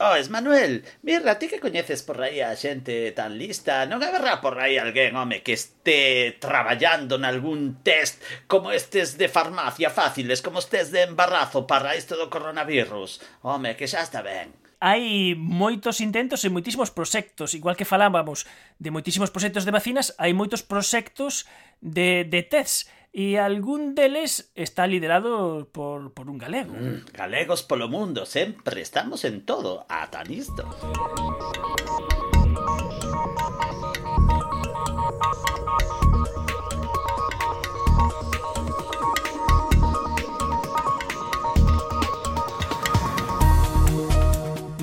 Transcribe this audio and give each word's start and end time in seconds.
Oh, 0.00 0.14
Manuel, 0.30 0.84
mirra, 1.02 1.40
ti 1.40 1.48
que 1.48 1.58
coñeces 1.58 2.06
por 2.06 2.22
aí 2.22 2.38
a 2.38 2.54
xente 2.54 3.10
tan 3.18 3.34
lista, 3.34 3.82
non 3.90 3.98
haberá 3.98 4.38
por 4.38 4.54
aí 4.62 4.78
alguén, 4.78 5.18
home, 5.18 5.42
que 5.42 5.58
este 5.58 6.38
traballando 6.38 7.18
nalgún 7.18 7.82
test 7.82 8.22
como 8.46 8.70
estes 8.70 9.18
de 9.18 9.26
farmacia 9.26 9.90
fáciles, 9.90 10.38
como 10.38 10.62
estes 10.62 10.94
de 10.94 11.02
embarazo 11.02 11.66
para 11.66 11.98
isto 11.98 12.14
do 12.14 12.30
coronavirus. 12.30 13.18
Home, 13.42 13.74
que 13.74 13.90
xa 13.90 14.06
está 14.06 14.22
ben. 14.22 14.54
Hai 14.78 15.34
moitos 15.34 15.98
intentos 15.98 16.46
e 16.46 16.54
moitísimos 16.54 16.94
proxectos, 16.94 17.58
igual 17.58 17.74
que 17.74 17.82
falábamos 17.82 18.46
de 18.78 18.94
moitísimos 18.94 19.34
proxectos 19.34 19.66
de 19.66 19.74
vacinas, 19.74 20.14
hai 20.22 20.30
moitos 20.30 20.62
proxectos 20.62 21.42
de, 21.82 22.22
de 22.22 22.46
tests 22.46 22.86
e 23.12 23.38
algún 23.38 23.94
deles 23.94 24.52
está 24.54 24.86
liderado 24.86 25.68
por, 25.72 26.12
por 26.12 26.30
un 26.30 26.38
galego. 26.38 26.74
Mm, 26.74 27.12
galegos 27.12 27.62
polo 27.62 27.88
mundo, 27.88 28.26
sempre 28.26 28.80
estamos 28.80 29.24
en 29.24 29.44
todo, 29.44 29.86
ata 29.88 30.22
nisto. 30.24 30.68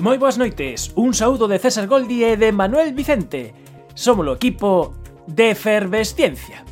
Moi 0.06 0.22
boas 0.22 0.38
noites, 0.38 0.94
un 0.94 1.18
saúdo 1.18 1.50
de 1.50 1.58
César 1.58 1.90
Goldi 1.90 2.22
e 2.22 2.38
de 2.38 2.54
Manuel 2.54 2.94
Vicente. 2.94 3.50
Somos 3.98 4.22
o 4.30 4.38
equipo 4.38 4.94
de 5.26 5.50
Efervesciencia. 5.50 6.62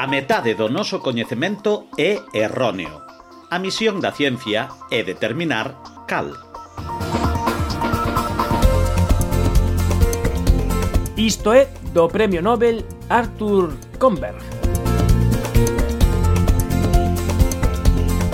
A 0.00 0.06
metade 0.06 0.56
do 0.56 0.72
noso 0.72 1.04
coñecemento 1.04 1.92
é 2.00 2.24
erróneo. 2.32 3.04
A 3.52 3.60
misión 3.60 4.00
da 4.00 4.16
ciencia 4.16 4.72
é 4.88 5.04
determinar 5.04 5.76
cal. 6.08 6.32
Isto 11.20 11.52
é 11.52 11.68
do 11.92 12.08
Premio 12.08 12.40
Nobel 12.40 12.80
Arthur 13.12 13.76
Comberg. 14.00 14.40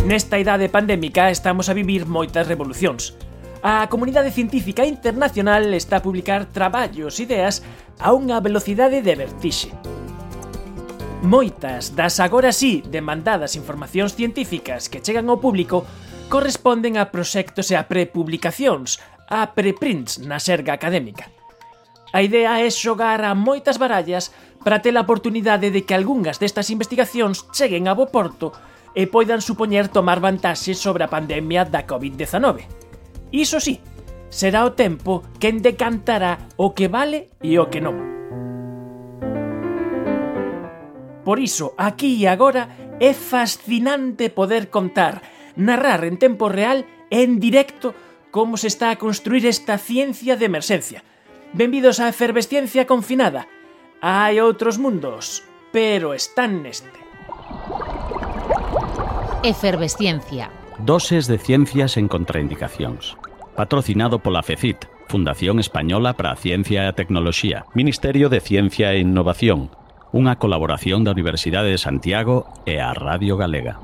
Nesta 0.06 0.38
idade 0.38 0.70
pandémica 0.70 1.34
estamos 1.34 1.66
a 1.66 1.74
vivir 1.74 2.06
moitas 2.06 2.46
revolucións. 2.46 3.18
A 3.66 3.90
comunidade 3.90 4.30
científica 4.30 4.86
internacional 4.86 5.66
está 5.74 5.98
a 5.98 6.04
publicar 6.06 6.46
traballos, 6.46 7.18
e 7.18 7.26
ideas, 7.26 7.66
a 7.98 8.14
unha 8.14 8.38
velocidade 8.38 9.02
de 9.02 9.14
vertixe 9.18 9.74
moitas 11.26 11.98
das 11.98 12.22
agora 12.22 12.54
sí 12.54 12.86
demandadas 12.86 13.58
informacións 13.58 14.14
científicas 14.14 14.86
que 14.86 15.02
chegan 15.02 15.26
ao 15.26 15.42
público 15.42 15.82
corresponden 16.30 16.96
a 16.96 17.10
proxectos 17.10 17.68
e 17.68 17.76
a 17.76 17.90
prepublicacións, 17.90 19.02
a 19.26 19.50
preprints 19.50 20.22
na 20.22 20.38
serga 20.38 20.72
académica. 20.78 21.26
A 22.14 22.22
idea 22.22 22.62
é 22.62 22.70
xogar 22.70 23.26
a 23.26 23.34
moitas 23.34 23.76
barallas 23.76 24.30
para 24.62 24.80
ter 24.80 24.94
a 24.94 25.02
oportunidade 25.02 25.74
de 25.74 25.82
que 25.82 25.98
algunhas 25.98 26.38
destas 26.38 26.70
investigacións 26.70 27.44
cheguen 27.50 27.90
a 27.90 27.94
bo 27.98 28.06
porto 28.08 28.54
e 28.94 29.10
poidan 29.10 29.42
supoñer 29.42 29.90
tomar 29.90 30.22
vantaxes 30.22 30.78
sobre 30.78 31.04
a 31.04 31.12
pandemia 31.12 31.66
da 31.66 31.84
COVID-19. 31.84 32.70
Iso 33.34 33.58
sí, 33.58 33.82
será 34.30 34.62
o 34.62 34.78
tempo 34.78 35.26
quen 35.42 35.58
decantará 35.58 36.46
o 36.54 36.72
que 36.72 36.86
vale 36.86 37.34
e 37.42 37.58
o 37.58 37.66
que 37.66 37.82
non. 37.82 38.15
Por 41.26 41.42
iso, 41.42 41.74
aquí 41.74 42.22
e 42.22 42.30
agora, 42.30 42.94
é 43.02 43.10
fascinante 43.10 44.30
poder 44.30 44.70
contar, 44.70 45.26
narrar 45.58 46.06
en 46.06 46.22
tempo 46.22 46.46
real 46.46 46.86
en 47.10 47.42
directo 47.42 47.98
como 48.30 48.54
se 48.54 48.70
está 48.70 48.94
a 48.94 48.98
construir 49.02 49.42
esta 49.42 49.74
ciencia 49.74 50.38
de 50.38 50.46
emerxencia. 50.46 51.02
Benvidos 51.50 51.98
á 51.98 52.06
efervesciencia 52.06 52.86
confinada. 52.86 53.50
Hai 53.98 54.38
outros 54.38 54.78
mundos, 54.78 55.42
pero 55.74 56.14
están 56.14 56.62
neste. 56.62 56.94
Efervesciencia. 59.42 60.54
Doses 60.78 61.26
de 61.26 61.42
ciencias 61.42 61.98
en 61.98 62.06
contraindicacións. 62.06 63.18
Patrocinado 63.58 64.22
pola 64.22 64.46
FECIT, 64.46 64.86
Fundación 65.10 65.58
Española 65.58 66.14
para 66.14 66.30
a 66.30 66.38
Ciencia 66.38 66.86
e 66.86 66.86
a 66.86 66.94
Tecnoloxía, 66.94 67.66
Ministerio 67.74 68.30
de 68.30 68.38
Ciencia 68.38 68.94
e 68.94 69.02
Innovación, 69.02 69.74
unha 70.16 70.40
colaboración 70.40 71.04
da 71.04 71.12
Universidade 71.12 71.68
de 71.68 71.76
Santiago 71.76 72.48
e 72.64 72.80
a 72.80 72.96
Radio 72.96 73.36
Galega. 73.36 73.76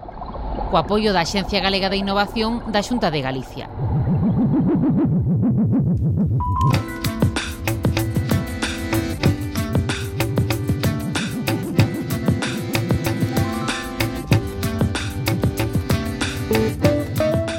Co 0.72 0.80
apoio 0.80 1.12
da 1.12 1.20
Axencia 1.20 1.60
Galega 1.60 1.92
de 1.92 2.00
Innovación 2.00 2.64
da 2.72 2.80
Xunta 2.80 3.12
de 3.12 3.20
Galicia. 3.20 3.68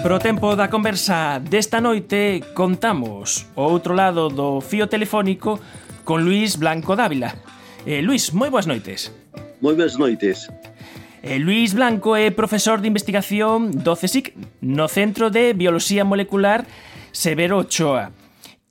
Pro 0.02 0.18
tempo 0.18 0.58
da 0.58 0.74
conversa 0.74 1.38
desta 1.38 1.78
noite 1.78 2.42
contamos 2.58 3.46
o 3.54 3.70
outro 3.70 3.94
lado 3.94 4.34
do 4.34 4.66
fío 4.66 4.90
telefónico 4.90 5.62
con 6.02 6.26
Luis 6.26 6.58
Blanco 6.58 6.98
Dávila, 6.98 7.38
Eh, 7.86 8.02
Luis, 8.02 8.32
moi 8.32 8.48
boas 8.48 8.64
noites. 8.64 9.12
Moi 9.60 9.76
boas 9.76 10.00
noites. 10.00 10.48
Eh, 11.20 11.36
Luis 11.40 11.76
Blanco 11.76 12.16
é 12.16 12.32
profesor 12.32 12.80
de 12.80 12.88
investigación 12.88 13.76
do 13.84 14.00
CSIC 14.00 14.32
no 14.64 14.88
Centro 14.88 15.28
de 15.28 15.52
Bioloxía 15.52 16.08
Molecular 16.08 16.64
Severo 17.12 17.60
Ochoa 17.60 18.16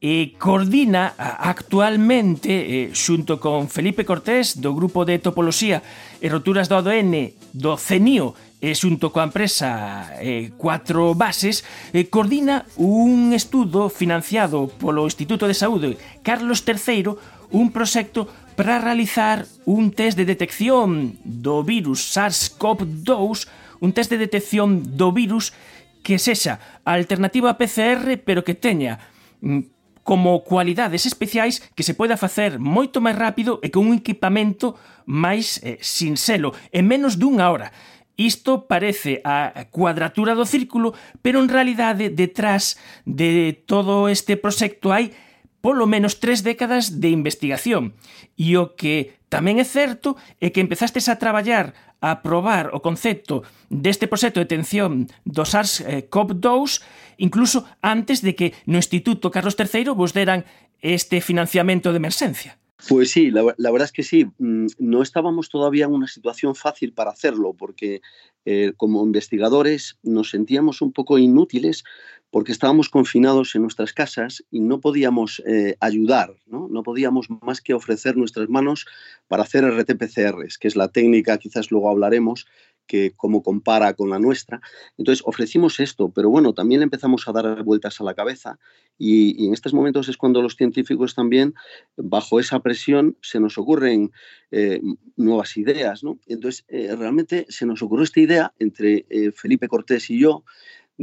e 0.02 0.34
coordina 0.34 1.14
actualmente 1.16 2.50
eh, 2.50 2.90
xunto 2.90 3.38
con 3.38 3.70
Felipe 3.70 4.02
Cortés 4.02 4.58
do 4.58 4.74
grupo 4.74 5.06
de 5.06 5.22
topoloxía 5.22 5.78
e 6.18 6.26
roturas 6.26 6.66
do 6.66 6.74
ADN 6.74 7.36
do 7.54 7.78
CENIO 7.78 8.34
e 8.58 8.74
xunto 8.74 9.14
coa 9.14 9.30
empresa 9.30 10.10
eh, 10.18 10.50
Cuatro 10.58 11.14
Bases 11.14 11.62
eh, 11.94 12.10
coordina 12.10 12.66
un 12.82 13.30
estudo 13.30 13.86
financiado 13.86 14.66
polo 14.66 15.06
Instituto 15.06 15.46
de 15.46 15.54
Saúde 15.54 15.94
Carlos 16.26 16.66
III 16.66 17.14
un 17.54 17.70
proxecto 17.70 18.26
para 18.56 18.78
realizar 18.78 19.46
un 19.64 19.90
test 19.92 20.16
de 20.16 20.28
detección 20.28 21.18
do 21.24 21.64
virus 21.64 22.14
SARS-CoV-2, 22.14 23.48
un 23.80 23.90
test 23.92 24.10
de 24.10 24.18
detección 24.20 24.96
do 24.96 25.12
virus 25.12 25.56
que 26.02 26.18
sexa 26.18 26.60
a 26.84 26.92
alternativa 26.94 27.50
a 27.50 27.58
PCR, 27.58 28.20
pero 28.20 28.44
que 28.44 28.54
teña 28.54 28.98
mm, 29.40 29.72
como 30.02 30.42
cualidades 30.42 31.06
especiais 31.06 31.62
que 31.74 31.86
se 31.86 31.94
poida 31.94 32.18
facer 32.18 32.58
moito 32.58 32.98
máis 32.98 33.14
rápido 33.14 33.62
e 33.62 33.70
con 33.70 33.86
un 33.86 34.02
equipamento 34.02 34.74
máis 35.06 35.62
eh, 35.62 35.78
sinxelo, 35.80 36.52
en 36.74 36.84
menos 36.90 37.16
dunha 37.16 37.48
hora. 37.48 37.70
Isto 38.18 38.68
parece 38.68 39.24
a 39.24 39.66
cuadratura 39.72 40.36
do 40.36 40.44
círculo, 40.44 40.92
pero 41.24 41.40
en 41.40 41.48
realidade 41.48 42.12
detrás 42.12 42.76
de 43.08 43.56
todo 43.64 44.12
este 44.12 44.36
proxecto 44.36 44.92
hai 44.92 45.16
polo 45.62 45.86
menos 45.86 46.18
tres 46.18 46.42
décadas 46.42 47.00
de 47.00 47.08
investigación. 47.08 47.94
E 48.36 48.58
o 48.58 48.74
que 48.74 49.16
tamén 49.30 49.62
é 49.62 49.64
certo 49.64 50.18
é 50.42 50.50
que 50.52 50.60
empezastes 50.60 51.08
a 51.08 51.16
traballar 51.16 51.72
a 52.02 52.20
probar 52.20 52.74
o 52.74 52.82
concepto 52.82 53.46
deste 53.70 54.10
proxecto 54.10 54.42
de 54.42 54.50
tensión 54.50 55.06
do 55.22 55.46
SARS-CoV-2 55.46 56.82
incluso 57.22 57.62
antes 57.80 58.20
de 58.26 58.34
que 58.34 58.52
no 58.66 58.76
Instituto 58.82 59.30
Carlos 59.30 59.54
III 59.54 59.94
vos 59.94 60.10
deran 60.12 60.44
este 60.82 61.22
financiamento 61.22 61.94
de 61.94 62.02
emerxencia. 62.02 62.58
Pues 62.88 63.12
sí, 63.12 63.30
la, 63.30 63.54
la, 63.56 63.70
verdad 63.70 63.86
es 63.86 63.92
que 63.92 64.02
sí. 64.02 64.26
Mm, 64.38 64.66
no 64.78 65.02
estábamos 65.02 65.48
todavía 65.48 65.84
en 65.84 65.92
una 65.92 66.08
situación 66.08 66.56
fácil 66.56 66.92
para 66.92 67.12
hacerlo, 67.12 67.54
porque 67.54 68.02
eh, 68.44 68.72
como 68.76 69.04
investigadores 69.04 69.98
nos 70.02 70.30
sentíamos 70.30 70.82
un 70.82 70.92
poco 70.92 71.18
inútiles 71.18 71.84
porque 72.32 72.50
estábamos 72.50 72.88
confinados 72.88 73.54
en 73.54 73.60
nuestras 73.60 73.92
casas 73.92 74.42
y 74.50 74.60
no 74.60 74.80
podíamos 74.80 75.42
eh, 75.46 75.76
ayudar, 75.80 76.34
¿no? 76.46 76.66
no 76.66 76.82
podíamos 76.82 77.28
más 77.28 77.60
que 77.60 77.74
ofrecer 77.74 78.16
nuestras 78.16 78.48
manos 78.48 78.86
para 79.28 79.42
hacer 79.42 79.64
RT-PCRs, 79.64 80.56
que 80.58 80.66
es 80.66 80.74
la 80.74 80.88
técnica, 80.88 81.36
quizás 81.36 81.70
luego 81.70 81.90
hablaremos, 81.90 82.46
que 82.86 83.12
como 83.14 83.42
compara 83.42 83.92
con 83.92 84.08
la 84.08 84.18
nuestra. 84.18 84.62
Entonces 84.96 85.22
ofrecimos 85.26 85.78
esto, 85.78 86.08
pero 86.08 86.30
bueno, 86.30 86.54
también 86.54 86.80
empezamos 86.82 87.28
a 87.28 87.32
dar 87.32 87.62
vueltas 87.64 88.00
a 88.00 88.04
la 88.04 88.14
cabeza 88.14 88.58
y, 88.98 89.42
y 89.42 89.46
en 89.46 89.52
estos 89.52 89.74
momentos 89.74 90.08
es 90.08 90.16
cuando 90.16 90.40
los 90.40 90.56
científicos 90.56 91.14
también, 91.14 91.54
bajo 91.96 92.40
esa 92.40 92.60
presión, 92.60 93.18
se 93.20 93.40
nos 93.40 93.58
ocurren 93.58 94.10
eh, 94.50 94.80
nuevas 95.16 95.56
ideas. 95.58 96.02
¿no? 96.02 96.18
Entonces, 96.26 96.64
eh, 96.68 96.96
realmente 96.96 97.44
se 97.50 97.66
nos 97.66 97.82
ocurrió 97.82 98.04
esta 98.04 98.20
idea 98.20 98.54
entre 98.58 99.04
Felipe 99.34 99.68
Cortés 99.68 100.08
y 100.08 100.18
yo, 100.18 100.44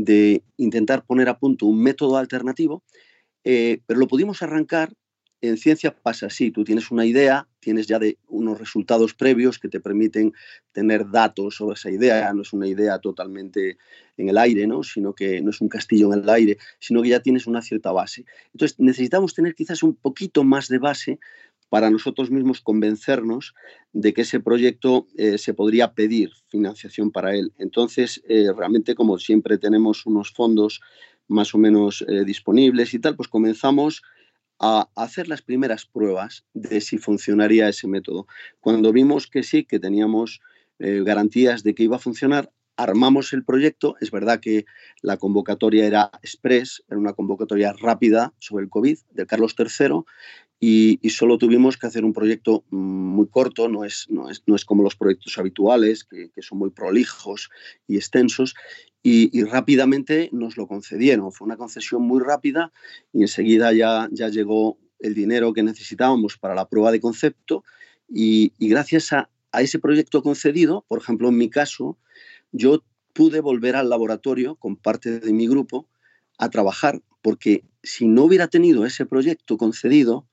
de 0.04 0.44
intentar 0.58 1.06
poner 1.06 1.30
a 1.30 1.38
punto 1.38 1.66
un 1.66 1.82
método 1.82 2.18
alternativo, 2.18 2.84
eh, 3.44 3.82
pero 3.86 4.00
lo 4.00 4.08
pudimos 4.08 4.42
arrancar. 4.42 4.94
En 5.42 5.56
ciencia 5.56 5.96
pasa 5.96 6.26
así, 6.26 6.52
tú 6.52 6.66
tienes 6.66 6.92
una 6.92 7.06
idea, 7.06 7.48
tienes 7.62 7.88
ya 7.88 7.98
de 7.98 8.18
unos 8.28 8.60
resultados 8.60 9.14
previos 9.14 9.58
que 9.58 9.70
te 9.70 9.80
permiten 9.80 10.34
tener 10.74 11.10
datos 11.10 11.56
sobre 11.56 11.76
esa 11.76 11.90
idea, 11.90 12.34
no 12.34 12.42
es 12.42 12.52
una 12.52 12.68
idea 12.68 13.00
totalmente 13.00 13.78
en 14.18 14.28
el 14.28 14.38
aire, 14.38 14.68
¿no? 14.68 14.84
sino 14.84 15.14
que 15.14 15.40
no 15.40 15.52
es 15.52 15.62
un 15.62 15.70
castillo 15.70 16.12
en 16.14 16.24
el 16.24 16.30
aire, 16.30 16.58
sino 16.80 17.02
que 17.02 17.08
ya 17.08 17.22
tienes 17.22 17.48
una 17.48 17.62
cierta 17.62 17.94
base. 17.94 18.26
Entonces 18.54 18.78
necesitamos 18.80 19.34
tener 19.34 19.56
quizás 19.56 19.82
un 19.82 19.96
poquito 19.96 20.44
más 20.44 20.68
de 20.68 20.78
base 20.78 21.20
para 21.70 21.90
nosotros 21.92 22.32
mismos 22.32 22.62
convencernos 22.62 23.54
de 23.94 24.14
que 24.14 24.22
ese 24.22 24.40
proyecto 24.40 25.08
eh, 25.16 25.38
se 25.38 25.54
podría 25.54 25.94
pedir 25.94 26.32
financiación 26.48 27.12
para 27.12 27.36
él. 27.36 27.54
Entonces, 27.58 28.22
eh, 28.28 28.52
realmente, 28.56 28.96
como 28.96 29.18
siempre 29.20 29.58
tenemos 29.58 30.06
unos 30.06 30.32
fondos 30.32 30.82
más 31.28 31.54
o 31.54 31.60
menos 31.60 32.04
eh, 32.08 32.26
disponibles 32.26 32.94
y 32.94 33.00
tal, 33.00 33.16
pues 33.16 33.30
comenzamos 33.30 34.02
a 34.60 34.90
hacer 34.96 35.28
las 35.28 35.42
primeras 35.42 35.86
pruebas 35.86 36.44
de 36.54 36.82
si 36.82 36.98
funcionaría 36.98 37.70
ese 37.70 37.88
método. 37.88 38.28
Cuando 38.60 38.92
vimos 38.92 39.28
que 39.28 39.44
sí, 39.44 39.64
que 39.64 39.80
teníamos 39.80 40.42
garantías 40.82 41.62
de 41.64 41.76
que 41.76 41.84
iba 41.84 41.98
a 41.98 42.00
funcionar, 42.00 42.54
armamos 42.80 43.34
el 43.34 43.44
proyecto. 43.44 43.96
Es 44.00 44.10
verdad 44.10 44.40
que 44.40 44.66
la 45.02 45.18
convocatoria 45.18 45.86
era 45.86 46.10
express, 46.24 46.84
era 46.88 46.98
una 46.98 47.14
convocatoria 47.14 47.74
rápida 47.74 48.34
sobre 48.40 48.64
el 48.64 48.70
COVID 48.70 48.98
del 49.12 49.28
Carlos 49.28 49.54
III 49.58 50.04
y, 50.62 51.10
solo 51.10 51.38
tuvimos 51.38 51.78
que 51.78 51.88
hacer 51.88 52.04
un 52.04 52.14
proyecto 52.14 52.64
mm, 52.70 52.78
muy 52.78 53.28
corto, 53.28 53.70
no 53.70 53.86
es, 53.86 54.08
no 54.10 54.30
es, 54.30 54.44
no 54.46 54.56
es 54.56 54.66
como 54.66 54.84
los 54.84 54.96
proyectos 54.96 55.38
habituales, 55.38 56.04
que, 56.04 56.30
son 56.42 56.58
muy 56.58 56.70
prolijos 56.70 57.50
y 57.88 57.96
extensos, 57.96 58.56
y, 59.02 59.44
rápidamente 59.44 60.30
nos 60.32 60.58
lo 60.58 60.68
concedieron. 60.68 61.32
Fue 61.32 61.46
una 61.46 61.58
concesión 61.58 62.02
muy 62.02 62.22
rápida 62.22 62.72
y 63.14 63.22
enseguida 63.22 63.72
ya, 63.74 64.10
ya 64.12 64.28
llegó 64.30 64.78
el 65.00 65.14
dinero 65.14 65.54
que 65.54 65.64
necesitábamos 65.64 66.38
para 66.38 66.56
la 66.56 66.68
prueba 66.68 66.92
de 66.92 67.00
concepto 67.00 67.64
y, 68.10 68.52
gracias 68.60 69.14
a, 69.14 69.30
a 69.52 69.62
ese 69.62 69.80
proyecto 69.80 70.22
concedido, 70.24 70.86
por 70.88 71.00
ejemplo, 71.00 71.30
en 71.30 71.38
mi 71.38 71.50
caso, 71.50 71.98
yo 72.52 72.84
pude 73.14 73.42
volver 73.42 73.76
al 73.76 73.90
laboratorio 73.90 74.56
con 74.56 74.76
parte 74.76 75.20
de 75.20 75.34
mi 75.34 75.48
grupo 75.48 75.88
a 76.38 76.50
trabajar, 76.50 77.02
porque 77.22 77.66
si 77.84 78.08
no 78.08 78.24
hubiera 78.24 78.48
tenido 78.48 78.86
ese 78.86 79.06
proyecto 79.06 79.58
concedido, 79.58 80.28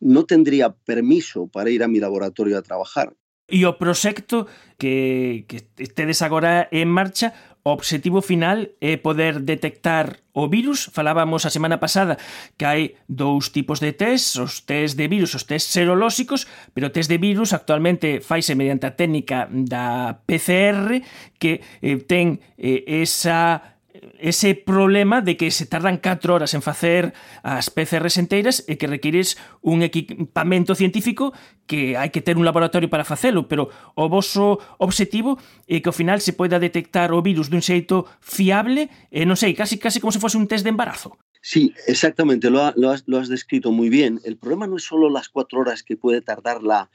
no 0.00 0.24
tendría 0.24 0.70
permiso 0.72 1.48
para 1.48 1.70
ir 1.70 1.82
a 1.82 1.88
mi 1.88 2.00
laboratorio 2.00 2.56
a 2.58 2.62
trabajar. 2.62 3.14
E 3.50 3.66
o 3.66 3.74
proxecto 3.74 4.46
que, 4.78 5.44
que 5.50 5.66
tedes 5.90 6.22
agora 6.22 6.70
en 6.70 6.86
marcha, 6.86 7.34
O 7.62 7.76
obxectivo 7.76 8.24
final 8.24 8.72
é 8.80 8.96
poder 8.96 9.44
detectar 9.44 10.24
o 10.32 10.48
virus. 10.48 10.88
Falábamos 10.96 11.44
a 11.44 11.52
semana 11.52 11.76
pasada 11.76 12.16
que 12.56 12.64
hai 12.64 12.96
dous 13.04 13.52
tipos 13.52 13.84
de 13.84 13.92
test, 13.92 14.40
os 14.40 14.64
test 14.64 14.96
de 14.96 15.04
virus, 15.12 15.36
os 15.36 15.44
test 15.44 15.68
serolóxicos, 15.68 16.48
pero 16.72 16.88
o 16.88 16.94
test 16.94 17.12
de 17.12 17.20
virus 17.20 17.52
actualmente 17.52 18.24
faise 18.24 18.56
mediante 18.56 18.88
a 18.88 18.96
técnica 18.96 19.44
da 19.52 20.24
PCR 20.24 21.04
que 21.36 21.60
eh, 21.84 22.00
ten 22.08 22.40
eh, 22.56 23.04
esa 23.04 23.76
ese 24.18 24.54
problema 24.54 25.20
de 25.20 25.36
que 25.36 25.50
se 25.50 25.66
tardan 25.66 25.98
4 25.98 26.34
horas 26.34 26.54
en 26.54 26.62
facer 26.62 27.12
as 27.42 27.70
PCRs 27.70 28.18
enteiras 28.18 28.64
e 28.68 28.76
que 28.76 28.86
requires 28.86 29.36
un 29.60 29.82
equipamento 29.82 30.74
científico 30.74 31.32
que 31.66 31.96
hai 31.96 32.10
que 32.10 32.22
ter 32.22 32.36
un 32.36 32.46
laboratorio 32.46 32.90
para 32.90 33.06
facelo, 33.06 33.46
pero 33.46 33.70
o 33.96 34.06
voso 34.10 34.58
obxectivo 34.78 35.38
é 35.66 35.80
que 35.80 35.90
ao 35.90 35.96
final 35.96 36.18
se 36.18 36.34
poida 36.34 36.62
detectar 36.62 37.10
o 37.14 37.22
virus 37.22 37.48
dun 37.48 37.62
xeito 37.64 38.06
fiable, 38.18 38.90
e 39.10 39.26
non 39.26 39.38
sei, 39.38 39.54
casi 39.54 39.78
casi 39.78 39.98
como 39.98 40.14
se 40.14 40.22
fose 40.22 40.38
un 40.38 40.50
test 40.50 40.62
de 40.66 40.72
embarazo. 40.74 41.18
Sí, 41.40 41.72
exactamente, 41.88 42.50
lo, 42.50 42.60
ha, 42.60 42.74
lo, 42.76 42.90
has, 42.92 43.04
lo 43.06 43.16
has 43.16 43.32
descrito 43.32 43.72
muy 43.72 43.88
bien. 43.88 44.20
El 44.28 44.36
problema 44.36 44.66
no 44.66 44.76
es 44.76 44.84
solo 44.84 45.08
las 45.08 45.28
4 45.28 45.60
horas 45.60 45.82
que 45.82 45.96
puede 45.96 46.20
tardar 46.20 46.62
la, 46.62 46.90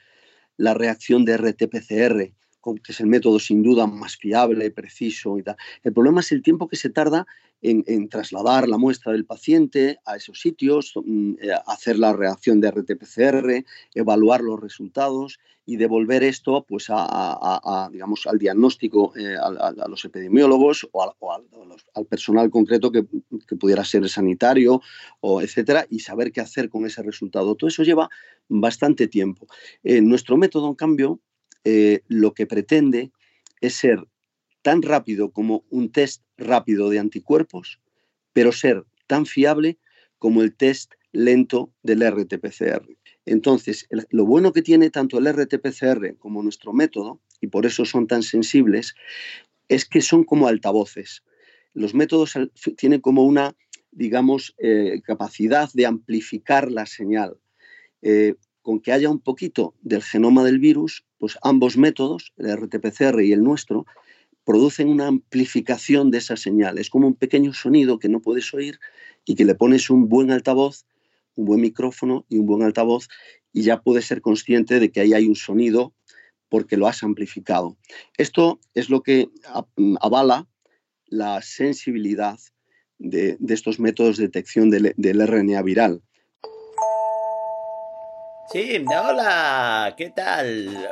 la 0.56 0.72
reacción 0.72 1.24
de 1.24 1.36
RT-PCR, 1.36 2.32
que 2.74 2.92
es 2.92 3.00
el 3.00 3.06
método 3.06 3.38
sin 3.38 3.62
duda 3.62 3.86
más 3.86 4.16
fiable, 4.16 4.70
preciso 4.70 5.38
y 5.38 5.42
tal. 5.42 5.56
El 5.82 5.92
problema 5.92 6.20
es 6.20 6.32
el 6.32 6.42
tiempo 6.42 6.68
que 6.68 6.76
se 6.76 6.90
tarda 6.90 7.26
en, 7.62 8.08
trasladar 8.08 8.68
la 8.68 8.78
muestra 8.78 9.12
del 9.12 9.24
paciente 9.24 9.98
a 10.04 10.16
esos 10.16 10.40
sitios, 10.40 10.92
mm, 10.94 11.34
eh, 11.40 11.50
hacer 11.66 11.98
la 11.98 12.12
reacción 12.12 12.60
de 12.60 12.68
RT-PCR, 12.68 13.64
evaluar 13.94 14.40
los 14.40 14.60
resultados 14.60 15.38
y 15.64 15.76
devolver 15.76 16.22
esto 16.22 16.64
pues, 16.66 16.86
digamos, 17.90 18.26
al 18.26 18.38
diagnóstico, 18.38 19.12
eh, 19.16 19.36
a, 19.36 19.88
los 19.88 20.04
epidemiólogos 20.04 20.88
o, 20.92 21.02
al 21.02 22.06
personal 22.06 22.50
concreto 22.50 22.92
que, 22.92 23.04
pudiera 23.58 23.84
ser 23.84 24.08
sanitario, 24.08 24.80
o 25.20 25.42
etcétera, 25.42 25.86
y 25.90 26.00
saber 26.00 26.30
qué 26.30 26.40
hacer 26.40 26.70
con 26.70 26.86
ese 26.86 27.02
resultado. 27.02 27.56
Todo 27.56 27.68
eso 27.68 27.82
lleva 27.82 28.08
bastante 28.48 29.08
tiempo. 29.08 29.46
Eh, 29.82 30.00
nuestro 30.00 30.36
método, 30.36 30.68
en 30.68 30.74
cambio, 30.74 31.20
eh, 31.68 32.04
lo 32.06 32.32
que 32.32 32.46
pretende 32.46 33.10
es 33.60 33.74
ser 33.74 34.06
tan 34.62 34.82
rápido 34.82 35.32
como 35.32 35.64
un 35.68 35.90
test 35.90 36.22
rápido 36.36 36.90
de 36.90 37.00
anticuerpos, 37.00 37.80
pero 38.32 38.52
ser 38.52 38.84
tan 39.08 39.26
fiable 39.26 39.76
como 40.20 40.42
el 40.42 40.54
test 40.54 40.92
lento 41.10 41.72
del 41.82 42.02
RT-PCR. 42.02 42.86
Entonces, 43.24 43.88
lo 44.10 44.26
bueno 44.26 44.52
que 44.52 44.62
tiene 44.62 44.90
tanto 44.90 45.18
el 45.18 45.26
RT-PCR 45.26 46.16
como 46.18 46.40
nuestro 46.40 46.72
método, 46.72 47.20
y 47.40 47.48
por 47.48 47.66
eso 47.66 47.84
son 47.84 48.06
tan 48.06 48.22
sensibles, 48.22 48.94
es 49.66 49.86
que 49.86 50.02
son 50.02 50.22
como 50.22 50.46
altavoces. 50.46 51.24
Los 51.74 51.94
métodos 51.94 52.34
tienen 52.76 53.00
como 53.00 53.24
una, 53.24 53.56
digamos, 53.90 54.54
eh, 54.58 55.00
capacidad 55.02 55.68
de 55.74 55.86
amplificar 55.86 56.70
la 56.70 56.86
señal. 56.86 57.36
Eh, 58.02 58.36
con 58.66 58.80
que 58.80 58.90
haya 58.90 59.10
un 59.10 59.20
poquito 59.20 59.76
del 59.80 60.02
genoma 60.02 60.42
del 60.42 60.58
virus, 60.58 61.06
pues 61.18 61.38
ambos 61.42 61.76
métodos, 61.76 62.32
el 62.36 62.46
RT-PCR 62.46 63.24
y 63.24 63.32
el 63.32 63.42
nuestro, 63.42 63.86
producen 64.44 64.88
una 64.88 65.08
amplificación 65.08 66.10
de 66.10 66.18
esa 66.18 66.36
señal. 66.36 66.78
Es 66.78 66.88
como 66.88 67.08
un 67.08 67.14
pequeño 67.14 67.52
sonido 67.52 67.98
que 67.98 68.08
no 68.08 68.20
puedes 68.20 68.52
oír 68.54 68.78
y 69.24 69.34
que 69.34 69.44
le 69.44 69.54
pones 69.54 69.90
un 69.90 70.08
buen 70.08 70.30
altavoz, 70.30 70.84
un 71.34 71.46
buen 71.46 71.60
micrófono 71.60 72.24
y 72.28 72.38
un 72.38 72.46
buen 72.46 72.62
altavoz 72.62 73.08
y 73.52 73.62
ya 73.62 73.80
puedes 73.80 74.06
ser 74.06 74.20
consciente 74.20 74.78
de 74.78 74.90
que 74.90 75.00
ahí 75.00 75.14
hay 75.14 75.26
un 75.26 75.34
sonido 75.34 75.94
porque 76.48 76.76
lo 76.76 76.86
has 76.86 77.02
amplificado. 77.02 77.76
Esto 78.16 78.60
es 78.74 78.88
lo 78.88 79.02
que 79.02 79.28
avala 80.00 80.46
la 81.06 81.42
sensibilidad 81.42 82.38
de, 82.98 83.36
estos 83.48 83.80
métodos 83.80 84.16
de 84.16 84.24
detección 84.24 84.70
del, 84.70 84.94
del 84.96 85.26
RNA 85.26 85.62
viral. 85.62 86.02
Sí, 88.52 88.84
hola, 88.86 89.92
¿qué 89.96 90.10
tal? 90.10 90.88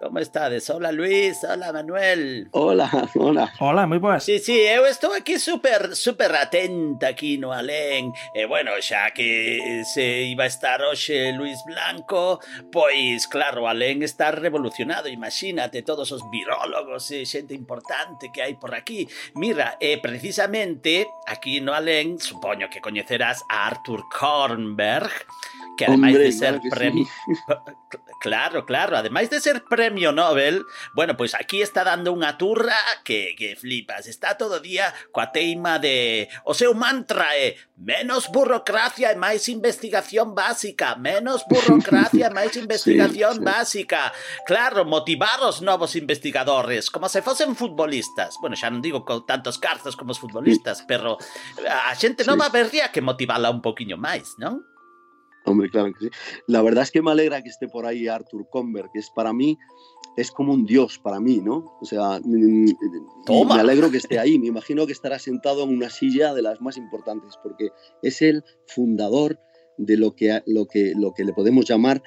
¿Cómo 0.00 0.18
estás? 0.18 0.70
Hola 0.70 0.92
Luis, 0.92 1.44
hola 1.44 1.74
Manuel. 1.74 2.48
Hola, 2.52 2.90
hola. 3.16 3.52
Hola, 3.58 3.86
muy 3.86 3.98
buenas. 3.98 4.24
Sí, 4.24 4.38
sí, 4.38 4.58
eu 4.58 4.86
estou 4.86 5.12
aquí 5.12 5.38
súper, 5.38 5.94
súper 5.94 6.34
atenta 6.36 7.08
aquí 7.08 7.36
no 7.36 7.52
Alén. 7.52 8.12
E 8.32 8.40
eh, 8.40 8.46
bueno, 8.46 8.72
xa 8.80 9.12
que 9.12 9.84
se 9.84 10.24
iba 10.24 10.44
a 10.44 10.46
estar 10.46 10.80
hoxe 10.80 11.28
eh, 11.28 11.32
Luis 11.36 11.60
Blanco, 11.66 12.40
pois 12.72 13.28
claro, 13.28 13.68
Alén 13.68 14.02
está 14.02 14.30
revolucionado, 14.32 15.08
imagínate, 15.08 15.82
todos 15.82 16.12
os 16.12 16.24
virólogos 16.32 17.12
eh, 17.12 17.20
e 17.20 17.28
xente 17.28 17.52
importante 17.52 18.32
que 18.32 18.40
hai 18.40 18.56
por 18.56 18.72
aquí. 18.72 19.04
Mira, 19.36 19.76
e 19.84 20.00
precisamente 20.00 21.12
aquí 21.28 21.60
no 21.60 21.76
Alén, 21.76 22.16
supoño 22.16 22.72
que 22.72 22.80
coñecerás 22.80 23.44
a 23.52 23.68
Arthur 23.68 24.08
Kornberg, 24.08 25.12
que 25.80 25.86
además 25.86 26.10
Hombre, 26.10 26.24
de 26.24 26.32
ser 26.32 26.60
claro 26.60 26.70
premio. 26.70 27.04
Sí. 27.04 27.32
Claro, 28.20 28.66
claro, 28.66 28.98
además 28.98 29.30
de 29.30 29.40
ser 29.40 29.64
premio 29.64 30.12
Nobel, 30.12 30.66
bueno, 30.94 31.16
pues 31.16 31.34
aquí 31.34 31.62
está 31.62 31.84
dando 31.84 32.12
una 32.12 32.36
turra 32.36 32.76
que, 33.02 33.34
que 33.36 33.56
flipas. 33.56 34.06
Está 34.06 34.36
todo 34.36 34.60
día 34.60 34.92
coa 35.10 35.32
teima 35.32 35.78
de. 35.80 36.28
O 36.44 36.52
sea, 36.52 36.68
un 36.68 36.78
mantra 36.78 37.32
é 37.34 37.48
eh? 37.48 37.56
menos 37.80 38.28
burocracia 38.28 39.08
e 39.08 39.16
máis 39.16 39.48
investigación 39.48 40.36
básica. 40.36 41.00
Menos 41.00 41.48
burocracia 41.48 42.28
e 42.30 42.34
máis 42.36 42.52
investigación 42.60 43.40
sí, 43.40 43.44
básica. 43.44 44.12
Claro, 44.44 44.84
motivar 44.84 45.40
os 45.40 45.64
novos 45.64 45.96
investigadores 45.96 46.92
como 46.92 47.08
se 47.08 47.24
fosen 47.24 47.56
futbolistas. 47.56 48.36
Bueno, 48.44 48.52
xa 48.52 48.68
non 48.68 48.84
digo 48.84 49.00
con 49.08 49.24
tantos 49.24 49.56
carzos 49.56 49.96
como 49.96 50.12
os 50.12 50.20
futbolistas, 50.20 50.84
pero 50.84 51.16
eh, 51.56 51.72
a 51.72 51.96
xente 51.96 52.28
nova 52.28 52.52
sí. 52.52 52.60
vería 52.60 52.92
que 52.92 53.00
motivala 53.00 53.48
un 53.48 53.64
poquinho 53.64 53.96
máis, 53.96 54.36
non? 54.36 54.60
Hombre, 55.44 55.70
claro 55.70 55.92
que 55.92 56.06
sí. 56.06 56.10
La 56.46 56.62
verdad 56.62 56.82
es 56.82 56.90
que 56.90 57.02
me 57.02 57.10
alegra 57.10 57.42
que 57.42 57.48
esté 57.48 57.68
por 57.68 57.86
ahí 57.86 58.08
Arthur 58.08 58.48
Comber, 58.50 58.86
que 58.92 58.98
es 58.98 59.10
para 59.10 59.32
mí, 59.32 59.58
es 60.16 60.30
como 60.30 60.52
un 60.52 60.66
dios 60.66 60.98
para 60.98 61.20
mí, 61.20 61.38
¿no? 61.38 61.76
O 61.80 61.84
sea, 61.84 62.20
mm, 62.22 62.64
me 63.26 63.54
alegro 63.54 63.90
que 63.90 63.96
esté 63.96 64.18
ahí. 64.18 64.38
Me 64.38 64.48
imagino 64.48 64.86
que 64.86 64.92
estará 64.92 65.18
sentado 65.18 65.64
en 65.64 65.70
una 65.70 65.88
silla 65.88 66.34
de 66.34 66.42
las 66.42 66.60
más 66.60 66.76
importantes, 66.76 67.34
porque 67.42 67.70
es 68.02 68.20
el 68.22 68.44
fundador 68.66 69.38
de 69.78 69.96
lo 69.96 70.14
que, 70.14 70.42
lo 70.46 70.66
que, 70.66 70.92
lo 70.96 71.12
que 71.12 71.24
le 71.24 71.32
podemos 71.32 71.64
llamar 71.64 72.02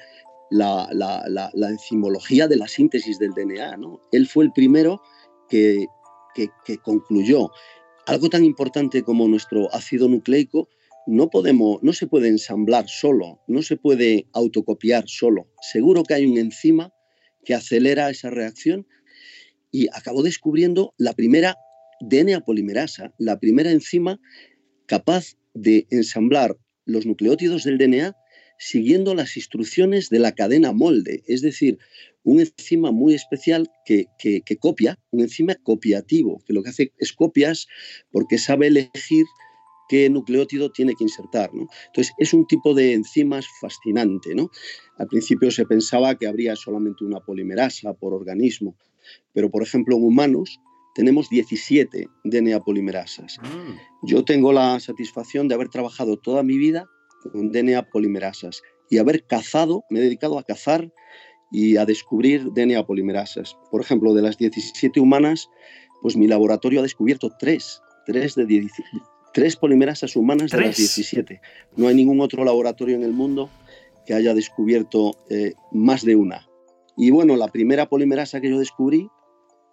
la, 0.50 0.88
la, 0.92 1.24
la, 1.26 1.68
enzimología 1.68 2.46
de 2.46 2.56
la 2.56 2.68
síntesis 2.68 3.18
del 3.18 3.32
DNA, 3.32 3.76
¿no? 3.76 4.00
Él 4.12 4.28
fue 4.28 4.44
el 4.44 4.52
primero 4.52 5.02
que, 5.48 5.86
que, 6.34 6.50
que 6.64 6.78
concluyó 6.78 7.50
algo 8.06 8.28
tan 8.28 8.44
importante 8.44 9.02
como 9.02 9.26
nuestro 9.26 9.72
ácido 9.74 10.08
nucleico 10.08 10.68
no 11.06 11.30
podemos, 11.30 11.82
no 11.82 11.92
se 11.92 12.06
puede 12.06 12.28
ensamblar 12.28 12.88
solo, 12.88 13.42
no 13.46 13.62
se 13.62 13.76
puede 13.76 14.26
autocopiar 14.32 15.04
solo. 15.06 15.50
Seguro 15.60 16.02
que 16.04 16.14
hay 16.14 16.26
un 16.26 16.38
enzima 16.38 16.92
que 17.44 17.54
acelera 17.54 18.10
esa 18.10 18.30
reacción 18.30 18.86
y 19.70 19.88
acabó 19.92 20.22
descubriendo 20.22 20.94
la 20.96 21.12
primera 21.12 21.56
DNA 22.00 22.40
polimerasa, 22.40 23.12
la 23.18 23.38
primera 23.38 23.70
enzima 23.70 24.20
capaz 24.86 25.36
de 25.54 25.86
ensamblar 25.90 26.56
los 26.84 27.06
nucleótidos 27.06 27.64
del 27.64 27.78
DNA 27.78 28.16
siguiendo 28.58 29.14
las 29.14 29.36
instrucciones 29.36 30.10
de 30.10 30.20
la 30.20 30.32
cadena 30.32 30.72
molde, 30.72 31.22
es 31.26 31.42
decir, 31.42 31.78
un 32.22 32.40
enzima 32.40 32.92
muy 32.92 33.14
especial 33.14 33.70
que, 33.84 34.06
copia, 34.58 34.98
un 35.10 35.20
enzima 35.20 35.54
copiativo, 35.56 36.42
que 36.46 36.52
lo 36.52 36.62
que 36.62 36.70
hace 36.70 36.92
es 36.98 37.12
copias 37.12 37.66
porque 38.10 38.38
sabe 38.38 38.68
elegir 38.68 39.26
qué 39.88 40.08
nucleótido 40.10 40.70
tiene 40.70 40.94
que 40.94 41.04
insertar. 41.04 41.50
Entonces, 41.52 42.14
es 42.18 42.32
un 42.32 42.46
tipo 42.46 42.74
de 42.74 42.92
enzimas 42.92 43.46
fascinante. 43.60 44.34
¿no? 44.34 44.50
Al 44.98 45.06
principio 45.06 45.50
se 45.50 45.66
pensaba 45.66 46.14
que 46.16 46.26
habría 46.26 46.56
solamente 46.56 47.04
una 47.04 47.20
polimerasa 47.20 47.94
por 47.94 48.14
organismo, 48.14 48.76
pero 49.32 49.50
por 49.50 49.62
ejemplo 49.62 49.96
en 49.96 50.04
humanos 50.04 50.60
tenemos 50.94 51.28
17 51.28 52.08
DNA 52.24 52.60
polimerasas. 52.60 53.38
Mm. 53.42 54.06
Yo 54.06 54.24
tengo 54.24 54.52
la 54.52 54.78
satisfacción 54.80 55.48
de 55.48 55.54
haber 55.54 55.68
trabajado 55.68 56.16
toda 56.16 56.42
mi 56.42 56.56
vida 56.56 56.86
con 57.32 57.50
DNA 57.50 57.90
polimerasas 57.90 58.62
y 58.90 58.98
haber 58.98 59.26
cazado, 59.26 59.84
me 59.90 59.98
he 59.98 60.02
dedicado 60.02 60.38
a 60.38 60.44
cazar 60.44 60.92
y 61.50 61.76
a 61.76 61.84
descubrir 61.84 62.52
DNA 62.52 62.86
polimerasas. 62.86 63.56
Por 63.70 63.80
ejemplo, 63.80 64.14
de 64.14 64.22
las 64.22 64.38
17 64.38 65.00
humanas, 65.00 65.48
pues 66.02 66.16
mi 66.16 66.26
laboratorio 66.26 66.80
ha 66.80 66.82
descubierto 66.82 67.30
tres, 67.38 67.80
tres 68.06 68.34
de 68.34 68.44
17, 68.46 68.88
tres 69.34 69.56
polimerasas 69.56 70.14
humanas 70.14 70.52
de 70.52 70.60
las 70.60 70.76
17. 70.76 71.40
No 71.76 71.88
hay 71.88 71.94
ningún 71.96 72.20
otro 72.20 72.44
laboratorio 72.44 72.94
en 72.94 73.02
el 73.02 73.12
mundo 73.12 73.50
que 74.06 74.14
haya 74.14 74.32
descubierto 74.32 75.16
eh, 75.28 75.54
más 75.72 76.04
de 76.04 76.14
una. 76.14 76.48
Y 76.96 77.10
bueno, 77.10 77.36
la 77.36 77.48
primera 77.48 77.88
polimerasa 77.88 78.40
que 78.40 78.48
yo 78.48 78.60
descubrí 78.60 79.08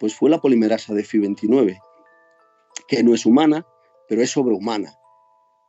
pues 0.00 0.16
fue 0.16 0.30
la 0.30 0.40
polimerasa 0.40 0.94
de 0.94 1.04
FI29, 1.04 1.78
que 2.88 3.04
no 3.04 3.14
es 3.14 3.24
humana, 3.24 3.64
pero 4.08 4.20
es 4.20 4.30
sobrehumana. 4.30 4.94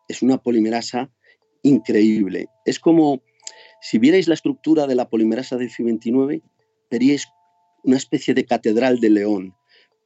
Es 0.07 0.23
una 0.23 0.39
polimerasa 0.39 1.11
increíble. 1.61 2.47
Es 2.65 2.79
como 2.79 3.21
si 3.79 3.99
vierais 3.99 4.27
la 4.27 4.33
estructura 4.33 4.87
de 4.87 4.95
la 4.95 5.07
polimerasa 5.07 5.57
de 5.57 5.67
FI29, 5.67 6.41
veríais 6.89 7.27
una 7.83 7.97
especie 7.97 8.33
de 8.33 8.45
catedral 8.45 8.99
de 8.99 9.11
león, 9.11 9.55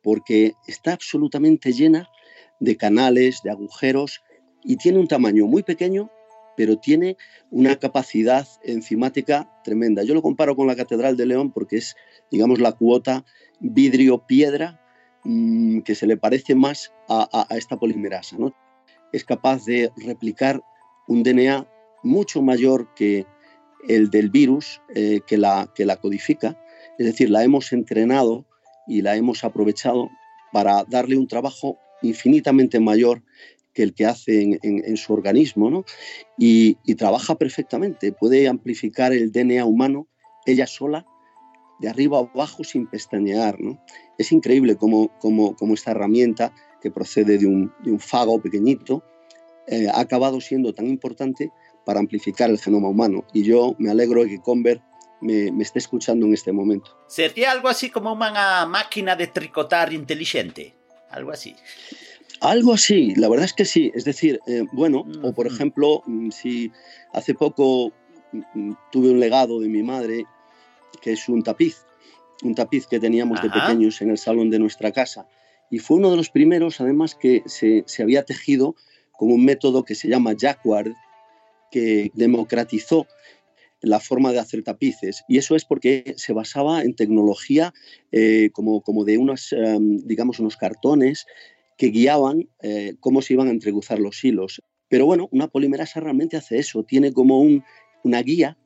porque 0.03 0.55
está 0.67 0.91
absolutamente 0.91 1.71
llena 1.71 2.09
de 2.59 2.77
canales, 2.77 3.41
de 3.43 3.51
agujeros, 3.51 4.21
y 4.63 4.77
tiene 4.77 4.99
un 4.99 5.07
tamaño 5.07 5.45
muy 5.45 5.63
pequeño, 5.63 6.11
pero 6.57 6.77
tiene 6.77 7.17
una 7.51 7.77
capacidad 7.77 8.47
enzimática 8.63 9.49
tremenda. 9.63 10.03
Yo 10.03 10.13
lo 10.13 10.23
comparo 10.23 10.55
con 10.55 10.67
la 10.67 10.75
Catedral 10.75 11.15
de 11.15 11.27
León 11.27 11.51
porque 11.51 11.77
es, 11.77 11.95
digamos, 12.31 12.59
la 12.59 12.71
cuota 12.71 13.23
vidrio-piedra 13.59 14.81
mm, 15.23 15.81
que 15.81 15.95
se 15.95 16.07
le 16.07 16.17
parece 16.17 16.55
más 16.55 16.91
a, 17.07 17.47
esta 17.51 17.77
polimerasa. 17.77 18.37
¿no? 18.39 18.55
Es 19.13 19.23
capaz 19.23 19.65
de 19.65 19.91
replicar 19.97 20.61
un 21.07 21.23
DNA 21.23 21.67
mucho 22.03 22.41
mayor 22.41 22.93
que 22.95 23.27
el 23.87 24.09
del 24.09 24.31
virus 24.31 24.81
eh, 24.95 25.21
que, 25.27 25.37
la, 25.37 25.71
que 25.75 25.85
la 25.85 25.97
codifica. 25.97 26.59
Es 26.97 27.05
decir, 27.05 27.29
la 27.29 27.43
hemos 27.43 27.71
entrenado 27.71 28.45
y 28.87 29.03
la 29.03 29.15
hemos 29.15 29.43
aprovechado 29.43 30.09
para 30.51 30.83
darle 30.85 31.17
un 31.17 31.27
trabajo 31.27 31.77
infinitamente 32.01 32.79
mayor 32.79 33.23
que 33.73 33.83
el 33.83 33.93
que 33.93 34.05
hace 34.05 34.59
en, 34.63 34.97
su 34.97 35.13
organismo, 35.13 35.69
¿no? 35.69 35.85
y, 36.37 36.77
y, 36.83 36.95
trabaja 36.95 37.35
perfectamente, 37.35 38.11
puede 38.11 38.47
amplificar 38.47 39.13
el 39.13 39.31
DNA 39.31 39.65
humano 39.65 40.07
ella 40.47 40.65
sola 40.65 41.05
de 41.79 41.89
arriba 41.89 42.19
abajo 42.19 42.63
sin 42.63 42.87
pestañear. 42.87 43.59
¿no? 43.59 43.79
Es 44.17 44.31
increíble 44.31 44.75
cómo, 44.77 45.11
cómo, 45.19 45.55
cómo, 45.55 45.73
esta 45.73 45.91
herramienta, 45.91 46.53
que 46.81 46.91
procede 46.91 47.37
de 47.37 47.45
un, 47.45 47.73
de 47.83 47.91
un 47.91 47.99
fago 47.99 48.41
pequeñito, 48.41 49.03
eh, 49.67 49.87
ha 49.93 49.99
acabado 49.99 50.39
siendo 50.41 50.73
tan 50.73 50.87
importante 50.87 51.51
para 51.85 51.99
amplificar 51.99 52.49
el 52.49 52.59
genoma 52.59 52.89
humano. 52.89 53.25
Y 53.33 53.43
yo 53.43 53.75
me 53.79 53.89
alegro 53.91 54.23
de 54.23 54.29
que 54.29 54.41
Conver 54.41 54.81
me, 55.21 55.51
me 55.51 55.63
esté 55.63 55.79
escuchando 55.79 56.25
en 56.25 56.33
este 56.33 56.51
momento. 56.51 56.97
¿Sería 57.07 57.51
algo 57.51 57.67
así 57.67 57.89
como 57.89 58.13
una 58.13 58.65
máquina 58.65 59.15
de 59.15 59.27
tricotar 59.27 59.93
inteligente? 59.93 60.76
Algo 61.09 61.31
así. 61.31 61.55
Algo 62.41 62.73
así, 62.73 63.15
la 63.15 63.29
verdad 63.29 63.45
es 63.45 63.53
que 63.53 63.65
sí. 63.65 63.91
Es 63.95 64.05
decir, 64.05 64.39
eh, 64.47 64.63
bueno, 64.71 65.05
o 65.23 65.33
por 65.33 65.47
ejemplo, 65.47 66.03
mm, 66.05 66.29
si 66.31 66.71
hace 67.13 67.33
poco 67.33 67.93
mm, 68.31 68.73
tuve 68.91 69.09
un 69.09 69.19
legado 69.19 69.59
de 69.59 69.69
mi 69.69 69.81
madre 69.81 70.25
que 71.01 71.13
es 71.13 71.29
un 71.29 71.43
tapiz, 71.43 71.85
un 72.43 72.55
tapiz 72.55 72.87
que 72.87 72.99
teníamos 72.99 73.41
de 73.41 73.49
pequeños 73.49 74.01
en 74.01 74.11
el 74.11 74.17
salón 74.17 74.49
de 74.49 74.59
nuestra 74.59 74.91
casa. 74.91 75.27
Y 75.69 75.79
fue 75.79 75.97
uno 75.97 76.11
de 76.11 76.17
los 76.17 76.29
primeros, 76.29 76.79
además, 76.79 77.15
que 77.15 77.43
se, 77.45 77.83
había 78.01 78.23
tejido 78.23 78.75
con 79.11 79.31
un 79.31 79.43
método 79.43 79.83
que 79.83 79.95
se 79.95 80.07
llama 80.07 80.33
jacquard, 80.37 80.93
que 81.71 82.11
democratizó 82.13 83.07
la 83.81 83.99
forma 83.99 84.31
de 84.31 84.39
hacer 84.39 84.63
tapices. 84.63 85.23
Y 85.27 85.37
eso 85.37 85.55
es 85.55 85.65
porque 85.65 86.13
se 86.17 86.33
basaba 86.33 86.81
en 86.81 86.95
tecnología 86.95 87.73
eh, 88.11 88.49
como, 88.53 88.81
como 88.81 89.05
de 89.05 89.17
unos, 89.17 89.53
em, 89.53 89.97
digamos, 90.05 90.39
unos 90.39 90.57
cartones 90.57 91.25
que 91.77 91.87
guiaban 91.87 92.49
eh, 92.61 92.95
cómo 92.99 93.21
se 93.21 93.33
iban 93.33 93.47
a 93.47 93.51
entreguzar 93.51 93.99
los 93.99 94.23
hilos. 94.23 94.61
Pero 94.89 95.05
bueno, 95.05 95.27
una 95.31 95.47
polimerasa 95.47 95.99
realmente 95.99 96.37
hace 96.37 96.57
eso, 96.57 96.83
tiene 96.83 97.13
como 97.13 97.39
un, 97.39 97.63
una 98.03 98.21
guía, 98.21 98.57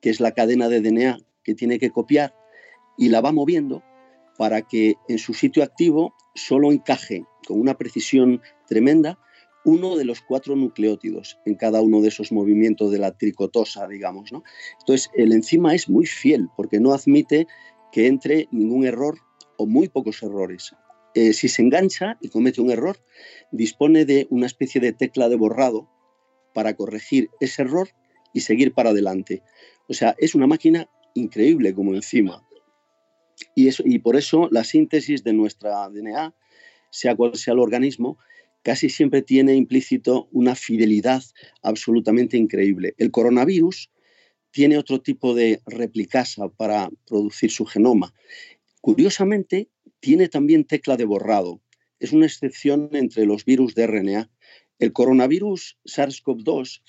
que 0.00 0.10
es 0.10 0.20
la 0.20 0.32
cadena 0.32 0.68
de 0.68 0.80
DNA 0.80 1.18
que 1.42 1.54
tiene 1.54 1.78
que 1.78 1.90
copiar 1.90 2.34
y 2.98 3.08
la 3.08 3.20
va 3.20 3.32
moviendo 3.32 3.82
para 4.36 4.62
que 4.62 4.94
en 5.08 5.18
su 5.18 5.34
sitio 5.34 5.62
activo 5.62 6.14
solo 6.34 6.72
encaje 6.72 7.24
con 7.46 7.60
una 7.60 7.76
precisión 7.76 8.40
tremenda 8.66 9.18
uno 9.64 9.96
de 9.96 10.04
los 10.04 10.20
cuatro 10.22 10.56
nucleótidos 10.56 11.38
en 11.44 11.54
cada 11.54 11.82
uno 11.82 12.00
de 12.00 12.08
esos 12.08 12.32
movimientos 12.32 12.90
de 12.90 12.98
la 12.98 13.16
tricotosa, 13.16 13.86
digamos. 13.86 14.32
¿no? 14.32 14.42
Entonces, 14.80 15.10
el 15.14 15.32
enzima 15.32 15.74
es 15.74 15.88
muy 15.88 16.06
fiel 16.06 16.48
porque 16.56 16.80
no 16.80 16.92
admite 16.92 17.46
que 17.92 18.06
entre 18.06 18.48
ningún 18.50 18.86
error 18.86 19.18
o 19.56 19.66
muy 19.66 19.88
pocos 19.88 20.22
errores. 20.22 20.74
Eh, 21.14 21.32
si 21.32 21.48
se 21.48 21.62
engancha 21.62 22.16
y 22.20 22.28
comete 22.28 22.60
un 22.60 22.70
error, 22.70 22.98
dispone 23.50 24.04
de 24.04 24.26
una 24.30 24.46
especie 24.46 24.80
de 24.80 24.92
tecla 24.92 25.28
de 25.28 25.36
borrado 25.36 25.88
para 26.54 26.74
corregir 26.74 27.30
ese 27.40 27.62
error 27.62 27.88
y 28.32 28.40
seguir 28.40 28.72
para 28.72 28.90
adelante. 28.90 29.42
O 29.88 29.92
sea, 29.92 30.14
es 30.18 30.34
una 30.34 30.46
máquina 30.46 30.88
increíble 31.14 31.74
como 31.74 31.94
enzima. 31.94 32.46
Y, 33.54 33.68
eso, 33.68 33.82
y 33.84 33.98
por 33.98 34.16
eso 34.16 34.48
la 34.50 34.64
síntesis 34.64 35.24
de 35.24 35.32
nuestra 35.32 35.88
DNA, 35.88 36.34
sea 36.90 37.16
cual 37.16 37.34
sea 37.34 37.54
el 37.54 37.60
organismo, 37.60 38.18
casi 38.62 38.90
siempre 38.90 39.22
tiene 39.22 39.54
implícito 39.54 40.28
una 40.32 40.54
fidelidad 40.54 41.22
absolutamente 41.62 42.36
increíble. 42.36 42.94
El 42.98 43.10
coronavirus 43.10 43.90
tiene 44.50 44.78
otro 44.78 45.00
tipo 45.00 45.34
de 45.34 45.62
replicasa 45.66 46.48
para 46.48 46.90
producir 47.06 47.50
su 47.50 47.64
genoma. 47.64 48.14
Curiosamente, 48.80 49.68
tiene 50.00 50.28
también 50.28 50.64
tecla 50.64 50.96
de 50.96 51.04
borrado. 51.04 51.60
Es 51.98 52.12
una 52.12 52.26
excepción 52.26 52.90
entre 52.92 53.26
los 53.26 53.44
virus 53.44 53.74
de 53.74 53.86
RNA. 53.86 54.30
El 54.78 54.92
coronavirus 54.92 55.78
SARS-CoV-2 55.84 56.82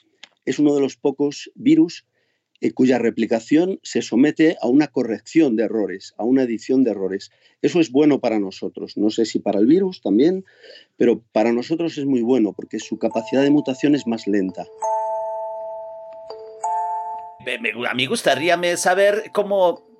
es 0.45 0.59
uno 0.59 0.73
de 0.73 0.81
los 0.81 0.95
pocos 0.95 1.51
virus 1.55 2.05
eh, 2.61 2.71
cuya 2.71 2.99
replicación 2.99 3.79
se 3.83 4.01
somete 4.01 4.55
a 4.61 4.67
una 4.67 4.87
corrección 4.87 5.55
de 5.55 5.63
errores, 5.63 6.13
a 6.17 6.23
una 6.23 6.43
edición 6.43 6.83
de 6.83 6.91
errores. 6.91 7.31
Eso 7.61 7.79
es 7.79 7.91
bueno 7.91 8.19
para 8.19 8.39
nosotros. 8.39 8.97
No 8.97 9.09
sé 9.09 9.25
si 9.25 9.39
para 9.39 9.59
el 9.59 9.65
virus 9.65 10.01
también, 10.01 10.45
pero 10.95 11.21
para 11.31 11.51
nosotros 11.51 11.97
es 11.97 12.05
muy 12.05 12.21
bueno 12.21 12.53
porque 12.53 12.79
su 12.79 12.97
capacidad 12.97 13.41
de 13.41 13.49
mutación 13.49 13.95
es 13.95 14.07
más 14.07 14.27
lenta. 14.27 14.65
A 17.89 17.93
mí 17.95 18.05
gustaría 18.05 18.77
saber 18.77 19.31
cómo 19.33 19.90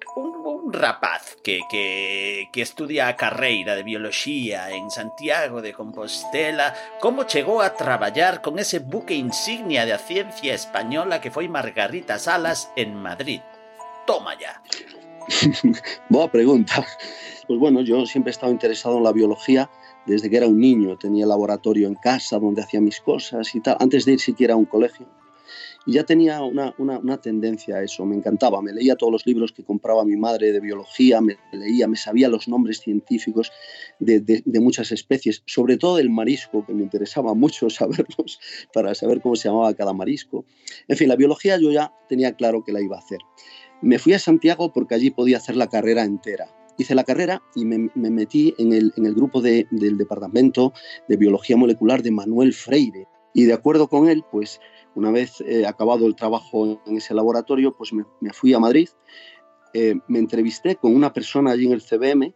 rapaz 0.74 1.38
que, 1.44 1.60
que, 1.70 2.50
que 2.52 2.62
estudia 2.62 3.08
a 3.08 3.16
carreira 3.16 3.76
de 3.76 3.84
biología 3.84 4.72
en 4.72 4.90
Santiago 4.90 5.62
de 5.62 5.74
Compostela, 5.74 6.74
como 7.00 7.24
chegou 7.24 7.62
a 7.62 7.76
traballar 7.76 8.42
con 8.42 8.60
ese 8.60 8.80
buque 8.80 9.16
insignia 9.16 9.86
da 9.86 10.00
ciencia 10.00 10.54
española 10.54 11.22
que 11.22 11.34
foi 11.34 11.48
Margarita 11.48 12.18
Salas 12.18 12.72
en 12.76 12.96
Madrid. 12.96 13.42
Toma 14.06 14.34
ya. 14.40 14.62
Boa 16.10 16.28
pregunta. 16.32 16.86
Pues 17.48 17.60
bueno, 17.60 17.82
yo 17.82 18.06
siempre 18.06 18.32
he 18.32 18.36
estado 18.36 18.52
interesado 18.52 18.98
en 18.98 19.04
la 19.04 19.12
biología 19.12 19.70
desde 20.06 20.30
que 20.30 20.38
era 20.38 20.48
un 20.48 20.60
niño. 20.60 20.98
Tenía 20.98 21.26
laboratorio 21.26 21.88
en 21.88 21.96
casa 21.96 22.40
donde 22.40 22.62
hacía 22.62 22.82
mis 22.82 23.02
cosas 23.02 23.54
y 23.56 23.62
tal, 23.62 23.78
antes 23.80 24.06
de 24.06 24.14
ir 24.14 24.20
siquiera 24.20 24.54
a 24.54 24.58
un 24.58 24.66
colegio. 24.66 25.08
Y 25.86 25.94
ya 25.94 26.04
tenía 26.04 26.42
una, 26.42 26.74
una, 26.78 27.22
tendencia 27.22 27.78
a 27.78 27.84
eso, 27.84 28.06
me 28.06 28.16
encantaba, 28.16 28.62
me 28.62 28.72
leía 28.72 28.96
todos 28.96 29.12
los 29.12 29.26
libros 29.26 29.52
que 29.52 29.64
compraba 29.64 30.06
mi 30.06 30.16
madre 30.16 30.52
de 30.52 30.60
biología, 30.60 31.22
me 31.22 31.38
leía, 31.52 31.88
me 31.88 31.98
sabía 31.98 32.30
los 32.30 32.48
nombres 32.48 32.80
científicos 32.80 33.52
de, 34.00 34.20
de, 34.20 34.60
muchas 34.60 34.92
especies, 34.92 35.44
sobre 35.48 35.78
todo 35.78 35.98
del 35.98 36.10
marisco, 36.10 36.66
que 36.66 36.74
me 36.74 36.84
interesaba 36.84 37.34
mucho 37.34 37.70
saberlos 37.70 38.40
para 38.74 38.94
saber 38.94 39.22
cómo 39.22 39.36
se 39.36 39.50
llamaba 39.50 39.74
cada 39.74 39.94
marisco. 39.94 40.46
En 40.88 40.98
fin, 40.98 41.08
la 41.08 41.16
biología 41.16 41.58
yo 41.58 41.72
ya 41.72 41.94
tenía 42.08 42.34
claro 42.34 42.64
que 42.64 42.72
la 42.72 42.82
iba 42.82 42.98
a 42.98 43.00
hacer. 43.00 43.20
Me 43.82 43.98
fui 43.98 44.14
a 44.14 44.20
Santiago 44.20 44.72
porque 44.74 44.94
allí 44.94 45.10
podía 45.10 45.38
hacer 45.38 45.56
la 45.56 45.68
carrera 45.68 46.04
entera 46.04 46.48
hice 46.78 46.96
la 46.96 47.04
carrera 47.04 47.42
y 47.56 47.66
me, 47.66 47.90
metí 47.96 48.54
en 48.58 48.74
el, 48.74 48.94
en 48.98 49.06
el 49.06 49.14
grupo 49.14 49.42
del 49.42 49.98
Departamento 49.98 50.74
de 51.08 51.18
Biología 51.18 51.58
Molecular 51.58 52.02
de 52.02 52.12
Manuel 52.12 52.54
Freire. 52.54 53.08
Y 53.34 53.44
de 53.44 53.54
acuerdo 53.54 53.88
con 53.88 54.10
él, 54.10 54.24
pues 54.30 54.60
una 54.96 55.12
vez 55.12 55.42
eh, 55.42 55.66
acabado 55.66 56.06
el 56.06 56.16
trabajo 56.16 56.82
en 56.86 56.98
ese 56.98 57.14
laboratorio, 57.14 57.76
pues 57.76 57.94
me, 57.94 58.06
fui 58.34 58.54
a 58.54 58.60
Madrid, 58.60 58.90
eh, 59.74 59.96
me 60.08 60.20
entrevisté 60.20 60.76
con 60.76 60.96
una 60.96 61.14
persona 61.14 61.52
allí 61.52 61.66
en 61.66 61.74
el 61.74 61.82
CBM 61.82 62.34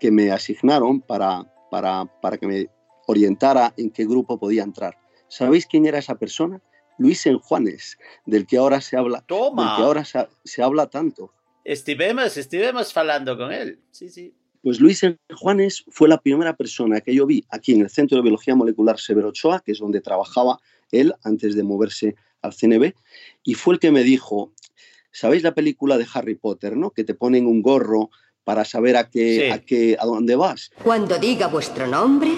que 0.00 0.10
me 0.10 0.30
asignaron 0.30 1.00
para, 1.00 1.44
para, 1.70 2.04
para 2.20 2.36
que 2.36 2.46
me 2.46 2.68
orientara 3.06 3.72
en 3.76 3.90
qué 3.90 4.04
grupo 4.06 4.38
podía 4.38 4.62
entrar. 4.62 4.96
¿Sabéis 5.28 5.66
quién 5.66 5.86
era 5.86 5.98
esa 5.98 6.16
persona? 6.16 6.60
Luis 6.98 7.26
Enjuanes, 7.26 7.98
del 8.24 8.46
que 8.46 8.56
ahora 8.56 8.80
se 8.80 8.96
habla, 8.96 9.20
Toma. 9.20 9.66
Del 9.66 9.76
que 9.76 9.82
ahora 9.82 10.04
se 10.04 10.62
habla 10.62 10.88
tanto. 10.88 11.32
Estivemos, 11.64 12.36
estivemos 12.36 12.94
hablando 12.96 13.36
con 13.36 13.50
él. 13.50 13.80
Sí, 13.90 14.10
sí. 14.10 14.34
Pues 14.62 14.80
Luis 14.80 15.02
Juanes 15.34 15.84
fue 15.88 16.08
la 16.08 16.18
primera 16.18 16.56
persona 16.56 17.00
que 17.00 17.14
yo 17.14 17.26
vi 17.26 17.44
aquí 17.50 17.74
en 17.74 17.82
el 17.82 17.90
Centro 17.90 18.16
de 18.16 18.22
Biología 18.22 18.54
Molecular 18.54 18.98
Severo 18.98 19.28
Ochoa, 19.28 19.60
que 19.60 19.72
es 19.72 19.78
donde 19.78 20.00
trabajaba 20.00 20.58
él 20.90 21.14
antes 21.22 21.54
de 21.54 21.62
moverse 21.62 22.16
al 22.42 22.52
CNB, 22.52 22.92
y 23.42 23.54
fue 23.54 23.74
el 23.74 23.80
que 23.80 23.90
me 23.90 24.02
dijo, 24.02 24.52
¿sabéis 25.10 25.42
la 25.42 25.54
película 25.54 25.96
de 25.98 26.06
Harry 26.12 26.34
Potter, 26.34 26.76
no? 26.76 26.90
Que 26.90 27.04
te 27.04 27.14
ponen 27.14 27.46
un 27.46 27.62
gorro 27.62 28.10
para 28.44 28.64
saber 28.64 28.96
a 28.96 29.08
qué, 29.08 29.50
a 29.50 29.60
qué, 29.60 29.96
a 29.98 30.04
dónde 30.04 30.36
vas. 30.36 30.70
Cuando 30.82 31.18
diga 31.18 31.46
vuestro 31.46 31.86
nombre, 31.86 32.32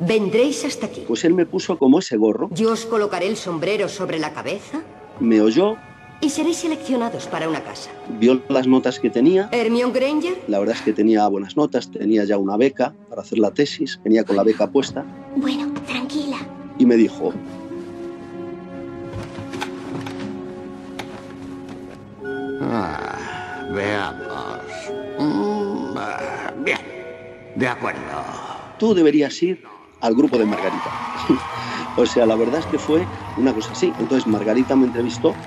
vendréis 0.00 0.64
hasta 0.64 0.86
aquí. 0.86 1.02
Pues 1.06 1.24
él 1.24 1.34
me 1.34 1.46
puso 1.46 1.78
como 1.78 1.98
ese 1.98 2.16
gorro. 2.16 2.48
Yo 2.52 2.72
os 2.72 2.86
colocaré 2.86 3.26
el 3.26 3.36
sombrero 3.36 3.88
sobre 3.88 4.18
la 4.18 4.32
cabeza. 4.32 4.82
Me 5.18 5.40
oyó, 5.40 5.76
y 6.20 6.30
seréis 6.30 6.58
seleccionados 6.58 7.26
para 7.26 7.48
una 7.48 7.62
casa. 7.62 7.90
Vio 8.18 8.42
las 8.48 8.66
notas 8.66 8.98
que 8.98 9.10
tenía. 9.10 9.48
Hermione 9.52 9.92
Granger. 9.92 10.38
La 10.48 10.58
verdad 10.58 10.76
es 10.76 10.82
que 10.82 10.92
tenía 10.92 11.26
buenas 11.28 11.56
notas, 11.56 11.90
tenía 11.90 12.24
ya 12.24 12.38
una 12.38 12.56
beca 12.56 12.94
para 13.08 13.22
hacer 13.22 13.38
la 13.38 13.50
tesis, 13.50 14.00
venía 14.02 14.24
con 14.24 14.36
la 14.36 14.42
beca 14.42 14.70
puesta. 14.70 15.04
Bueno, 15.36 15.72
tranquila. 15.86 16.38
Y 16.78 16.86
me 16.86 16.96
dijo, 16.96 17.32
Ah, 22.68 23.64
veamos. 23.70 24.58
Mm, 25.18 25.96
ah, 25.96 26.52
bien, 26.56 26.78
de 27.54 27.68
acuerdo. 27.68 28.24
Tú 28.76 28.94
deberías 28.94 29.40
ir 29.42 29.62
al 30.00 30.14
grupo 30.14 30.38
de 30.38 30.46
Margarita. 30.46 30.96
o 31.94 32.06
sea, 32.06 32.26
la 32.26 32.36
verdad 32.36 32.60
es 32.60 32.66
que 32.66 32.78
fue 32.78 33.08
una 33.36 33.54
cosa 33.54 33.72
así. 33.72 33.94
Entonces 33.98 34.26
Margarita 34.26 34.76
me 34.76 34.86
entrevistó 34.86 35.40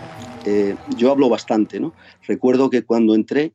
eh, 0.45 0.77
yo 0.85 1.11
hablo 1.11 1.29
bastante, 1.29 1.79
¿no? 1.79 1.93
Recuerdo 2.25 2.69
que 2.69 2.83
cuando 2.83 3.15
entré 3.15 3.53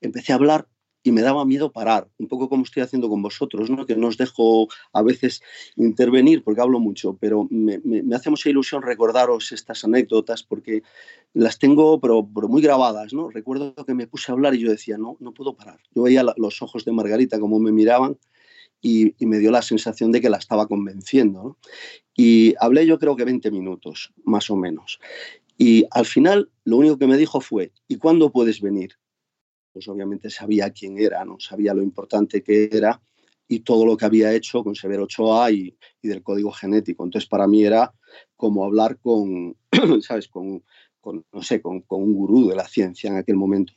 empecé 0.00 0.32
a 0.32 0.36
hablar 0.36 0.68
y 1.02 1.12
me 1.12 1.22
daba 1.22 1.44
miedo 1.44 1.72
parar, 1.72 2.08
un 2.18 2.28
poco 2.28 2.48
como 2.48 2.64
estoy 2.64 2.82
haciendo 2.82 3.08
con 3.08 3.22
vosotros, 3.22 3.70
¿no? 3.70 3.86
que 3.86 3.96
no 3.96 4.08
os 4.08 4.18
dejo 4.18 4.68
a 4.92 5.02
veces 5.02 5.42
intervenir 5.76 6.44
porque 6.44 6.60
hablo 6.60 6.78
mucho, 6.78 7.16
pero 7.18 7.48
me, 7.50 7.80
hace 8.14 8.30
mucha 8.30 8.50
ilusión 8.50 8.82
recordaros 8.82 9.52
estas 9.52 9.84
anécdotas 9.84 10.42
porque 10.42 10.82
las 11.32 11.58
tengo 11.58 12.00
pero, 12.00 12.22
muy 12.22 12.60
grabadas. 12.60 13.14
¿no? 13.14 13.30
Recuerdo 13.30 13.74
que 13.74 13.94
me 13.94 14.06
puse 14.06 14.30
a 14.30 14.34
hablar 14.34 14.54
y 14.54 14.60
yo 14.60 14.70
decía, 14.70 14.98
no, 14.98 15.16
no 15.20 15.32
puedo 15.32 15.54
parar. 15.54 15.80
Yo 15.94 16.02
veía 16.02 16.24
los 16.36 16.60
ojos 16.60 16.84
de 16.84 16.92
Margarita 16.92 17.40
como 17.40 17.58
me 17.58 17.72
miraban 17.72 18.18
y, 18.82 19.14
me 19.20 19.38
dio 19.38 19.50
la 19.50 19.62
sensación 19.62 20.12
de 20.12 20.20
que 20.20 20.30
la 20.30 20.38
estaba 20.38 20.66
convenciendo. 20.66 21.56
Y 22.14 22.54
hablé 22.60 22.86
yo 22.86 22.98
creo 22.98 23.16
que 23.16 23.24
20 23.24 23.50
minutos, 23.50 24.12
más 24.24 24.50
o 24.50 24.56
menos. 24.56 25.00
Y 25.56 25.84
al 25.90 26.06
final 26.06 26.50
lo 26.64 26.78
único 26.78 26.98
que 26.98 27.06
me 27.06 27.16
dijo 27.16 27.40
fue, 27.40 27.72
¿y 27.88 27.96
cuándo 27.96 28.32
puedes 28.32 28.60
venir? 28.60 28.99
pues 29.72 29.88
obviamente 29.88 30.30
sabía 30.30 30.70
quién 30.70 30.98
era, 30.98 31.24
¿no? 31.24 31.38
sabía 31.38 31.74
lo 31.74 31.82
importante 31.82 32.42
que 32.42 32.68
era 32.72 33.00
y 33.48 33.60
todo 33.60 33.84
lo 33.84 33.96
que 33.96 34.04
había 34.04 34.32
hecho 34.32 34.62
con 34.62 34.74
Severo 34.74 35.04
Ochoa 35.04 35.50
y, 35.50 35.76
y 36.00 36.08
del 36.08 36.22
código 36.22 36.52
genético. 36.52 37.04
Entonces, 37.04 37.28
para 37.28 37.48
mí 37.48 37.64
era 37.64 37.92
como 38.36 38.64
hablar 38.64 38.98
con, 38.98 39.56
¿sabes? 40.02 40.28
Con, 40.28 40.62
con 41.00 41.24
no 41.32 41.42
sé, 41.42 41.60
con, 41.60 41.80
con 41.80 42.02
un 42.02 42.14
gurú 42.14 42.48
de 42.48 42.54
la 42.54 42.68
ciencia 42.68 43.10
en 43.10 43.16
aquel 43.16 43.36
momento. 43.36 43.72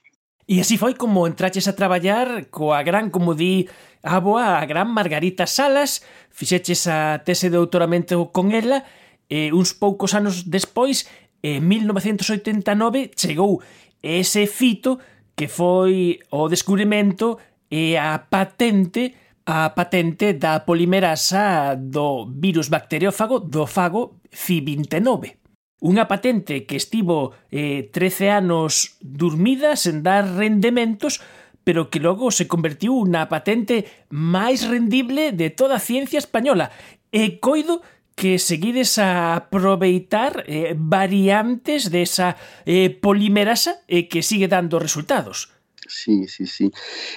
E 0.46 0.60
así 0.60 0.76
foi 0.76 0.92
como 0.92 1.24
entraches 1.24 1.72
a 1.72 1.76
traballar 1.76 2.52
coa 2.52 2.84
gran, 2.84 3.08
como 3.08 3.32
di 3.32 3.72
a 4.04 4.20
boa, 4.20 4.60
a 4.60 4.66
gran 4.68 4.92
Margarita 4.92 5.48
Salas, 5.48 6.04
fixeches 6.36 6.84
a 6.92 7.24
tese 7.24 7.48
de 7.48 7.56
doutoramento 7.56 8.28
con 8.36 8.52
ela, 8.52 8.84
e 9.32 9.56
uns 9.56 9.72
poucos 9.72 10.12
anos 10.12 10.52
despois, 10.52 11.08
en 11.40 11.64
1989, 11.64 13.16
chegou 13.16 13.64
ese 14.04 14.44
fito 14.44 15.00
que 15.36 15.48
foi 15.48 16.20
o 16.30 16.48
descubrimento 16.48 17.38
e 17.70 17.98
a 17.98 18.30
patente 18.30 19.16
a 19.46 19.76
patente 19.76 20.40
da 20.40 20.64
polimerasa 20.64 21.76
do 21.76 22.32
virus 22.32 22.70
bacteriófago 22.70 23.44
do 23.44 23.68
fago 23.68 24.24
Fi29. 24.32 25.44
Unha 25.84 26.08
patente 26.08 26.64
que 26.64 26.80
estivo 26.80 27.36
eh, 27.52 27.92
13 27.92 28.40
anos 28.40 28.96
dormida 29.04 29.76
sen 29.76 30.00
dar 30.00 30.24
rendementos, 30.24 31.20
pero 31.68 31.92
que 31.92 32.00
logo 32.00 32.32
se 32.32 32.48
convertiu 32.48 33.04
na 33.04 33.28
patente 33.28 34.08
máis 34.08 34.64
rendible 34.64 35.36
de 35.36 35.52
toda 35.52 35.76
a 35.76 35.84
ciencia 35.84 36.24
española. 36.24 36.72
E 37.12 37.44
coido 37.44 37.84
que 38.16 38.40
seguides 38.40 38.98
a 39.00 39.36
aproveitar 39.36 40.44
eh, 40.48 40.76
variantes 40.78 41.90
desa 41.90 42.38
eh, 42.66 42.90
polimerasa 42.90 43.82
eh, 43.88 44.08
que 44.08 44.22
sigue 44.22 44.48
dando 44.48 44.80
resultados. 44.80 45.50
Sí, 45.88 46.28
sí, 46.28 46.48
sí. 46.48 46.72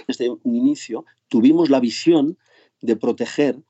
Desde 0.08 0.30
un 0.30 0.54
inicio 0.54 1.04
tuvimos 1.28 1.70
la 1.70 1.80
visión 1.80 2.38
de 2.80 2.96
proteger 2.96 3.60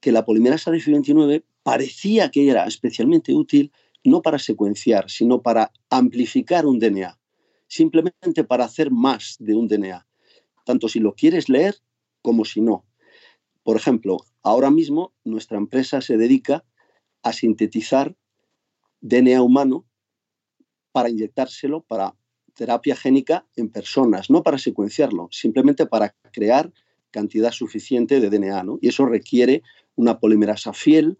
que 0.00 0.12
la 0.12 0.24
polimerasa 0.24 0.70
de 0.70 0.78
FI29 0.78 1.44
parecía 1.62 2.30
que 2.30 2.48
era 2.48 2.66
especialmente 2.66 3.32
útil 3.34 3.72
no 4.04 4.20
para 4.20 4.38
secuenciar, 4.38 5.08
sino 5.10 5.42
para 5.42 5.72
amplificar 5.90 6.66
un 6.66 6.78
DNA, 6.78 7.18
simplemente 7.68 8.44
para 8.44 8.64
hacer 8.64 8.90
más 8.90 9.36
de 9.38 9.54
un 9.54 9.68
DNA, 9.68 10.06
tanto 10.64 10.88
si 10.88 10.98
lo 10.98 11.14
quieres 11.14 11.48
leer 11.48 11.76
como 12.20 12.44
si 12.44 12.60
no. 12.60 12.84
Por 13.62 13.76
ejemplo, 13.76 14.24
ahora 14.42 14.70
mismo 14.70 15.12
nuestra 15.24 15.58
empresa 15.58 16.00
se 16.00 16.16
dedica 16.16 16.64
a 17.22 17.32
sintetizar 17.32 18.16
DNA 19.00 19.42
humano 19.42 19.84
para 20.92 21.08
inyectárselo 21.08 21.82
para 21.82 22.14
terapia 22.54 22.94
génica 22.94 23.46
en 23.56 23.70
personas, 23.70 24.30
no 24.30 24.42
para 24.42 24.58
secuenciarlo, 24.58 25.28
simplemente 25.30 25.86
para 25.86 26.14
crear 26.32 26.72
cantidad 27.10 27.50
suficiente 27.50 28.20
de 28.20 28.30
DNA. 28.30 28.64
Y 28.80 28.88
eso 28.88 29.06
requiere 29.06 29.62
una 29.96 30.18
polimerasa 30.18 30.72
fiel 30.72 31.18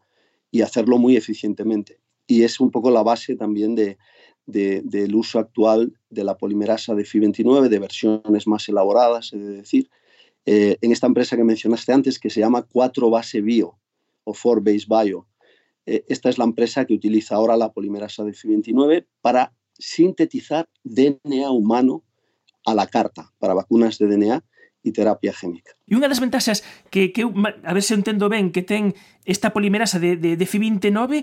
y 0.51 0.63
hacerlo 0.63 0.99
muy 0.99 1.17
eficientemente. 1.17 2.01
Y 2.27 2.43
es 2.43 2.61
un 2.61 2.71
poco 2.71 2.91
la 2.91 3.03
base 3.03 3.37
también 3.37 3.75
de, 3.75 3.99
del 4.47 5.15
uso 5.15 5.39
actual 5.39 5.99
de 6.11 6.25
la 6.25 6.37
polimerasa 6.37 6.95
de 6.95 7.05
FI29, 7.05 7.69
de 7.69 7.79
versiones 7.79 8.47
más 8.47 8.69
elaboradas, 8.69 9.33
es 9.33 9.47
decir, 9.47 9.91
eh, 10.47 10.77
en 10.81 10.93
esta 10.93 11.07
empresa 11.07 11.37
que 11.37 11.45
mencionaste 11.45 11.93
antes, 11.93 12.19
que 12.19 12.31
se 12.31 12.41
llama 12.41 12.63
4 12.63 13.11
Base 13.11 13.41
Bio 13.41 13.79
o 14.25 14.35
4 14.35 14.63
Base 14.63 14.87
Bio. 14.89 15.27
Eh, 15.87 16.05
esta 16.09 16.29
es 16.29 16.39
la 16.39 16.45
empresa 16.45 16.85
que 16.85 16.95
utiliza 16.95 17.35
ahora 17.35 17.57
la 17.57 17.73
polimerasa 17.73 18.25
de 18.25 18.33
FI29 18.33 19.07
para 19.21 19.53
sintetizar 19.79 20.69
DNA 20.85 21.51
humano 21.51 22.05
a 22.65 22.75
la 22.75 22.87
carta 22.87 23.33
para 23.39 23.55
vacunas 23.55 23.99
de 23.99 24.07
DNA 24.07 24.45
e 24.83 24.91
terapia 24.91 25.31
génica. 25.31 25.79
E 25.87 25.95
unha 25.95 26.11
das 26.11 26.19
ventaxas 26.19 26.67
que, 26.91 27.15
que 27.15 27.23
a 27.23 27.73
ver 27.73 27.85
se 27.87 27.95
entendo 27.95 28.27
ben 28.27 28.51
que 28.51 28.67
ten 28.67 28.99
esta 29.23 29.55
polimerasa 29.55 30.03
de, 30.03 30.19
de, 30.19 30.35
de 30.35 30.47
FI29 30.47 31.23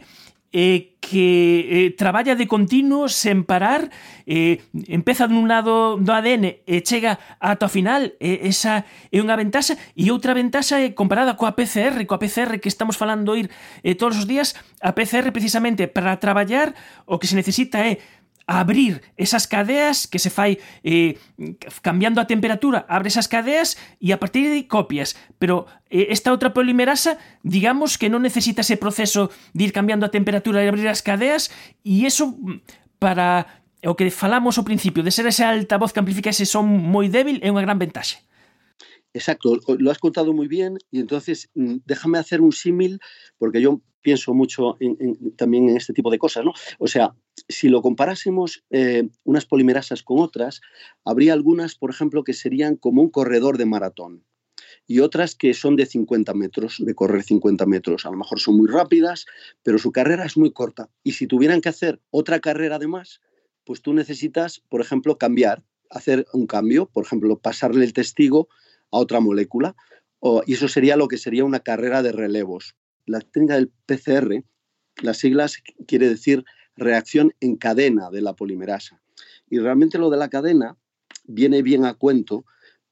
eh, 0.51 0.95
que 0.99 1.88
eh, 1.88 1.89
traballa 1.97 2.35
de 2.35 2.45
continuo 2.45 3.09
sen 3.09 3.41
parar, 3.41 3.89
eh, 4.29 4.62
empeza 4.89 5.25
dun 5.25 5.49
lado 5.49 5.97
do 5.97 6.12
ADN 6.13 6.62
e 6.67 6.85
chega 6.85 7.17
ata 7.41 7.65
o 7.65 7.71
final, 7.71 8.13
eh, 8.21 8.45
esa 8.45 8.85
é 9.09 9.17
unha 9.17 9.33
ventaxa, 9.33 9.73
e 9.97 10.13
outra 10.13 10.38
ventaxa 10.38 10.77
é 10.77 10.93
comparada 10.93 11.33
coa 11.33 11.57
PCR, 11.57 11.97
coa 12.05 12.21
PCR 12.21 12.62
que 12.62 12.69
estamos 12.69 12.93
falando 12.93 13.33
ir 13.33 13.49
eh, 13.81 13.97
todos 13.97 14.21
os 14.21 14.25
días, 14.29 14.53
a 14.83 14.93
PCR 14.93 15.33
precisamente 15.33 15.89
para 15.89 16.17
traballar 16.21 16.75
o 17.09 17.17
que 17.17 17.25
se 17.25 17.38
necesita 17.38 17.81
é 17.81 17.97
abrir 18.49 19.03
esas 19.15 19.45
cadeas 19.45 20.07
que 20.07 20.17
se 20.17 20.33
fai 20.33 20.57
eh, 20.83 21.21
cambiando 21.83 22.17
a 22.17 22.25
temperatura, 22.25 22.83
abre 22.89 23.13
esas 23.13 23.29
cadeas 23.29 23.77
e 24.01 24.09
a 24.09 24.17
partir 24.17 24.49
de 24.49 24.65
copias, 24.65 25.13
pero 25.38 25.69
eh, 25.93 26.09
esta 26.09 26.33
outra 26.33 26.49
polimerasa, 26.49 27.21
digamos 27.45 28.01
que 28.01 28.09
non 28.09 28.25
necesita 28.25 28.65
ese 28.65 28.81
proceso 28.81 29.29
de 29.53 29.69
ir 29.69 29.71
cambiando 29.71 30.09
a 30.09 30.09
temperatura 30.09 30.65
e 30.65 30.67
abrir 30.67 30.89
as 30.89 31.05
cadeas 31.05 31.53
e 31.85 32.09
eso 32.09 32.33
mm, 32.33 32.65
para 32.97 33.62
o 33.85 33.93
que 33.93 34.09
falamos 34.09 34.57
ao 34.57 34.65
principio 34.65 35.05
de 35.05 35.13
ser 35.13 35.29
ese 35.29 35.45
altavoz 35.45 35.93
que 35.93 36.01
amplifica 36.01 36.33
ese 36.33 36.49
son 36.49 36.65
moi 36.65 37.05
débil 37.05 37.38
é 37.45 37.53
unha 37.53 37.62
gran 37.62 37.77
ventaxe. 37.77 38.25
Exacto, 39.19 39.60
lo 39.79 39.91
has 39.91 39.99
contado 39.99 40.32
muy 40.32 40.47
bien 40.47 40.77
y 40.91 41.01
entonces 41.01 41.49
mm, 41.53 41.79
déjame 41.86 42.19
hacer 42.19 42.39
un 42.39 42.53
símil 42.53 43.01
porque 43.38 43.60
yo 43.60 43.82
pienso 44.01 44.34
mucho 44.34 44.77
también 45.36 45.67
en 45.67 45.75
este 45.75 45.91
tipo 45.91 46.10
de 46.10 46.17
cosas, 46.17 46.45
¿no? 46.45 46.53
O 46.79 46.88
sea, 46.88 47.13
si 47.49 47.67
lo 47.67 47.82
comparásemos 47.82 48.63
eh, 48.69 49.10
unas 49.25 49.45
polimerasas 49.45 50.03
con 50.03 50.19
otras, 50.19 50.62
habría 51.03 51.34
algunas, 51.34 51.75
por 51.75 51.89
ejemplo, 51.89 52.23
que 52.23 52.32
serían 52.32 52.77
como 52.77 53.01
un 53.01 53.10
corredor 53.10 53.58
de 53.58 53.65
maratón 53.65 54.23
y 54.88 55.01
otras 55.01 55.36
que 55.36 55.53
son 55.53 55.75
de 55.75 55.86
50 55.86 56.34
metros, 56.34 56.77
de 56.79 56.95
correr 56.95 57.21
50 57.21 57.65
metros. 57.65 58.05
A 58.05 58.12
lo 58.12 58.15
mejor 58.15 58.39
son 58.39 58.55
muy 58.55 58.69
rápidas, 58.69 59.25
pero 59.63 59.79
su 59.79 59.91
carrera 59.91 60.23
es 60.23 60.38
muy 60.38 60.53
corta. 60.53 60.89
Y 61.03 61.12
si 61.12 61.27
tuvieran 61.27 61.60
que 61.60 61.67
hacer 61.67 61.99
otra 62.10 62.39
carrera 62.39 62.77
además, 62.77 63.19
pues 63.65 63.82
tú 63.82 63.93
necesitas, 63.93 64.62
por 64.69 64.79
ejemplo, 64.79 65.17
cambiar, 65.17 65.65
hacer 65.89 66.25
un 66.34 66.47
cambio, 66.47 66.86
por 66.86 67.03
ejemplo, 67.03 67.38
pasarle 67.38 67.84
el 67.84 67.93
testigo 67.93 68.47
a 68.91 68.97
otra 68.97 69.19
molécula, 69.19 69.75
y 70.45 70.54
eso 70.54 70.67
sería 70.67 70.97
lo 70.97 71.08
que 71.08 71.17
sería 71.17 71.45
una 71.45 71.62
carrera 71.62 72.04
de 72.04 72.12
relevos. 72.12 72.75
La 73.06 73.21
técnica 73.21 73.56
del 73.56 73.71
PCR, 73.86 74.43
las 75.02 75.17
siglas 75.17 75.62
quiere 75.88 76.10
decir 76.10 76.43
reacción 76.75 77.34
en 77.39 77.56
cadena 77.56 78.10
de 78.10 78.21
la 78.21 78.36
polimerasa. 78.36 79.02
Y 79.49 79.60
realmente 79.60 79.97
lo 79.97 80.10
de 80.10 80.17
la 80.17 80.30
cadena 80.30 80.78
viene 81.25 81.62
bien 81.62 81.86
a 81.86 81.93
cuento 81.93 82.45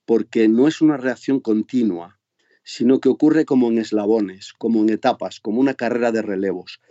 porque 0.06 0.48
no 0.48 0.68
es 0.68 0.82
una 0.82 0.98
reacción 0.98 1.40
continua, 1.40 2.20
sino 2.64 3.00
que 3.00 3.10
ocurre 3.10 3.46
como 3.46 3.70
en 3.70 3.78
eslabones, 3.78 4.54
como 4.58 4.82
en 4.82 4.90
etapas, 4.90 5.40
como 5.40 5.60
una 5.60 5.74
carrera 5.74 6.12
de 6.12 6.22
relevos. 6.22 6.82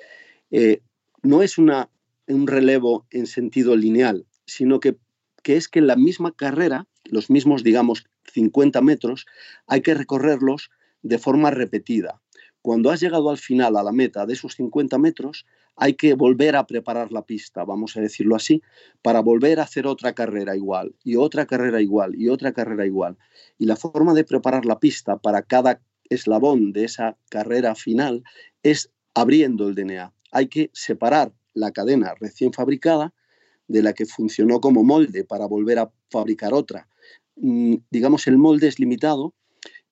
Eh, 0.51 0.81
no 1.23 1.42
es 1.42 1.59
una, 1.59 1.90
un 2.27 2.47
relevo 2.47 3.07
en 3.11 3.27
sentido 3.27 3.77
lineal, 3.77 4.27
sino 4.47 4.81
que, 4.81 4.97
que 5.42 5.57
es 5.57 5.69
que 5.69 5.79
en 5.79 5.87
la 5.87 5.97
misma 5.97 6.33
carrera, 6.33 6.87
los 7.05 7.31
mismos, 7.31 7.62
digamos, 7.62 8.07
50 8.33 8.81
metros, 8.81 9.27
hay 9.67 9.81
que 9.81 9.95
recorrerlos 9.95 10.71
de 11.03 11.19
forma 11.19 11.51
repetida. 11.51 12.21
Cuando 12.62 12.91
has 12.91 13.01
llegado 13.01 13.31
al 13.31 13.39
final, 13.39 13.77
a 13.77 13.83
la 13.83 13.93
meta 13.93 14.27
de 14.27 14.33
esos 14.33 14.55
50 14.55 14.99
metros, 14.99 15.47
hay 15.77 15.95
que 15.95 16.15
volver 16.15 16.57
a 16.57 16.67
preparar 16.67 17.12
la 17.12 17.25
pista, 17.25 17.65
vamos 17.65 17.97
a 17.97 18.01
decirlo 18.01 18.35
así, 18.35 18.62
para 19.03 19.21
volver 19.21 19.61
a 19.61 19.65
hacer 19.65 19.87
otra 19.87 20.15
carrera 20.15 20.57
igual, 20.57 20.97
y 21.05 21.17
otra 21.17 21.47
carrera 21.47 21.81
igual, 21.81 22.17
y 22.17 22.29
otra 22.29 22.53
carrera 22.53 22.85
igual. 22.85 23.19
Y 23.59 23.67
la 23.67 23.77
forma 23.77 24.15
de 24.15 24.25
preparar 24.25 24.65
la 24.65 24.81
pista 24.81 25.19
para 25.19 25.43
cada 25.43 25.81
eslabón 26.09 26.73
de 26.73 26.85
esa 26.85 27.17
carrera 27.31 27.75
final 27.75 28.25
es 28.62 28.91
abriendo 29.15 29.69
el 29.69 29.75
DNA. 29.75 30.12
Hay 30.33 30.49
que 30.49 30.71
separar 30.73 31.33
la 31.55 31.71
cadena 31.71 32.15
recién 32.19 32.53
fabricada 32.53 33.15
de 33.69 33.83
la 33.83 33.93
que 33.93 34.07
funcionó 34.07 34.61
como 34.61 34.85
molde 34.85 35.25
para 35.25 35.47
volver 35.47 35.79
a 35.79 35.91
fabricar 36.11 36.55
otra. 36.55 36.89
Mm, 37.37 37.77
digamos, 37.90 38.27
el 38.27 38.38
molde 38.38 38.68
es 38.68 38.79
limitado 38.79 39.35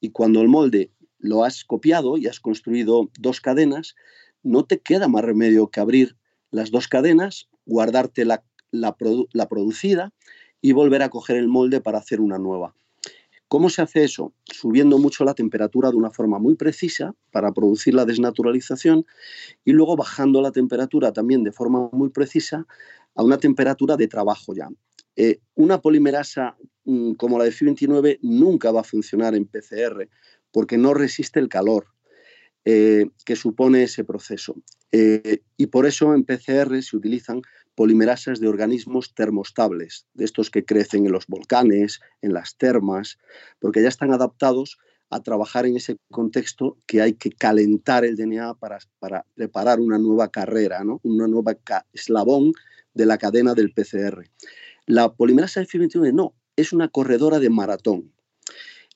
y 0.00 0.10
cuando 0.10 0.40
el 0.40 0.48
molde 0.48 0.90
lo 1.18 1.44
has 1.44 1.64
copiado 1.64 2.16
y 2.16 2.26
has 2.26 2.40
construido 2.40 3.10
dos 3.18 3.40
cadenas, 3.40 3.94
no 4.42 4.64
te 4.64 4.80
queda 4.80 5.08
más 5.08 5.24
remedio 5.24 5.68
que 5.68 5.80
abrir 5.80 6.16
las 6.50 6.70
dos 6.70 6.88
cadenas, 6.88 7.48
guardarte 7.66 8.24
la, 8.24 8.44
la, 8.70 9.48
producida 9.48 10.12
y 10.60 10.72
volver 10.72 11.02
a 11.02 11.08
coger 11.08 11.36
el 11.36 11.48
molde 11.48 11.80
para 11.80 11.98
hacer 11.98 12.20
una 12.20 12.38
nueva. 12.38 12.74
¿Cómo 13.48 13.70
se 13.70 13.82
hace 13.82 14.04
eso? 14.04 14.32
Subiendo 14.44 14.98
mucho 14.98 15.24
la 15.24 15.34
temperatura 15.34 15.90
de 15.90 15.96
una 15.96 16.10
forma 16.10 16.38
muy 16.38 16.56
precisa 16.56 17.14
para 17.30 17.52
producir 17.52 17.94
la 17.94 18.04
desnaturalización 18.04 19.06
y 19.64 19.72
luego 19.72 19.96
bajando 19.96 20.42
la 20.42 20.50
temperatura 20.50 21.12
también 21.12 21.44
de 21.44 21.52
forma 21.52 21.88
muy 21.92 22.08
precisa 22.08 22.66
a 23.14 23.22
una 23.22 23.38
temperatura 23.38 23.96
de 23.96 24.08
trabajo 24.08 24.54
ya. 24.54 24.68
Eh, 25.16 25.40
una 25.54 25.80
polimerasa 25.80 26.56
mm, 26.84 27.12
como 27.14 27.38
la 27.38 27.44
de 27.44 27.52
FI29 27.52 28.18
nunca 28.22 28.72
va 28.72 28.80
a 28.80 28.84
funcionar 28.84 29.34
en 29.34 29.46
PCR 29.46 30.08
porque 30.50 30.78
no 30.78 30.94
resiste 30.94 31.40
el 31.40 31.48
calor 31.48 31.86
eh, 32.64 33.06
que 33.24 33.36
supone 33.36 33.82
ese 33.82 34.04
proceso. 34.04 34.54
Eh, 34.92 35.42
y 35.56 35.66
por 35.66 35.86
eso 35.86 36.14
en 36.14 36.24
PCR 36.24 36.80
se 36.82 36.96
utilizan 36.96 37.42
polimerasas 37.74 38.40
de 38.40 38.48
organismos 38.48 39.14
termostables, 39.14 40.06
de 40.14 40.24
estos 40.24 40.50
que 40.50 40.64
crecen 40.64 41.04
en 41.04 41.12
los 41.12 41.26
volcanes, 41.26 42.00
en 42.22 42.32
las 42.32 42.56
termas, 42.56 43.18
porque 43.58 43.82
ya 43.82 43.88
están 43.88 44.12
adaptados 44.12 44.78
a 45.10 45.20
trabajar 45.20 45.66
en 45.66 45.76
ese 45.76 45.96
contexto 46.10 46.78
que 46.86 47.02
hay 47.02 47.14
que 47.14 47.30
calentar 47.30 48.04
el 48.04 48.16
DNA 48.16 48.54
para, 48.54 48.78
para 48.98 49.26
preparar 49.34 49.80
una 49.80 49.98
nueva 49.98 50.30
carrera, 50.30 50.84
¿no? 50.84 51.00
una 51.02 51.26
nueva 51.26 51.56
eslabón 51.92 52.52
de 52.94 53.06
la 53.06 53.18
cadena 53.18 53.54
del 53.54 53.72
PCR. 53.72 54.24
La 54.86 55.14
polimerasa 55.14 55.60
de 55.60 55.66
FI29 55.66 56.12
no, 56.12 56.34
es 56.56 56.72
una 56.72 56.88
corredora 56.88 57.38
de 57.38 57.50
maratón. 57.50 58.12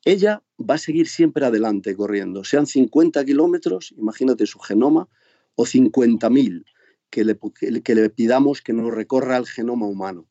Ella 0.04 0.42
va 0.58 0.74
a 0.74 0.78
seguir 0.78 1.08
siempre 1.08 1.44
adelante 1.44 1.96
corriendo, 1.96 2.44
sean 2.44 2.66
50 2.66 3.24
kilómetros, 3.24 3.94
imagínate 3.96 4.46
su 4.46 4.58
genoma, 4.58 5.08
o 5.54 5.64
50.000 5.64 6.64
que 7.10 7.24
le, 7.24 7.38
que 7.82 7.94
le 7.94 8.10
pidamos 8.10 8.60
que 8.60 8.72
nos 8.72 8.94
recorra 8.94 9.36
el 9.36 9.46
genoma 9.46 9.86
humano. 9.86 10.26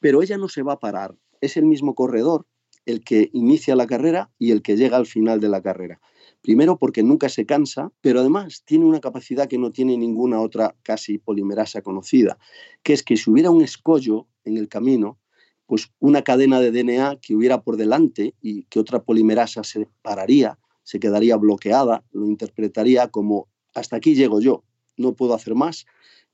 Pero 0.00 0.22
ella 0.22 0.38
no 0.38 0.48
se 0.48 0.62
va 0.62 0.74
a 0.74 0.80
parar, 0.80 1.16
es 1.40 1.56
el 1.56 1.64
mismo 1.64 1.94
corredor 1.94 2.46
el 2.86 3.04
que 3.04 3.30
inicia 3.32 3.76
la 3.76 3.86
carrera 3.86 4.30
y 4.38 4.50
el 4.50 4.62
que 4.62 4.76
llega 4.76 4.96
al 4.96 5.06
final 5.06 5.40
de 5.40 5.48
la 5.48 5.62
carrera. 5.62 6.00
Primero 6.42 6.76
porque 6.76 7.04
nunca 7.04 7.28
se 7.28 7.46
cansa, 7.46 7.92
pero 8.00 8.20
además 8.20 8.64
tiene 8.64 8.84
una 8.84 9.00
capacidad 9.00 9.48
que 9.48 9.58
no 9.58 9.70
tiene 9.70 9.96
ninguna 9.96 10.40
otra 10.40 10.74
casi 10.82 11.18
polimerasa 11.18 11.82
conocida, 11.82 12.36
que 12.82 12.92
es 12.92 13.04
que 13.04 13.16
si 13.16 13.30
hubiera 13.30 13.50
un 13.50 13.62
escollo 13.62 14.26
en 14.44 14.56
el 14.56 14.68
camino, 14.68 15.18
pues 15.66 15.92
una 16.00 16.22
cadena 16.22 16.60
de 16.60 16.72
DNA 16.72 17.20
que 17.22 17.36
hubiera 17.36 17.62
por 17.62 17.76
delante 17.76 18.34
y 18.42 18.64
que 18.64 18.80
otra 18.80 19.04
polimerasa 19.04 19.62
se 19.62 19.88
pararía, 20.02 20.58
se 20.82 20.98
quedaría 20.98 21.36
bloqueada, 21.36 22.04
lo 22.10 22.26
interpretaría 22.26 23.08
como 23.08 23.48
hasta 23.72 23.96
aquí 23.96 24.14
llego 24.16 24.40
yo, 24.40 24.64
no 24.96 25.14
puedo 25.14 25.34
hacer 25.34 25.54
más 25.54 25.86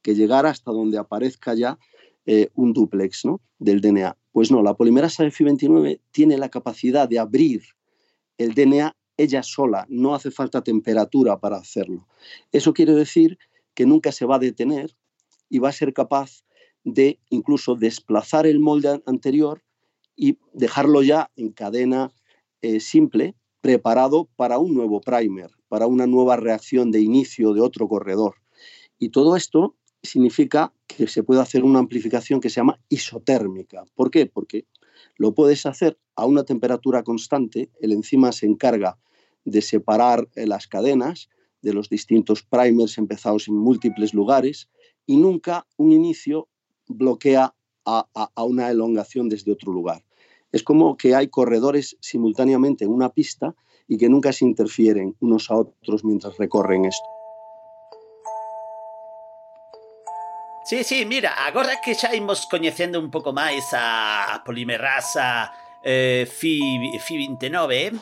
que 0.02 0.14
llegar 0.14 0.46
hasta 0.46 0.72
donde 0.72 0.98
aparezca 0.98 1.54
ya 1.54 1.78
eh, 2.26 2.48
un 2.54 2.72
duplex 2.72 3.24
¿no? 3.26 3.40
del 3.58 3.80
DNA. 3.80 4.16
Pues 4.32 4.50
no, 4.50 4.62
la 4.62 4.74
polimerasa 4.74 5.22
de 5.22 5.30
FI29 5.30 6.00
tiene 6.10 6.38
la 6.38 6.48
capacidad 6.48 7.08
de 7.08 7.18
abrir 7.18 7.62
el 8.38 8.54
DNA 8.54 8.96
ella 9.18 9.42
sola, 9.42 9.84
no 9.90 10.14
hace 10.14 10.30
falta 10.30 10.62
temperatura 10.62 11.38
para 11.38 11.56
hacerlo. 11.56 12.06
Eso 12.52 12.72
quiere 12.72 12.94
decir 12.94 13.38
que 13.74 13.84
nunca 13.84 14.12
se 14.12 14.24
va 14.24 14.36
a 14.36 14.38
detener 14.38 14.96
y 15.50 15.58
va 15.58 15.68
a 15.68 15.72
ser 15.72 15.92
capaz 15.92 16.44
de 16.84 17.18
incluso 17.28 17.74
desplazar 17.74 18.46
el 18.46 18.60
molde 18.60 19.02
anterior 19.04 19.62
y 20.16 20.38
dejarlo 20.52 21.02
ya 21.02 21.30
en 21.36 21.50
cadena 21.50 22.12
eh, 22.62 22.80
simple, 22.80 23.34
preparado 23.60 24.28
para 24.36 24.58
un 24.58 24.74
nuevo 24.74 25.00
primer, 25.00 25.50
para 25.68 25.86
una 25.86 26.06
nueva 26.06 26.36
reacción 26.36 26.90
de 26.90 27.00
inicio 27.00 27.52
de 27.52 27.60
otro 27.60 27.88
corredor. 27.88 28.36
Y 28.98 29.10
todo 29.10 29.36
esto 29.36 29.76
significa 30.02 30.72
que 30.86 31.08
se 31.08 31.22
puede 31.22 31.40
hacer 31.40 31.64
una 31.64 31.80
amplificación 31.80 32.40
que 32.40 32.50
se 32.50 32.56
llama 32.56 32.80
isotérmica. 32.88 33.84
¿Por 33.94 34.10
qué? 34.10 34.26
Porque 34.26 34.66
lo 35.16 35.34
puedes 35.34 35.66
hacer 35.66 35.98
a 36.16 36.24
una 36.24 36.44
temperatura 36.44 37.02
constante, 37.02 37.70
el 37.80 37.92
enzima 37.92 38.32
se 38.32 38.46
encarga 38.46 38.98
de 39.50 39.62
separar 39.62 40.28
eh, 40.34 40.46
las 40.46 40.66
cadenas 40.66 41.28
de 41.62 41.72
los 41.72 41.88
distintos 41.88 42.42
primers 42.42 42.98
empezados 42.98 43.48
en 43.48 43.56
múltiples 43.56 44.14
lugares 44.14 44.68
y 45.06 45.16
nunca 45.16 45.66
un 45.76 45.92
inicio 45.92 46.48
bloquea 46.86 47.54
a, 47.84 48.44
una 48.44 48.70
elongación 48.70 49.30
desde 49.30 49.52
otro 49.52 49.72
lugar. 49.72 50.04
Es 50.52 50.62
como 50.62 50.96
que 50.98 51.14
hay 51.14 51.28
corredores 51.28 51.96
simultáneamente 52.00 52.84
en 52.84 52.90
una 52.90 53.08
pista 53.08 53.54
y 53.86 53.96
que 53.96 54.10
nunca 54.10 54.32
se 54.32 54.44
interfieren 54.44 55.16
unos 55.20 55.50
a 55.50 55.56
otros 55.56 56.04
mientras 56.04 56.36
recorren 56.36 56.84
esto. 56.84 57.06
Sí, 60.64 60.84
sí, 60.84 61.06
mira, 61.06 61.32
ahora 61.32 61.80
que 61.82 61.94
ya 61.94 62.12
hemos 62.12 62.46
conociendo 62.46 63.00
un 63.00 63.10
poco 63.10 63.32
más 63.32 63.64
a 63.72 64.42
Polimerasa 64.44 65.50
eh, 65.82 66.26
FI, 66.26 66.98
FI 66.98 67.16
29 67.38 67.92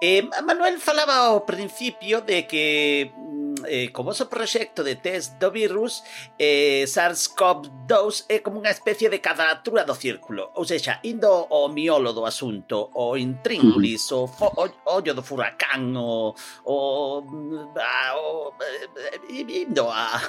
eh, 0.00 0.22
Manuel 0.44 0.80
falaba 0.80 1.32
ao 1.32 1.44
principio 1.44 2.22
de 2.22 2.46
que 2.46 3.12
mm, 3.12 3.54
eh, 3.66 3.88
como 3.92 4.10
o 4.10 4.26
proxecto 4.26 4.82
de 4.82 4.96
test 4.96 5.36
do 5.38 5.50
virus 5.50 6.02
eh, 6.38 6.84
SARS-CoV-2 6.86 8.26
é 8.28 8.40
como 8.40 8.60
unha 8.60 8.72
especie 8.72 9.08
de 9.08 9.20
cadratura 9.20 9.84
do 9.84 9.94
círculo 9.94 10.50
ou 10.56 10.64
seja, 10.64 11.00
indo 11.04 11.28
ao 11.28 11.68
miolo 11.68 12.12
do 12.12 12.24
asunto 12.24 12.90
o 12.94 13.16
intríngulis, 13.16 14.10
o, 14.12 14.26
fo, 14.26 14.52
o 14.56 14.68
ollo 14.88 15.12
do 15.12 15.22
furacán 15.22 15.92
o, 15.96 16.34
o, 16.64 16.76
a, 17.76 18.16
o 18.16 18.52
eh, 18.60 18.88
eh, 19.28 19.64
indo 19.64 19.88
a 19.90 20.20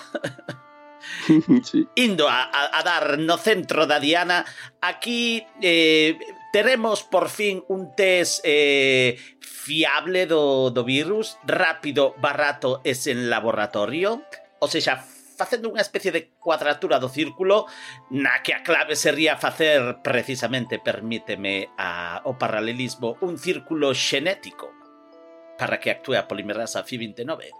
sí. 1.64 1.88
indo 1.96 2.28
a, 2.28 2.50
a, 2.52 2.80
a 2.80 2.82
dar 2.84 3.18
no 3.18 3.38
centro 3.38 3.86
da 3.88 4.00
diana 4.00 4.44
aquí 4.82 5.46
eh, 5.62 6.18
teremos 6.52 7.04
por 7.04 7.30
fin 7.30 7.64
un 7.68 7.96
test 7.96 8.42
eh, 8.44 9.18
fiable 9.40 10.26
do, 10.26 10.72
do 10.72 10.84
virus, 10.84 11.38
rápido, 11.46 12.16
barato 12.18 12.82
e 12.84 12.96
sen 12.96 13.30
laboratorio, 13.30 14.24
ou 14.60 14.68
seja, 14.72 14.98
facendo 15.38 15.70
unha 15.70 15.86
especie 15.86 16.10
de 16.10 16.34
cuadratura 16.42 16.98
do 16.98 17.12
círculo 17.14 17.70
na 18.10 18.42
que 18.42 18.58
a 18.58 18.66
clave 18.66 18.98
sería 18.98 19.38
facer 19.38 20.02
precisamente, 20.02 20.82
permíteme 20.82 21.70
a, 21.78 22.26
o 22.26 22.34
paralelismo, 22.36 23.22
un 23.22 23.38
círculo 23.38 23.94
xenético 23.94 24.74
para 25.62 25.78
que 25.78 25.94
actúe 25.94 26.18
a 26.18 26.26
polimerasa 26.26 26.82
Fi29. 26.82 27.54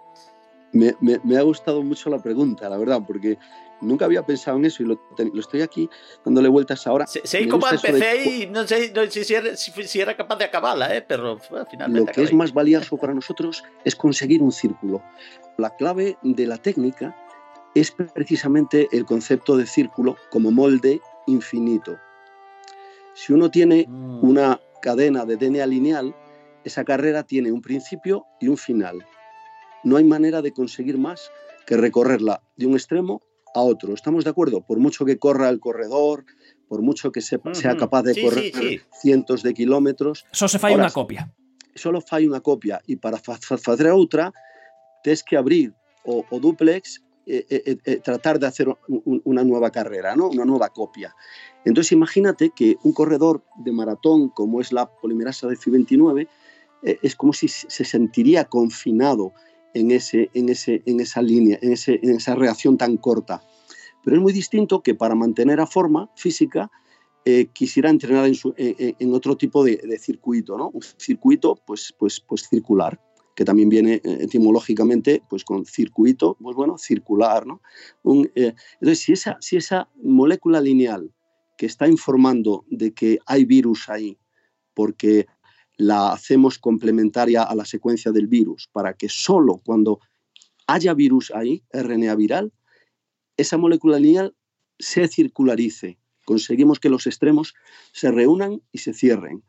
Me, 0.72 0.94
me, 1.00 1.16
me 1.24 1.38
ha 1.38 1.42
gustado 1.42 1.82
mucho 1.82 2.10
la 2.10 2.20
pregunta, 2.20 2.68
la 2.68 2.76
verdad, 2.76 3.00
porque 3.06 3.38
nunca 3.80 4.04
había 4.04 4.24
pensado 4.24 4.56
en 4.56 4.64
eso 4.64 4.82
y 4.82 4.86
lo, 4.86 5.00
lo 5.16 5.40
estoy 5.40 5.62
aquí 5.62 5.88
dándole 6.24 6.48
vueltas 6.48 6.86
ahora. 6.86 7.06
Sí, 7.06 7.20
sí 7.24 7.48
como 7.48 7.66
empecé 7.68 7.92
de... 7.92 8.24
y 8.24 8.46
no 8.46 8.66
sé, 8.66 8.92
no 8.94 9.10
sé 9.10 9.24
si, 9.24 9.34
era, 9.34 9.56
si, 9.56 10.00
era, 10.00 10.16
capaz 10.16 10.36
de 10.36 10.44
acabarla, 10.44 10.94
¿eh? 10.96 11.04
pero 11.06 11.38
bueno, 11.50 11.66
finalmente. 11.70 12.00
Lo 12.00 12.04
que 12.06 12.10
acabé. 12.12 12.26
es 12.26 12.32
más 12.32 12.52
valioso 12.52 12.96
para 12.96 13.14
nosotros 13.14 13.62
es 13.84 13.94
conseguir 13.94 14.42
un 14.42 14.52
círculo. 14.52 15.02
La 15.56 15.74
clave 15.76 16.16
de 16.22 16.46
la 16.46 16.58
técnica 16.58 17.16
es 17.74 17.90
precisamente 17.90 18.88
el 18.92 19.04
concepto 19.04 19.56
de 19.56 19.66
círculo 19.66 20.16
como 20.30 20.50
molde 20.50 21.00
infinito. 21.26 21.98
Si 23.14 23.32
uno 23.32 23.50
tiene 23.50 23.86
mm. 23.88 24.24
una 24.24 24.60
cadena 24.80 25.24
de 25.24 25.36
DNA 25.36 25.66
lineal, 25.66 26.14
esa 26.64 26.84
carrera 26.84 27.24
tiene 27.24 27.52
un 27.52 27.62
principio 27.62 28.26
y 28.40 28.48
un 28.48 28.56
final 28.56 29.04
no 29.84 29.96
hay 29.96 30.04
manera 30.04 30.42
de 30.42 30.52
conseguir 30.52 30.98
más 30.98 31.30
que 31.66 31.76
recorrerla 31.76 32.42
de 32.56 32.66
un 32.66 32.74
extremo 32.74 33.22
a 33.54 33.60
otro. 33.60 33.94
¿Estamos 33.94 34.24
de 34.24 34.30
acuerdo? 34.30 34.60
Por 34.60 34.78
mucho 34.78 35.04
que 35.04 35.18
corra 35.18 35.48
el 35.48 35.60
corredor, 35.60 36.24
por 36.68 36.82
mucho 36.82 37.12
que 37.12 37.20
sepa, 37.20 37.50
uh 37.50 37.52
-huh. 37.52 37.56
sea 37.56 37.76
capaz 37.76 38.02
de 38.02 38.14
sí, 38.14 38.22
correr 38.22 38.44
sí, 38.44 38.52
sí. 38.54 38.80
cientos 39.00 39.42
de 39.42 39.54
kilómetros. 39.54 40.26
Só 40.32 40.48
se 40.48 40.58
fai 40.58 40.74
unha 40.74 40.90
copia. 40.90 41.32
Solo 41.74 42.00
fai 42.00 42.26
unha 42.26 42.40
copia 42.40 42.82
e 42.86 42.96
para 42.96 43.18
facer 43.18 43.86
a 43.88 43.94
outra 43.94 44.32
tes 45.02 45.22
que 45.22 45.36
abrir 45.36 45.72
o, 46.04 46.24
o 46.28 46.36
duplex 46.40 47.00
e, 47.28 47.44
e, 47.50 47.78
e 47.84 48.00
tratar 48.00 48.40
de 48.40 48.46
hacer 48.48 48.66
un, 48.68 49.20
unha 49.28 49.44
nueva 49.44 49.68
carrera, 49.68 50.16
¿no? 50.16 50.32
unha 50.32 50.48
nueva 50.48 50.72
copia. 50.72 51.12
Entonces 51.68 51.92
imagínate 51.92 52.50
que 52.56 52.80
un 52.82 52.92
corredor 52.96 53.44
de 53.60 53.72
maratón 53.72 54.32
como 54.32 54.60
es 54.64 54.72
la 54.72 54.88
polimerasa 54.88 55.46
de 55.46 55.56
FI29 55.60 56.24
eh, 56.82 56.98
es 57.02 57.14
como 57.14 57.32
si 57.36 57.48
se 57.48 57.84
sentiría 57.84 58.48
confinado 58.48 59.36
en, 59.74 59.90
ese, 59.90 60.30
en, 60.34 60.48
ese, 60.48 60.82
en 60.86 61.00
esa 61.00 61.22
línea, 61.22 61.58
en, 61.62 61.72
ese, 61.72 61.98
en 62.02 62.16
esa 62.16 62.34
reacción 62.34 62.76
tan 62.76 62.96
corta. 62.96 63.42
Pero 64.04 64.16
es 64.16 64.22
muy 64.22 64.32
distinto 64.32 64.82
que 64.82 64.94
para 64.94 65.14
mantener 65.14 65.60
a 65.60 65.66
forma 65.66 66.10
física 66.16 66.70
eh, 67.24 67.46
quisiera 67.52 67.90
entrenar 67.90 68.26
en, 68.26 68.34
su, 68.34 68.54
en, 68.56 68.96
en 68.98 69.14
otro 69.14 69.36
tipo 69.36 69.64
de, 69.64 69.76
de, 69.76 69.98
circuito, 69.98 70.56
¿no? 70.56 70.70
Un 70.70 70.82
circuito 70.96 71.60
pues, 71.66 71.94
pues, 71.98 72.20
pues 72.20 72.48
circular, 72.48 72.98
que 73.38 73.44
también 73.44 73.68
viene 73.68 73.94
eh, 74.02 74.18
etimológicamente 74.22 75.22
pues 75.30 75.44
con 75.44 75.64
circuito, 75.64 76.36
pues 76.42 76.56
bueno, 76.56 76.76
circular, 76.76 77.46
¿no? 77.46 77.60
Eh, 78.34 78.52
entonces, 78.80 78.98
si 78.98 79.12
esa, 79.12 79.36
si 79.40 79.56
esa 79.56 79.88
molécula 80.02 80.60
lineal 80.60 81.12
que 81.56 81.66
está 81.66 81.86
informando 81.86 82.64
de 82.68 82.92
que 82.94 83.18
hay 83.26 83.44
virus 83.44 83.88
ahí, 83.88 84.18
porque 84.74 85.26
la 85.78 86.12
hacemos 86.12 86.58
complementaria 86.58 87.44
a 87.44 87.54
la 87.54 87.64
secuencia 87.64 88.12
del 88.12 88.26
virus 88.26 88.68
para 88.72 88.94
que 88.94 89.08
solo 89.08 89.62
cuando 89.64 90.00
haya 90.66 90.92
virus 90.92 91.30
ahí, 91.30 91.62
RNA 91.72 92.14
viral, 92.16 92.52
esa 93.36 93.56
molécula 93.56 93.98
lineal 93.98 94.34
se 94.78 95.06
circularice. 95.08 95.98
Conseguimos 96.24 96.80
que 96.80 96.90
los 96.90 97.06
extremos 97.06 97.54
se 97.92 98.10
reúnan 98.10 98.60
y 98.72 98.78
se 98.78 98.92
cierren. 98.92 99.44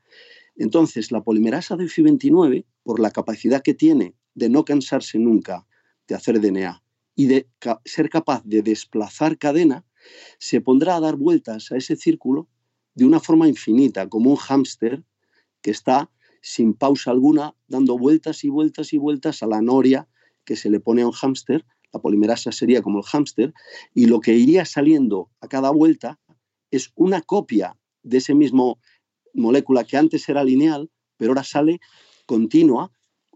Entonces, 0.56 1.12
la 1.12 1.24
polimerasa 1.24 1.76
de 1.76 1.86
FI29, 1.86 2.66
por 2.84 3.00
la 3.00 3.12
capacidad 3.12 3.64
que 3.64 3.74
tiene 3.74 4.16
de 4.36 4.50
no 4.50 4.64
cansarse 4.64 5.18
nunca 5.18 5.68
de 6.08 6.16
hacer 6.16 6.40
DNA 6.40 6.84
y 7.16 7.26
de 7.26 7.48
ser 7.86 8.10
capaz 8.10 8.44
de 8.46 8.62
desplazar 8.62 9.38
cadena, 9.38 9.84
se 10.38 10.62
pondrá 10.62 10.96
a 10.96 11.00
dar 11.00 11.16
vueltas 11.16 11.72
a 11.72 11.78
ese 11.78 11.96
círculo 11.96 12.48
de 12.94 13.06
una 13.06 13.20
forma 13.20 13.48
infinita, 13.48 14.08
como 14.08 14.30
un 14.30 14.38
hámster 14.38 15.04
que 15.62 15.72
está 15.72 16.10
sin 16.42 16.74
pausa 16.74 17.12
alguna, 17.12 17.56
dando 17.68 17.98
vueltas 17.98 18.44
y 18.44 18.50
vueltas 18.50 18.94
y 18.94 18.98
vueltas 18.98 19.44
a 19.44 19.48
la 19.48 19.62
noria 19.62 20.08
que 20.46 20.56
se 20.56 20.70
le 20.70 20.80
pone 20.80 21.02
a 21.02 21.08
un 21.08 21.14
hámster, 21.14 21.66
la 21.92 22.00
polimerasa 22.00 22.52
sería 22.52 22.82
como 22.82 23.00
el 23.00 23.06
hámster, 23.06 23.54
y 23.94 24.06
lo 24.06 24.20
que 24.20 24.36
iría 24.36 24.66
saliendo 24.66 25.30
a 25.42 25.48
cada 25.48 25.72
vuelta 25.72 26.20
es 26.72 26.92
una 26.96 27.22
copia 27.22 27.78
de 28.04 28.18
ese 28.18 28.36
mismo 28.36 28.80
molécula 29.34 29.84
que 29.84 29.98
antes 29.98 30.28
era 30.30 30.44
lineal, 30.44 30.90
pero 31.18 31.32
ahora 31.32 31.44
sale 31.44 31.80
continua, 32.26 32.92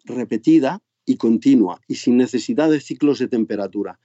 repetida 0.05 0.81
y 1.05 1.17
continua, 1.17 1.81
y 1.87 1.95
sin 1.95 2.17
necesidad 2.17 2.69
de 2.69 2.79
ciclos 2.79 3.19
de 3.19 3.27
temperatura. 3.27 3.99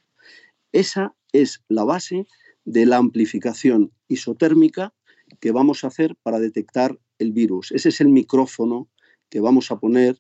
Esa 0.73 1.15
es 1.33 1.63
la 1.69 1.85
base 1.85 2.27
de 2.65 2.87
la 2.87 2.97
amplificación 2.97 3.93
isotérmica 4.09 4.95
que 5.41 5.53
vamos 5.53 5.85
a 5.85 5.89
hacer 5.89 6.17
para 6.23 6.39
detectar 6.39 6.99
el 7.19 7.33
virus. 7.33 7.73
Ese 7.73 7.91
es 7.91 8.01
el 8.01 8.09
micrófono 8.09 8.89
que 9.29 9.41
vamos 9.41 9.71
a 9.71 9.79
poner 9.79 10.19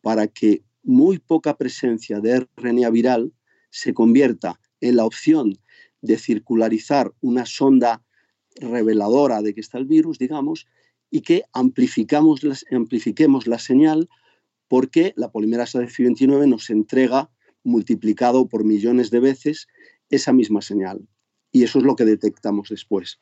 para 0.00 0.26
que 0.26 0.62
muy 0.82 1.18
poca 1.18 1.56
presencia 1.56 2.20
de 2.20 2.46
RNA 2.56 2.90
viral 2.90 3.32
se 3.70 3.94
convierta 3.94 4.60
en 4.80 4.96
la 4.96 5.04
opción 5.04 5.58
de 6.00 6.18
circularizar 6.18 7.12
una 7.20 7.46
sonda 7.46 8.02
reveladora 8.56 9.42
de 9.42 9.54
que 9.54 9.60
está 9.60 9.78
el 9.78 9.86
virus, 9.86 10.18
digamos, 10.18 10.66
y 11.10 11.20
que 11.22 11.44
amplificamos 11.52 12.40
amplifiquemos 12.70 13.46
la 13.46 13.58
señal 13.58 14.08
porque 14.68 15.12
la 15.16 15.30
polimerasa 15.30 15.80
de 15.80 15.88
FI29 15.88 16.48
nos 16.48 16.70
entrega 16.70 17.30
multiplicado 17.64 18.48
por 18.48 18.64
millones 18.64 19.10
de 19.10 19.20
veces 19.20 19.66
esa 20.08 20.32
misma 20.32 20.62
señal. 20.62 21.08
Y 21.52 21.64
eso 21.64 21.80
es 21.80 21.84
lo 21.84 21.96
que 21.96 22.04
detectamos 22.04 22.68
después. 22.68 23.18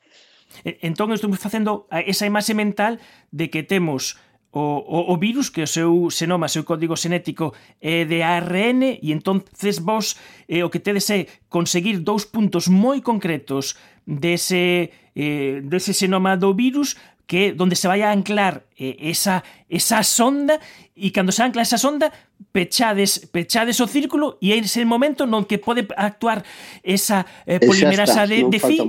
Entón 0.63 1.13
estamos 1.13 1.39
facendo 1.39 1.85
esa 1.91 2.25
imaxe 2.25 2.57
mental 2.57 2.99
de 3.29 3.49
que 3.49 3.61
temos 3.63 4.17
o, 4.51 4.81
o, 4.81 5.13
o 5.13 5.17
virus, 5.17 5.49
que 5.53 5.61
o 5.61 5.69
seu 5.69 6.09
xenoma, 6.09 6.49
o 6.49 6.53
seu 6.53 6.65
código 6.65 6.97
xenético 6.97 7.53
é 7.77 8.01
de 8.05 8.25
ARN, 8.25 8.97
e 8.97 9.13
entonces 9.13 9.77
vos 9.77 10.17
eh, 10.49 10.65
o 10.65 10.73
que 10.73 10.81
tedes 10.81 11.05
é 11.13 11.29
conseguir 11.53 12.01
dous 12.01 12.25
puntos 12.25 12.65
moi 12.65 12.97
concretos 13.05 13.77
dese, 14.09 14.89
eh, 15.13 15.61
dese 15.61 15.93
xenoma 15.93 16.33
do 16.33 16.57
virus 16.57 16.97
que 17.29 17.53
donde 17.53 17.77
se 17.77 17.85
vai 17.85 18.01
a 18.01 18.09
anclar 18.09 18.65
eh, 18.73 18.97
esa, 19.05 19.45
esa 19.69 20.01
sonda 20.01 20.57
e 20.97 21.13
cando 21.13 21.29
se 21.29 21.45
ancla 21.45 21.61
esa 21.61 21.77
sonda 21.77 22.09
pechades, 22.49 23.29
pechades 23.29 23.77
o 23.77 23.85
círculo 23.85 24.41
e 24.41 24.49
é 24.49 24.57
ese 24.57 24.81
momento 24.81 25.29
non 25.29 25.45
que 25.45 25.61
pode 25.61 25.85
actuar 25.93 26.41
esa 26.81 27.21
eh, 27.45 27.61
polimerasa 27.61 28.25
de, 28.25 28.49
de 28.49 28.57
fi 28.57 28.81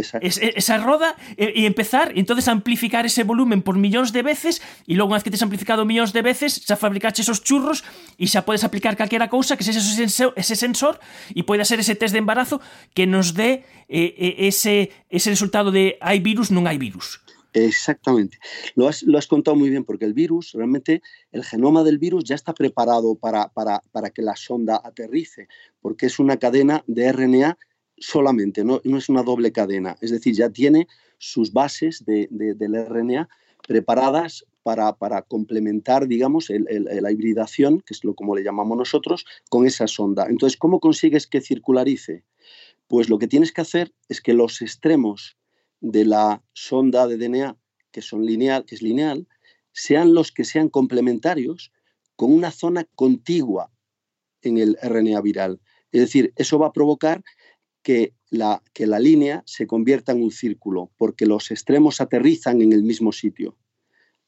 Es, 0.00 0.38
esa 0.40 0.78
roda 0.78 1.16
e, 1.36 1.62
e 1.62 1.66
empezar 1.66 2.14
e 2.14 2.20
entonces 2.20 2.46
amplificar 2.48 3.06
ese 3.06 3.24
volumen 3.24 3.62
por 3.62 3.76
millóns 3.76 4.14
de 4.14 4.22
veces 4.22 4.62
e 4.86 4.94
logo 4.94 5.10
unha 5.10 5.18
vez 5.18 5.26
que 5.26 5.34
tes 5.34 5.42
amplificado 5.42 5.82
millóns 5.84 6.14
de 6.14 6.22
veces 6.22 6.62
xa 6.62 6.78
fabricaches 6.78 7.26
esos 7.26 7.42
churros 7.42 7.82
e 8.16 8.26
xa 8.30 8.46
podes 8.46 8.62
aplicar 8.62 8.94
calquera 8.94 9.26
cousa 9.26 9.58
que 9.58 9.66
sexa 9.66 9.82
ese 9.82 9.96
sensor, 9.98 10.30
ese 10.38 10.54
sensor 10.54 11.02
e 11.34 11.42
poida 11.42 11.66
ser 11.66 11.82
ese 11.82 11.98
test 11.98 12.14
de 12.14 12.22
embarazo 12.22 12.62
que 12.94 13.06
nos 13.06 13.34
dé 13.34 13.66
eh, 13.88 14.46
ese, 14.46 14.92
ese 15.10 15.28
resultado 15.30 15.72
de 15.74 15.98
hai 15.98 16.22
virus, 16.22 16.54
non 16.54 16.68
hai 16.68 16.78
virus. 16.78 17.18
Exactamente. 17.54 18.38
Lo 18.74 18.88
has, 18.88 19.02
lo 19.02 19.18
has, 19.18 19.26
contado 19.26 19.56
muy 19.56 19.70
bien 19.70 19.84
porque 19.84 20.04
el 20.04 20.12
virus, 20.12 20.52
realmente 20.52 21.02
el 21.32 21.44
genoma 21.44 21.82
del 21.82 21.98
virus 21.98 22.24
ya 22.24 22.34
está 22.34 22.52
preparado 22.52 23.14
para, 23.14 23.48
para, 23.48 23.82
para 23.90 24.10
que 24.10 24.22
la 24.22 24.36
sonda 24.36 24.80
aterrice, 24.82 25.48
porque 25.80 26.06
es 26.06 26.18
una 26.18 26.36
cadena 26.36 26.84
de 26.86 27.10
RNA 27.10 27.58
solamente, 28.00 28.64
no, 28.64 28.80
no, 28.84 28.98
es 28.98 29.08
una 29.08 29.22
doble 29.22 29.52
cadena, 29.52 29.96
es 30.00 30.10
decir, 30.10 30.34
ya 30.34 30.50
tiene 30.50 30.86
sus 31.18 31.52
bases 31.52 32.04
de, 32.04 32.28
de, 32.30 32.54
del 32.54 32.74
RNA 32.86 33.28
preparadas 33.66 34.44
para, 34.62 34.94
para 34.96 35.22
complementar, 35.22 36.08
digamos, 36.08 36.50
la 36.50 37.10
hibridación, 37.10 37.80
que 37.80 37.94
es 37.94 38.04
lo 38.04 38.14
como 38.14 38.36
le 38.36 38.44
llamamos 38.44 38.76
nosotros, 38.76 39.24
con 39.48 39.66
esa 39.66 39.86
sonda. 39.86 40.26
Entonces, 40.28 40.58
¿cómo 40.58 40.78
consigues 40.78 41.26
que 41.26 41.40
circularice? 41.40 42.24
Pues 42.86 43.08
lo 43.08 43.18
que 43.18 43.28
tienes 43.28 43.52
que 43.52 43.62
hacer 43.62 43.92
es 44.08 44.20
que 44.20 44.34
los 44.34 44.60
extremos 44.62 45.38
de 45.80 46.04
la 46.04 46.42
sonda 46.52 47.06
de 47.06 47.16
DNA, 47.16 47.56
que 47.90 48.02
son 48.02 48.26
lineal, 48.26 48.64
que 48.64 48.74
es 48.74 48.82
lineal, 48.82 49.26
sean 49.72 50.12
los 50.12 50.32
que 50.32 50.44
sean 50.44 50.68
complementarios 50.68 51.72
con 52.16 52.32
una 52.32 52.50
zona 52.50 52.84
contigua 52.94 53.70
en 54.42 54.58
el 54.58 54.76
RNA 54.82 55.20
viral. 55.20 55.60
Es 55.92 56.00
decir, 56.00 56.32
eso 56.36 56.58
va 56.58 56.68
a 56.68 56.72
provocar 56.72 57.22
que 57.88 58.12
la, 58.28 58.62
que 58.74 58.86
la 58.86 59.00
línea 59.00 59.42
se 59.46 59.66
convierta 59.66 60.12
en 60.12 60.22
un 60.22 60.30
círculo, 60.30 60.90
porque 60.98 61.24
los 61.24 61.50
extremos 61.50 62.02
aterrizan 62.02 62.60
en 62.60 62.74
el 62.74 62.82
mismo 62.82 63.12
sitio, 63.12 63.56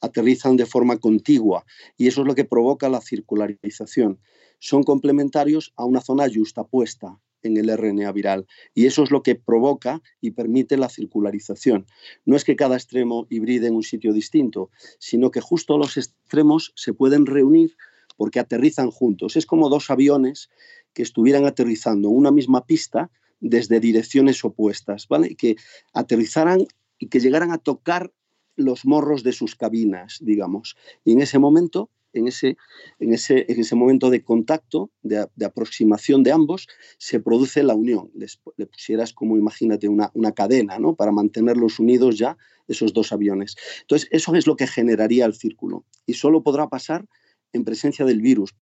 aterrizan 0.00 0.56
de 0.56 0.64
forma 0.64 0.96
contigua, 0.96 1.66
y 1.98 2.06
eso 2.06 2.22
es 2.22 2.26
lo 2.26 2.34
que 2.34 2.46
provoca 2.46 2.88
la 2.88 3.02
circularización. 3.02 4.18
Son 4.60 4.82
complementarios 4.82 5.74
a 5.76 5.84
una 5.84 6.00
zona 6.00 6.24
justapuesta, 6.34 7.20
en 7.42 7.58
el 7.58 7.68
RNA 7.76 8.10
viral. 8.12 8.46
Y 8.74 8.86
eso 8.86 9.02
es 9.02 9.10
lo 9.10 9.22
que 9.22 9.34
provoca 9.34 10.00
y 10.22 10.30
permite 10.30 10.78
la 10.78 10.88
circularización. 10.88 11.86
No 12.24 12.36
es 12.36 12.44
que 12.44 12.56
cada 12.56 12.76
extremo 12.76 13.26
hibride 13.28 13.66
en 13.66 13.74
un 13.74 13.82
sitio 13.82 14.14
distinto, 14.14 14.70
sino 14.98 15.30
que 15.30 15.42
justo 15.42 15.76
los 15.76 15.98
extremos 15.98 16.72
se 16.76 16.94
pueden 16.94 17.26
reunir 17.26 17.76
porque 18.16 18.40
aterrizan 18.40 18.90
juntos. 18.90 19.36
Es 19.36 19.44
como 19.44 19.68
dos 19.68 19.90
aviones 19.90 20.48
que 20.94 21.02
estuvieran 21.02 21.44
aterrizando 21.44 22.08
en 22.08 22.16
una 22.16 22.30
misma 22.30 22.64
pista 22.64 23.10
desde 23.40 23.80
direcciones 23.80 24.44
opuestas, 24.44 25.08
¿vale? 25.08 25.34
Que 25.34 25.56
aterrizaran 25.92 26.66
y 26.98 27.08
que 27.08 27.20
llegaran 27.20 27.52
a 27.52 27.58
tocar 27.58 28.12
los 28.56 28.84
morros 28.84 29.22
de 29.22 29.32
sus 29.32 29.56
cabinas, 29.56 30.18
digamos. 30.20 30.76
Y 31.04 31.12
en 31.12 31.22
ese 31.22 31.38
momento 31.38 31.90
en 32.12 32.28
ese, 32.28 32.56
en 32.98 33.12
ese, 33.12 33.46
en 33.48 33.60
ese 33.60 33.74
momento 33.74 34.10
de 34.10 34.22
contacto, 34.22 34.90
de, 35.02 35.26
aproximación 35.44 36.22
de 36.22 36.32
ambos, 36.32 36.68
se 36.98 37.20
produce 37.20 37.62
la 37.62 37.74
unión. 37.74 38.10
le 38.14 38.66
pusieras 38.66 39.12
como, 39.12 39.36
imagínate, 39.36 39.88
una, 39.88 40.10
una 40.14 40.32
cadena, 40.32 40.78
¿no? 40.78 40.94
Para 40.94 41.12
mantenerlos 41.12 41.78
unidos 41.78 42.18
ya, 42.18 42.36
esos 42.68 42.92
dos 42.92 43.12
aviones. 43.12 43.56
Entonces, 43.82 44.08
eso 44.12 44.34
es 44.34 44.46
lo 44.46 44.56
que 44.56 44.66
generaría 44.66 45.26
el 45.26 45.34
círculo. 45.34 45.84
Y 46.06 46.14
solo 46.14 46.42
podrá 46.42 46.68
pasar 46.68 47.06
en 47.52 47.64
presencia 47.64 48.04
del 48.04 48.20
virus. 48.20 48.54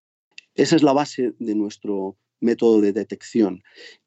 Esa 0.55 0.77
es 0.77 0.83
la 0.83 0.93
base 0.93 1.35
de 1.39 1.55
nuestro 1.55 2.17
método 2.41 2.81
de 2.81 2.93
detección. 2.93 3.63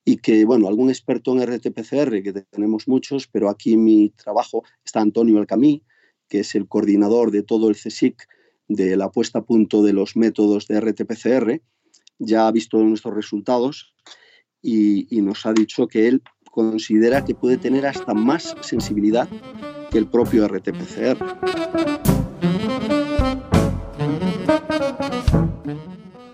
Y 0.05 0.17
que, 0.17 0.45
bueno, 0.45 0.67
algún 0.67 0.89
experto 0.89 1.31
en 1.33 1.41
RT-PCR, 1.41 2.23
que 2.23 2.33
tenemos 2.51 2.87
muchos, 2.87 3.27
pero 3.27 3.49
aquí 3.49 3.77
mi 3.77 4.09
trabajo 4.09 4.63
está 4.83 5.01
Antonio 5.01 5.39
Alcamí, 5.39 5.83
que 6.27 6.39
es 6.39 6.55
el 6.55 6.67
coordinador 6.67 7.31
de 7.31 7.43
todo 7.43 7.69
el 7.69 7.75
CSIC, 7.75 8.27
de 8.67 8.95
la 8.95 9.11
puesta 9.11 9.39
a 9.39 9.45
punto 9.45 9.83
de 9.83 9.93
los 9.93 10.15
métodos 10.15 10.67
de 10.67 10.79
RT-PCR, 10.79 11.61
ya 12.19 12.47
ha 12.47 12.51
visto 12.51 12.77
nuestros 12.77 13.13
resultados 13.13 13.93
y, 14.61 15.07
nos 15.21 15.45
ha 15.45 15.53
dicho 15.53 15.87
que 15.87 16.07
él 16.07 16.21
considera 16.51 17.25
que 17.25 17.35
puede 17.35 17.57
tener 17.57 17.85
hasta 17.85 18.13
más 18.13 18.55
sensibilidad 18.61 19.27
que 19.89 19.97
el 19.97 20.07
propio 20.07 20.47
RT-PCR. 20.47 22.10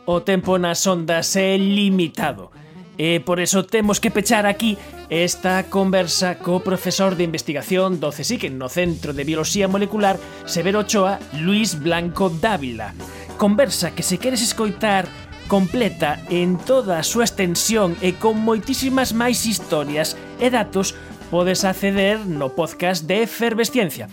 o 0.07 0.23
tempo 0.23 0.55
nas 0.55 0.87
ondas 0.87 1.35
é 1.35 1.59
limitado. 1.59 2.49
E 2.97 3.19
por 3.19 3.43
eso 3.43 3.67
temos 3.67 3.99
que 3.99 4.09
pechar 4.09 4.47
aquí 4.47 4.79
esta 5.11 5.67
conversa 5.67 6.39
co 6.39 6.63
profesor 6.63 7.19
de 7.19 7.27
investigación 7.27 7.99
do 7.99 8.09
CSIC 8.09 8.49
no 8.49 8.71
Centro 8.71 9.11
de 9.11 9.27
Bioloxía 9.27 9.67
Molecular 9.67 10.15
Severo 10.47 10.87
Ochoa, 10.87 11.19
Luis 11.43 11.75
Blanco 11.75 12.31
Dávila. 12.31 12.95
Conversa 13.35 13.91
que 13.91 14.01
se 14.01 14.17
queres 14.17 14.41
escoitar 14.41 15.05
completa 15.51 16.23
en 16.31 16.57
toda 16.57 16.97
a 16.97 17.05
súa 17.05 17.27
extensión 17.27 17.99
e 17.99 18.15
con 18.15 18.39
moitísimas 18.39 19.11
máis 19.11 19.43
historias 19.43 20.15
e 20.39 20.47
datos 20.47 20.95
podes 21.27 21.67
acceder 21.67 22.23
no 22.23 22.55
podcast 22.55 23.03
de 23.03 23.27
Efervesciencia. 23.27 24.07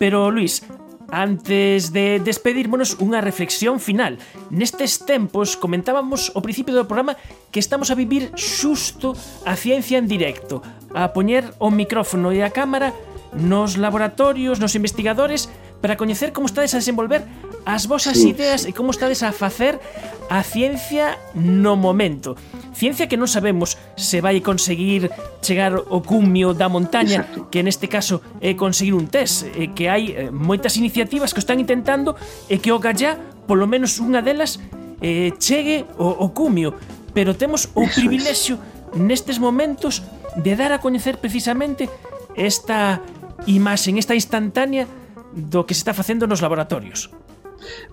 Pero, 0.00 0.32
Luis, 0.32 0.64
Antes 1.10 1.94
de 1.94 2.18
despedirmonos, 2.18 2.98
unha 2.98 3.22
reflexión 3.22 3.78
final. 3.78 4.18
Nestes 4.50 5.06
tempos 5.06 5.54
comentábamos 5.54 6.34
ao 6.34 6.42
principio 6.42 6.74
do 6.74 6.90
programa 6.90 7.14
que 7.54 7.62
estamos 7.62 7.94
a 7.94 7.98
vivir 7.98 8.34
xusto 8.34 9.14
a 9.46 9.54
ciencia 9.54 10.02
en 10.02 10.10
directo, 10.10 10.66
a 10.90 11.14
poñer 11.14 11.54
o 11.62 11.70
micrófono 11.70 12.34
e 12.34 12.42
a 12.42 12.50
cámara 12.50 12.90
nos 13.36 13.76
laboratorios, 13.78 14.58
nos 14.58 14.74
investigadores, 14.74 15.46
para 15.80 15.96
coñecer 15.96 16.32
como 16.32 16.50
estades 16.50 16.74
a 16.74 16.80
desenvolver 16.82 17.22
as 17.66 17.90
vosas 17.90 18.16
sí. 18.16 18.30
ideas 18.30 18.62
e 18.64 18.70
como 18.70 18.94
estades 18.94 19.26
a 19.26 19.34
facer 19.34 19.82
a 20.30 20.46
ciencia 20.46 21.18
no 21.34 21.74
momento. 21.74 22.38
Ciencia 22.70 23.10
que 23.10 23.18
non 23.18 23.26
sabemos 23.26 23.74
se 23.98 24.22
vai 24.22 24.38
conseguir 24.38 25.10
chegar 25.42 25.74
ao 25.74 26.00
cumio 26.06 26.54
da 26.54 26.70
montaña, 26.70 27.26
Exacto. 27.26 27.50
que 27.50 27.66
neste 27.66 27.90
caso 27.90 28.22
é 28.38 28.54
conseguir 28.54 28.94
un 28.94 29.10
test, 29.10 29.50
e 29.58 29.74
que 29.74 29.90
hai 29.90 30.14
eh, 30.14 30.30
moitas 30.30 30.78
iniciativas 30.78 31.34
que 31.34 31.42
están 31.42 31.58
intentando 31.58 32.14
e 32.46 32.62
que 32.62 32.70
o 32.70 32.78
gallá, 32.78 33.18
polo 33.50 33.66
menos 33.66 33.98
unha 33.98 34.22
delas, 34.22 34.62
eh, 35.02 35.34
chegue 35.42 35.82
ao, 35.98 36.22
ao 36.22 36.30
cumio. 36.30 36.70
Pero 37.10 37.34
temos 37.34 37.66
o 37.74 37.82
Eso 37.82 37.98
privilexio 37.98 38.54
es. 38.62 38.62
nestes 38.94 39.42
momentos 39.42 40.06
de 40.38 40.54
dar 40.54 40.70
a 40.70 40.78
coñecer 40.78 41.18
precisamente 41.18 41.90
esta 42.38 43.02
imaxe, 43.50 43.90
esta 43.98 44.14
instantánea 44.14 44.86
do 45.34 45.66
que 45.66 45.74
se 45.74 45.82
está 45.82 45.90
facendo 45.90 46.30
nos 46.30 46.38
laboratorios. 46.38 47.10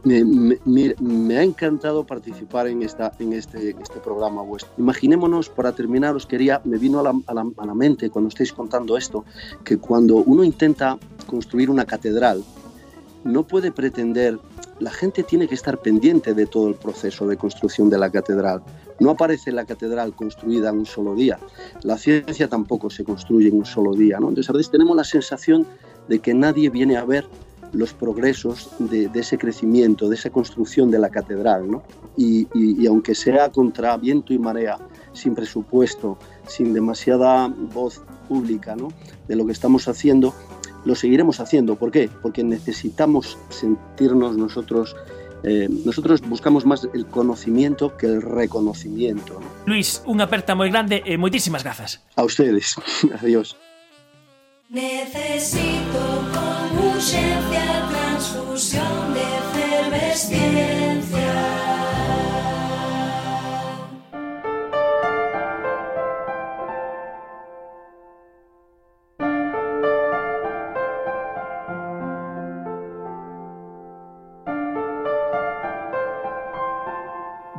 Me, 0.03 0.23
me, 0.23 0.95
me, 0.99 1.37
ha 1.37 1.43
encantado 1.43 2.05
participar 2.05 2.67
en, 2.67 2.83
esta, 2.83 3.13
en 3.19 3.33
este, 3.33 3.75
este 3.81 3.99
programa 3.99 4.41
vuestro. 4.41 4.71
Imaginémonos, 4.77 5.49
para 5.49 5.73
terminar, 5.73 6.15
os 6.15 6.25
quería, 6.25 6.61
me 6.63 6.77
vino 6.77 6.99
a 6.99 7.03
la, 7.03 7.13
a, 7.27 7.33
la, 7.33 7.45
a 7.57 7.65
la 7.65 7.73
mente 7.73 8.09
cuando 8.09 8.29
estáis 8.29 8.53
contando 8.53 8.97
esto, 8.97 9.25
que 9.63 9.77
cuando 9.77 10.17
uno 10.17 10.43
intenta 10.43 10.97
construir 11.27 11.69
una 11.69 11.85
catedral, 11.85 12.43
no 13.23 13.47
puede 13.47 13.71
pretender, 13.71 14.39
la 14.79 14.91
gente 14.91 15.23
tiene 15.23 15.47
que 15.47 15.55
estar 15.55 15.77
pendiente 15.77 16.33
de 16.33 16.45
todo 16.45 16.67
el 16.67 16.75
proceso 16.75 17.27
de 17.27 17.37
construcción 17.37 17.89
de 17.89 17.97
la 17.97 18.09
catedral. 18.09 18.61
No 18.99 19.11
aparece 19.11 19.51
la 19.51 19.65
catedral 19.65 20.13
construida 20.13 20.69
en 20.69 20.79
un 20.79 20.85
solo 20.85 21.15
día. 21.15 21.39
La 21.83 21.97
ciencia 21.97 22.47
tampoco 22.47 22.89
se 22.89 23.03
construye 23.03 23.47
en 23.49 23.57
un 23.57 23.65
solo 23.65 23.93
día. 23.93 24.19
¿no? 24.19 24.29
Entonces, 24.29 24.49
a 24.49 24.53
veces 24.53 24.71
tenemos 24.71 24.95
la 24.95 25.03
sensación 25.03 25.65
de 26.07 26.19
que 26.19 26.33
nadie 26.33 26.69
viene 26.69 26.97
a 26.97 27.05
ver 27.05 27.27
los 27.73 27.93
progresos 27.93 28.69
de, 28.79 29.09
ese 29.13 29.37
crecimiento, 29.37 30.07
de 30.09 30.15
esa 30.15 30.29
construcción 30.29 30.89
de 30.91 30.99
la 30.99 31.09
catedral. 31.09 31.69
¿no? 31.69 31.83
Y, 32.17 32.47
aunque 32.87 33.15
sea 33.15 33.49
contra 33.49 33.97
viento 33.97 34.33
y 34.33 34.39
marea, 34.39 34.77
sin 35.11 35.35
presupuesto, 35.35 36.17
sin 36.47 36.73
demasiada 36.73 37.47
voz 37.47 38.01
pública 38.27 38.75
¿no? 38.75 38.89
de 39.27 39.35
lo 39.35 39.45
que 39.45 39.51
estamos 39.51 39.87
haciendo, 39.87 40.33
lo 40.85 40.95
seguiremos 40.95 41.39
haciendo. 41.39 41.75
¿Por 41.75 41.91
qué? 41.91 42.09
Porque 42.21 42.43
necesitamos 42.43 43.37
sentirnos 43.49 44.37
nosotros 44.37 44.95
eh, 45.43 45.67
nosotros 45.69 46.21
buscamos 46.21 46.65
más 46.65 46.87
el 46.93 47.05
conocimiento 47.05 47.97
que 47.97 48.05
el 48.05 48.21
reconocimiento. 48.21 49.41
Luis, 49.65 50.01
una 50.05 50.23
aperta 50.23 50.55
muy 50.55 50.69
grande 50.69 51.03
y 51.05 51.17
muchísimas 51.17 51.63
gracias. 51.63 52.01
A 52.15 52.23
ustedes. 52.23 52.75
Adiós. 53.21 53.57
Necesito 54.69 55.99
con 56.33 56.82
urgencia 57.03 57.67
transfusión 57.91 59.13
de 59.13 59.21
efervesciencia. 59.21 61.33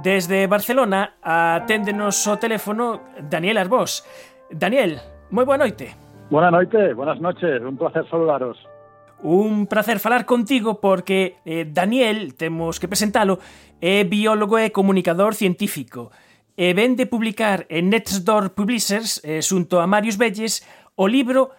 Desde 0.03 0.47
Barcelona 0.47 1.17
aténdenos 1.23 2.27
o 2.27 2.39
teléfono 2.39 3.03
Daniel 3.21 3.59
Arbós. 3.59 4.09
Daniel, 4.49 5.01
moi 5.29 5.45
boa 5.45 5.61
noite. 5.61 5.93
Buenas 6.33 6.53
noches, 6.53 6.97
buenas 6.97 7.21
noches, 7.21 7.61
un 7.61 7.77
placer 7.77 8.09
saludaros. 8.09 8.57
Un 9.25 9.67
placer 9.67 10.01
falar 10.01 10.27
contigo 10.27 10.83
porque 10.85 11.41
eh, 11.47 11.65
Daniel, 11.65 12.35
temos 12.37 12.77
que 12.77 12.93
presentalo, 12.93 13.41
é 13.81 14.05
biólogo 14.05 14.61
e 14.61 14.69
comunicador 14.69 15.33
científico 15.33 16.13
e 16.61 16.77
ven 16.77 16.93
de 16.93 17.09
publicar 17.09 17.65
en 17.73 17.89
Nextdoor 17.89 18.53
Publishers, 18.53 19.25
eh, 19.25 19.41
xunto 19.41 19.81
a 19.81 19.89
Marius 19.89 20.21
Belles, 20.21 20.61
o 20.93 21.09
libro 21.09 21.57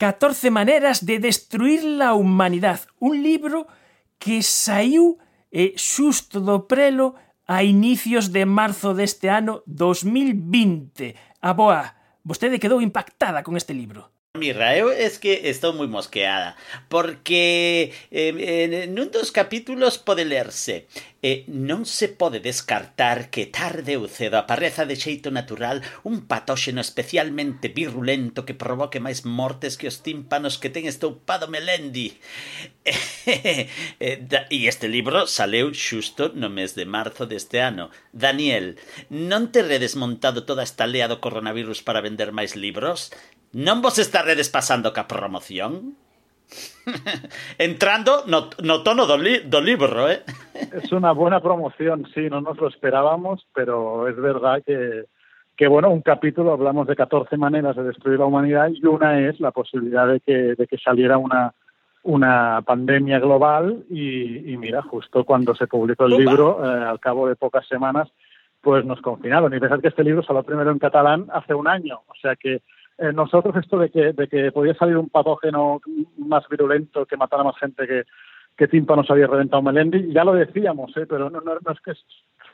14 0.00 0.48
maneras 0.48 1.04
de 1.04 1.20
destruir 1.20 1.84
la 1.84 2.16
humanidad. 2.16 2.80
Un 2.96 3.20
libro 3.20 3.68
que 4.16 4.40
saiu 4.40 5.20
eh, 5.52 5.76
xusto 5.76 6.40
do 6.40 6.64
prelo 6.64 7.12
a 7.44 7.60
inicios 7.60 8.32
de 8.32 8.48
marzo 8.48 8.96
deste 8.96 9.28
ano 9.28 9.60
2020. 9.68 11.12
A 11.44 11.52
boa, 11.52 11.92
vostede 12.24 12.56
quedou 12.56 12.80
impactada 12.80 13.44
con 13.44 13.60
este 13.60 13.76
libro. 13.76 14.11
Mi 14.38 14.54
reo 14.54 14.90
es 14.90 15.18
que 15.18 15.50
estou 15.52 15.76
moi 15.76 15.92
mosqueada 15.92 16.56
porque 16.88 17.92
eh, 18.08 18.32
en 18.32 18.96
un 18.96 19.12
dos 19.12 19.28
capítulos 19.28 20.00
pode 20.00 20.24
lerse 20.24 20.88
eh, 21.20 21.44
non 21.52 21.84
se 21.84 22.08
pode 22.08 22.40
descartar 22.40 23.28
que 23.28 23.52
tarde 23.52 24.00
ou 24.00 24.08
cedo 24.08 24.40
apareza 24.40 24.88
de 24.88 24.96
xeito 24.96 25.28
natural 25.28 25.84
un 26.08 26.24
patóxeno 26.24 26.80
especialmente 26.80 27.68
virulento 27.68 28.48
que 28.48 28.56
provoque 28.56 29.04
máis 29.04 29.28
mortes 29.28 29.76
que 29.76 29.92
os 29.92 30.00
tímpanos 30.00 30.56
que 30.56 30.72
ten 30.72 30.88
estoupado 30.88 31.44
Melendi. 31.52 32.16
Eh, 34.02 34.18
e 34.50 34.66
este 34.66 34.88
libro 34.88 35.28
saleu 35.30 35.70
xusto 35.76 36.32
no 36.34 36.48
mes 36.50 36.74
de 36.74 36.88
marzo 36.88 37.28
deste 37.28 37.62
ano. 37.62 37.92
Daniel, 38.10 38.80
non 39.12 39.54
te 39.54 39.62
redes 39.62 39.94
montado 39.94 40.42
toda 40.48 40.66
esta 40.66 40.90
lea 40.90 41.06
do 41.06 41.22
coronavirus 41.22 41.86
para 41.86 42.02
vender 42.02 42.34
máis 42.34 42.58
libros? 42.58 43.14
Non 43.52 43.80
vos 43.84 43.96
redes 43.96 44.48
pasando 44.48 44.92
ca 44.92 45.08
promoción? 45.08 45.96
Entrando 47.58 48.24
no, 48.26 48.50
no 48.60 48.82
tono 48.82 49.06
do, 49.06 49.16
li, 49.16 49.44
do 49.48 49.60
libro, 49.60 50.10
¿eh? 50.10 50.22
Es 50.72 50.92
una 50.92 51.12
buena 51.12 51.40
promoción, 51.40 52.06
sí, 52.12 52.28
no 52.28 52.40
nos 52.40 52.58
lo 52.58 52.68
esperábamos, 52.68 53.46
pero 53.54 54.08
es 54.08 54.16
verdad 54.16 54.62
que 54.64 55.06
que 55.56 55.68
bueno, 55.68 55.90
un 55.90 56.00
capítulo 56.00 56.52
hablamos 56.52 56.86
de 56.86 56.96
14 56.96 57.36
maneras 57.36 57.76
de 57.76 57.84
destruir 57.84 58.18
la 58.18 58.24
humanidad 58.24 58.70
y 58.72 58.84
una 58.86 59.20
es 59.20 59.38
la 59.38 59.50
posibilidad 59.50 60.08
de 60.08 60.20
que, 60.20 60.54
de 60.56 60.66
que 60.66 60.78
saliera 60.78 61.18
una, 61.18 61.52
una 62.02 62.62
pandemia 62.62 63.18
global 63.18 63.84
y, 63.90 64.50
y 64.50 64.56
mira, 64.56 64.82
justo 64.82 65.24
cuando 65.24 65.54
se 65.54 65.66
publicó 65.66 66.06
el 66.06 66.16
libro, 66.16 66.64
eh, 66.64 66.84
al 66.84 66.98
cabo 67.00 67.28
de 67.28 67.36
pocas 67.36 67.66
semanas, 67.68 68.08
pues 68.60 68.84
nos 68.84 69.00
confinaron. 69.02 69.54
Y 69.54 69.60
pensad 69.60 69.80
que 69.80 69.88
este 69.88 70.04
libro 70.04 70.22
salió 70.22 70.42
primero 70.42 70.70
en 70.70 70.78
catalán 70.78 71.26
hace 71.32 71.54
un 71.54 71.68
año, 71.68 72.00
o 72.08 72.14
sea 72.20 72.34
que 72.34 72.62
eh, 72.98 73.12
nosotros 73.12 73.56
esto 73.56 73.78
de 73.78 73.90
que, 73.90 74.12
de 74.12 74.28
que 74.28 74.52
podía 74.52 74.74
salir 74.74 74.96
un 74.96 75.08
patógeno 75.08 75.80
más 76.18 76.48
virulento 76.48 77.06
que 77.06 77.16
matara 77.16 77.42
más 77.42 77.56
gente 77.58 77.86
que, 77.86 78.04
que 78.56 78.68
Timpa 78.68 78.96
nos 78.96 79.10
había 79.10 79.26
reventado 79.26 79.62
Melendi, 79.62 80.12
ya 80.12 80.24
lo 80.24 80.34
decíamos, 80.34 80.96
¿eh? 80.96 81.06
pero 81.08 81.30
no, 81.30 81.40
no, 81.40 81.54
no 81.64 81.72
es 81.72 81.80
que 81.80 81.92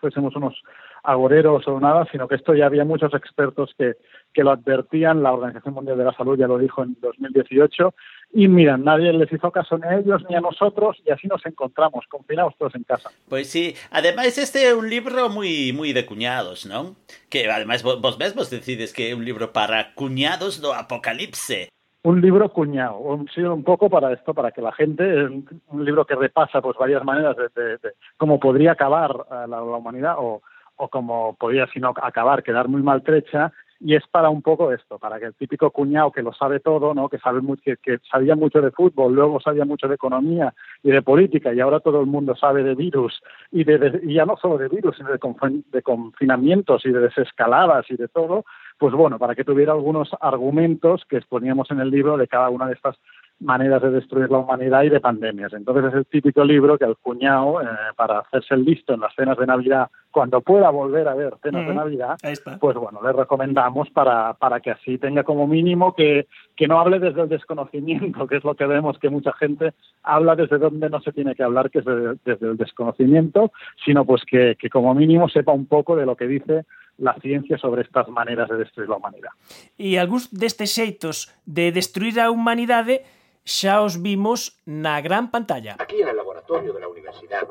fuésemos 0.01 0.35
unos 0.37 0.63
agoreros 1.03 1.67
o 1.67 1.81
nada, 1.81 2.07
sino 2.11 2.29
que 2.29 2.37
esto 2.37 2.55
ya 2.55 2.67
había 2.67 2.85
muchos 2.85 3.13
expertos 3.15 3.75
que, 3.77 3.97
que 4.33 4.45
lo 4.45 4.53
advertían, 4.53 5.23
la 5.23 5.33
Organización 5.33 5.75
Mundial 5.75 5.99
de 5.99 6.05
la 6.05 6.13
Salud 6.13 6.39
ya 6.39 6.47
lo 6.47 6.59
dijo 6.59 6.83
en 6.83 6.97
2018, 7.01 7.95
y 8.31 8.47
mira, 8.47 8.77
nadie 8.77 9.13
les 9.13 9.33
hizo 9.33 9.51
caso 9.51 9.79
ni 9.79 9.87
a 9.89 9.99
ellos 9.99 10.23
ni 10.29 10.37
a 10.37 10.41
nosotros, 10.41 10.99
y 11.05 11.11
así 11.11 11.27
nos 11.27 11.45
encontramos, 11.47 12.05
confinados 12.09 12.55
todos 12.59 12.75
en 12.75 12.85
casa. 12.85 13.11
Pues 13.29 13.49
sí, 13.51 13.75
además 13.91 14.37
este 14.39 14.69
es 14.69 14.75
un 14.75 14.89
libro 14.91 15.29
muy, 15.29 15.73
muy 15.73 15.93
de 15.93 16.05
cuñados, 16.05 16.67
¿no? 16.67 16.97
Que 17.31 17.51
además 17.51 17.83
vos, 17.83 18.01
vos 18.01 18.19
mismos 18.19 18.51
decides 18.51 18.93
que 18.93 19.11
es 19.11 19.15
un 19.15 19.25
libro 19.25 19.53
para 19.53 19.95
cuñados 19.95 20.61
do 20.61 20.75
apocalipse. 20.75 21.69
un 22.05 22.21
libro 22.21 22.49
cuñado, 22.51 22.97
un, 22.99 23.29
sí, 23.35 23.43
un 23.43 23.65
poco 23.65 23.91
para 23.91 24.13
esto, 24.13 24.33
para 24.33 24.51
que 24.53 24.63
la 24.63 24.73
gente, 24.73 25.03
un, 25.25 25.45
un 25.69 25.85
libro 25.85 26.05
que 26.07 26.15
repasa 26.15 26.61
pues 26.63 26.77
varias 26.79 27.05
maneras 27.05 27.37
de, 27.37 27.49
de, 27.61 27.77
de 27.79 27.91
cómo 28.17 28.39
podría 28.39 28.73
acabar 28.73 29.11
la, 29.31 29.47
la, 29.47 29.63
humanidad 29.63 30.15
o, 30.19 30.43
o 30.77 30.89
cómo 30.89 31.35
podría, 31.39 31.67
si 31.67 31.81
no 31.81 31.93
acabar, 32.01 32.43
quedar 32.43 32.69
muy 32.69 32.83
maltrecha, 32.83 33.53
y 33.81 33.95
es 33.95 34.07
para 34.09 34.29
un 34.29 34.43
poco 34.43 34.73
esto, 34.73 34.99
para 34.99 35.21
que 35.21 35.27
el 35.27 35.35
típico 35.35 35.71
cuñado 35.71 36.11
que 36.11 36.23
lo 36.23 36.33
sabe 36.33 36.61
todo, 36.61 36.95
¿no? 36.95 37.09
que 37.09 37.19
sabe 37.19 37.41
mucho, 37.41 37.63
que, 37.83 37.99
sabía 38.11 38.35
mucho 38.35 38.61
de 38.61 38.73
fútbol, 38.73 39.15
luego 39.15 39.41
sabía 39.41 39.65
mucho 39.65 39.87
de 39.87 39.95
economía 39.95 40.53
y 40.83 40.91
de 40.91 41.03
política, 41.03 41.55
y 41.55 41.61
ahora 41.61 41.81
todo 41.81 42.01
el 42.01 42.07
mundo 42.07 42.35
sabe 42.35 42.65
de 42.65 42.75
virus, 42.75 43.23
y, 43.53 43.65
de, 43.65 43.79
de 43.79 44.01
y 44.05 44.15
ya 44.15 44.27
no 44.27 44.37
solo 44.37 44.59
de 44.59 44.69
virus, 44.69 44.97
sino 44.97 45.11
de, 45.11 45.19
confin 45.19 45.65
de 45.71 45.83
confinamientos 45.83 46.85
y 46.87 46.91
de 46.91 47.01
desescaladas 47.01 47.89
y 47.91 47.97
de 47.97 48.09
todo, 48.09 48.45
pues 48.79 48.95
bueno, 48.95 49.19
para 49.19 49.35
que 49.35 49.45
tuviera 49.45 49.73
algunos 49.73 50.11
argumentos 50.21 51.05
que 51.09 51.17
exponíamos 51.17 51.71
en 51.71 51.81
el 51.81 51.91
libro 51.91 52.17
de 52.17 52.29
cada 52.29 52.49
una 52.49 52.67
de 52.67 52.75
estas 52.75 52.97
maneras 53.41 53.83
de 53.83 53.91
destruir 53.91 54.31
la 54.31 54.39
humanidad 54.39 54.83
y 54.83 54.89
de 54.89 55.01
pandemias. 55.01 55.53
Entonces 55.53 55.85
es 55.87 55.95
el 55.95 56.07
típico 56.07 56.45
libro 56.45 56.77
que 56.79 56.85
al 56.85 56.97
cuñado, 56.97 57.63
eh, 57.63 57.67
para 57.97 58.21
hacerse 58.21 58.57
listo 58.57 58.95
en 58.95 59.01
las 59.01 59.15
cenas 59.15 59.39
de 59.39 59.47
Navidad, 59.47 59.89
cuando 60.11 60.41
pueda 60.41 60.71
volver 60.71 61.07
a 61.09 61.15
ver 61.15 61.35
cenas 61.43 61.65
Mm, 61.65 61.69
de 61.69 61.75
Navidad, 61.75 62.17
ahí 62.23 62.33
está. 62.33 62.59
pues 62.59 62.77
bueno, 62.77 63.01
le 63.03 63.13
recomendamos 63.13 63.91
para, 63.91 64.35
para 64.35 64.61
que 64.61 64.71
así 64.71 64.99
tenga 64.99 65.23
como 65.23 65.47
mínimo 65.47 65.95
que, 65.95 66.27
que 66.57 66.67
no 66.67 66.81
hable 66.81 66.99
desde 66.99 67.23
el 67.23 67.29
desconocimiento, 67.29 68.27
que 68.29 68.37
es 68.37 68.45
lo 68.45 68.55
que 68.55 68.67
vemos 68.67 68.99
que 68.99 69.11
mucha 69.11 69.33
gente 69.35 69.75
habla 70.03 70.35
desde 70.35 70.59
donde 70.59 70.89
no 70.91 71.01
se 71.01 71.13
tiene 71.13 71.35
que 71.35 71.43
hablar, 71.43 71.71
que 71.71 71.81
es 71.81 71.85
desde, 71.85 72.17
desde 72.25 72.47
el 72.49 72.57
desconocimiento, 72.57 73.53
sino 73.85 74.05
pues 74.05 74.23
que, 74.25 74.57
que 74.59 74.71
como 74.71 74.95
mínimo 74.95 75.29
sepa 75.29 75.53
un 75.53 75.67
poco 75.67 75.95
de 75.97 76.07
lo 76.07 76.17
que 76.17 76.27
dice 76.27 76.65
la 76.97 77.15
ciencia 77.21 77.59
sobre 77.59 77.83
estas 77.83 78.09
maneras 78.09 78.49
de 78.49 78.57
destruir 78.57 78.89
la 78.89 78.97
humanidad. 78.97 79.31
E 79.79 79.95
algúns 80.03 80.35
destes 80.35 80.75
xeitos 80.75 81.31
de 81.47 81.71
destruir 81.71 82.19
a 82.19 82.33
humanidade 82.35 83.07
xa 83.47 83.87
os 83.87 84.03
vimos 84.03 84.59
na 84.67 84.99
gran 85.01 85.31
pantalla. 85.31 85.79
Aquí 85.79 86.03
en 86.03 86.09
el 86.11 86.17
laboratorio 86.19 86.73
de 86.75 86.81
la 86.83 86.89
universidad 86.91 87.47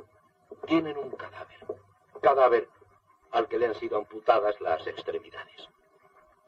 tienen 0.67 0.97
un 0.99 1.09
cadáver. 1.15 1.56
Cadáver 2.19 2.67
al 3.31 3.47
que 3.47 3.59
le 3.59 3.67
han 3.67 3.75
sido 3.75 3.97
amputadas 3.97 4.59
las 4.61 4.85
extremidades. 4.87 5.69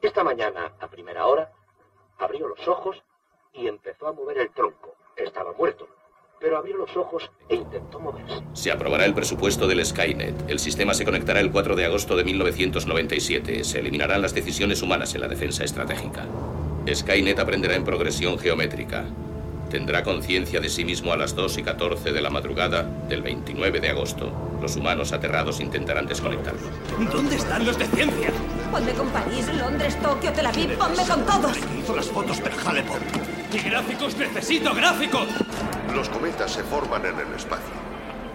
Esta 0.00 0.24
mañana, 0.24 0.72
a 0.80 0.88
primera 0.88 1.26
hora, 1.26 1.52
abrió 2.18 2.48
los 2.48 2.66
ojos 2.66 3.02
y 3.52 3.66
empezó 3.66 4.08
a 4.08 4.12
mover 4.12 4.38
el 4.38 4.50
tronco. 4.50 4.94
Estaba 5.16 5.52
muerto, 5.52 5.88
pero 6.38 6.56
abrió 6.56 6.76
los 6.76 6.96
ojos 6.96 7.30
e 7.48 7.56
intentó 7.56 8.00
moverse. 8.00 8.42
Se 8.54 8.72
aprobará 8.72 9.04
el 9.04 9.14
presupuesto 9.14 9.66
del 9.66 9.84
Skynet. 9.84 10.48
El 10.48 10.58
sistema 10.58 10.94
se 10.94 11.04
conectará 11.04 11.40
el 11.40 11.52
4 11.52 11.76
de 11.76 11.84
agosto 11.84 12.16
de 12.16 12.24
1997. 12.24 13.64
Se 13.64 13.78
eliminarán 13.80 14.22
las 14.22 14.34
decisiones 14.34 14.80
humanas 14.82 15.14
en 15.14 15.20
la 15.20 15.28
defensa 15.28 15.64
estratégica. 15.64 16.26
Skynet 16.88 17.38
aprenderá 17.38 17.74
en 17.74 17.84
progresión 17.84 18.38
geométrica. 18.38 19.04
Tendrá 19.70 20.02
conciencia 20.02 20.60
de 20.60 20.68
sí 20.68 20.84
mismo 20.84 21.12
a 21.12 21.16
las 21.16 21.36
2 21.36 21.58
y 21.58 21.62
14 21.62 22.10
de 22.10 22.20
la 22.20 22.28
madrugada 22.28 22.82
del 23.08 23.22
29 23.22 23.78
de 23.78 23.90
agosto. 23.90 24.32
Los 24.60 24.74
humanos 24.74 25.12
aterrados 25.12 25.60
intentarán 25.60 26.06
desconectarlo. 26.06 26.60
¿Dónde 27.12 27.36
están 27.36 27.64
los 27.64 27.78
de 27.78 27.86
ciencia? 27.86 28.32
Ponme 28.72 28.92
con 28.92 29.08
París, 29.10 29.46
Londres, 29.56 29.96
Tokio, 30.02 30.32
Tel 30.32 30.46
Aviv, 30.46 30.76
ponme 30.76 31.06
con 31.06 31.24
todos. 31.24 31.56
Hizo 31.78 31.94
las 31.94 32.06
fotos 32.06 32.40
per 32.40 32.52
Halleport. 32.66 33.04
¡Y 33.52 33.58
gráficos 33.58 34.16
necesito 34.16 34.74
gráficos! 34.74 35.28
Los 35.94 36.08
cometas 36.08 36.50
se 36.50 36.64
forman 36.64 37.06
en 37.06 37.20
el 37.20 37.32
espacio. 37.36 37.74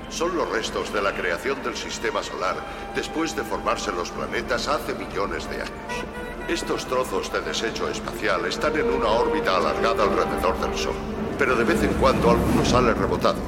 Son 0.09 0.33
los 0.37 0.49
restos 0.49 0.93
de 0.93 1.01
la 1.01 1.13
creación 1.13 1.61
del 1.63 1.75
sistema 1.75 2.23
solar 2.23 2.55
después 2.95 3.35
de 3.35 3.43
formarse 3.43 3.91
los 3.91 4.09
planetas 4.11 4.69
hace 4.69 4.93
millones 4.93 5.49
de 5.49 5.57
años. 5.57 6.05
Estos 6.47 6.85
trozos 6.85 7.33
de 7.33 7.41
desecho 7.41 7.89
espacial 7.89 8.45
están 8.45 8.77
en 8.77 8.87
una 8.87 9.07
órbita 9.07 9.57
alargada 9.57 10.03
alrededor 10.03 10.59
del 10.59 10.77
Sol, 10.77 10.93
pero 11.37 11.55
de 11.55 11.63
vez 11.63 11.83
en 11.83 11.93
cuando 11.93 12.31
alguno 12.31 12.63
sale 12.63 12.93
rebotado, 12.93 13.39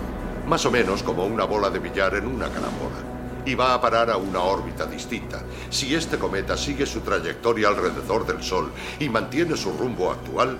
más 0.48 0.66
o 0.66 0.72
menos 0.72 1.04
como 1.04 1.26
una 1.26 1.46
bola 1.46 1.70
de 1.70 1.80
billar 1.80 2.16
en 2.16 2.26
una 2.26 2.48
carambola, 2.50 3.00
y 3.46 3.56
va 3.56 3.74
a 3.74 3.82
parar 3.82 4.10
a 4.10 4.18
una 4.18 4.42
órbita 4.42 4.86
distinta. 4.86 5.40
Si 5.70 5.96
este 5.96 6.18
cometa 6.18 6.58
sigue 6.58 6.86
su 6.86 7.02
trayectoria 7.02 7.70
alrededor 7.70 8.26
del 8.28 8.44
Sol 8.44 8.72
y 9.00 9.08
mantiene 9.08 9.56
su 9.56 9.72
rumbo 9.72 10.12
actual, 10.12 10.58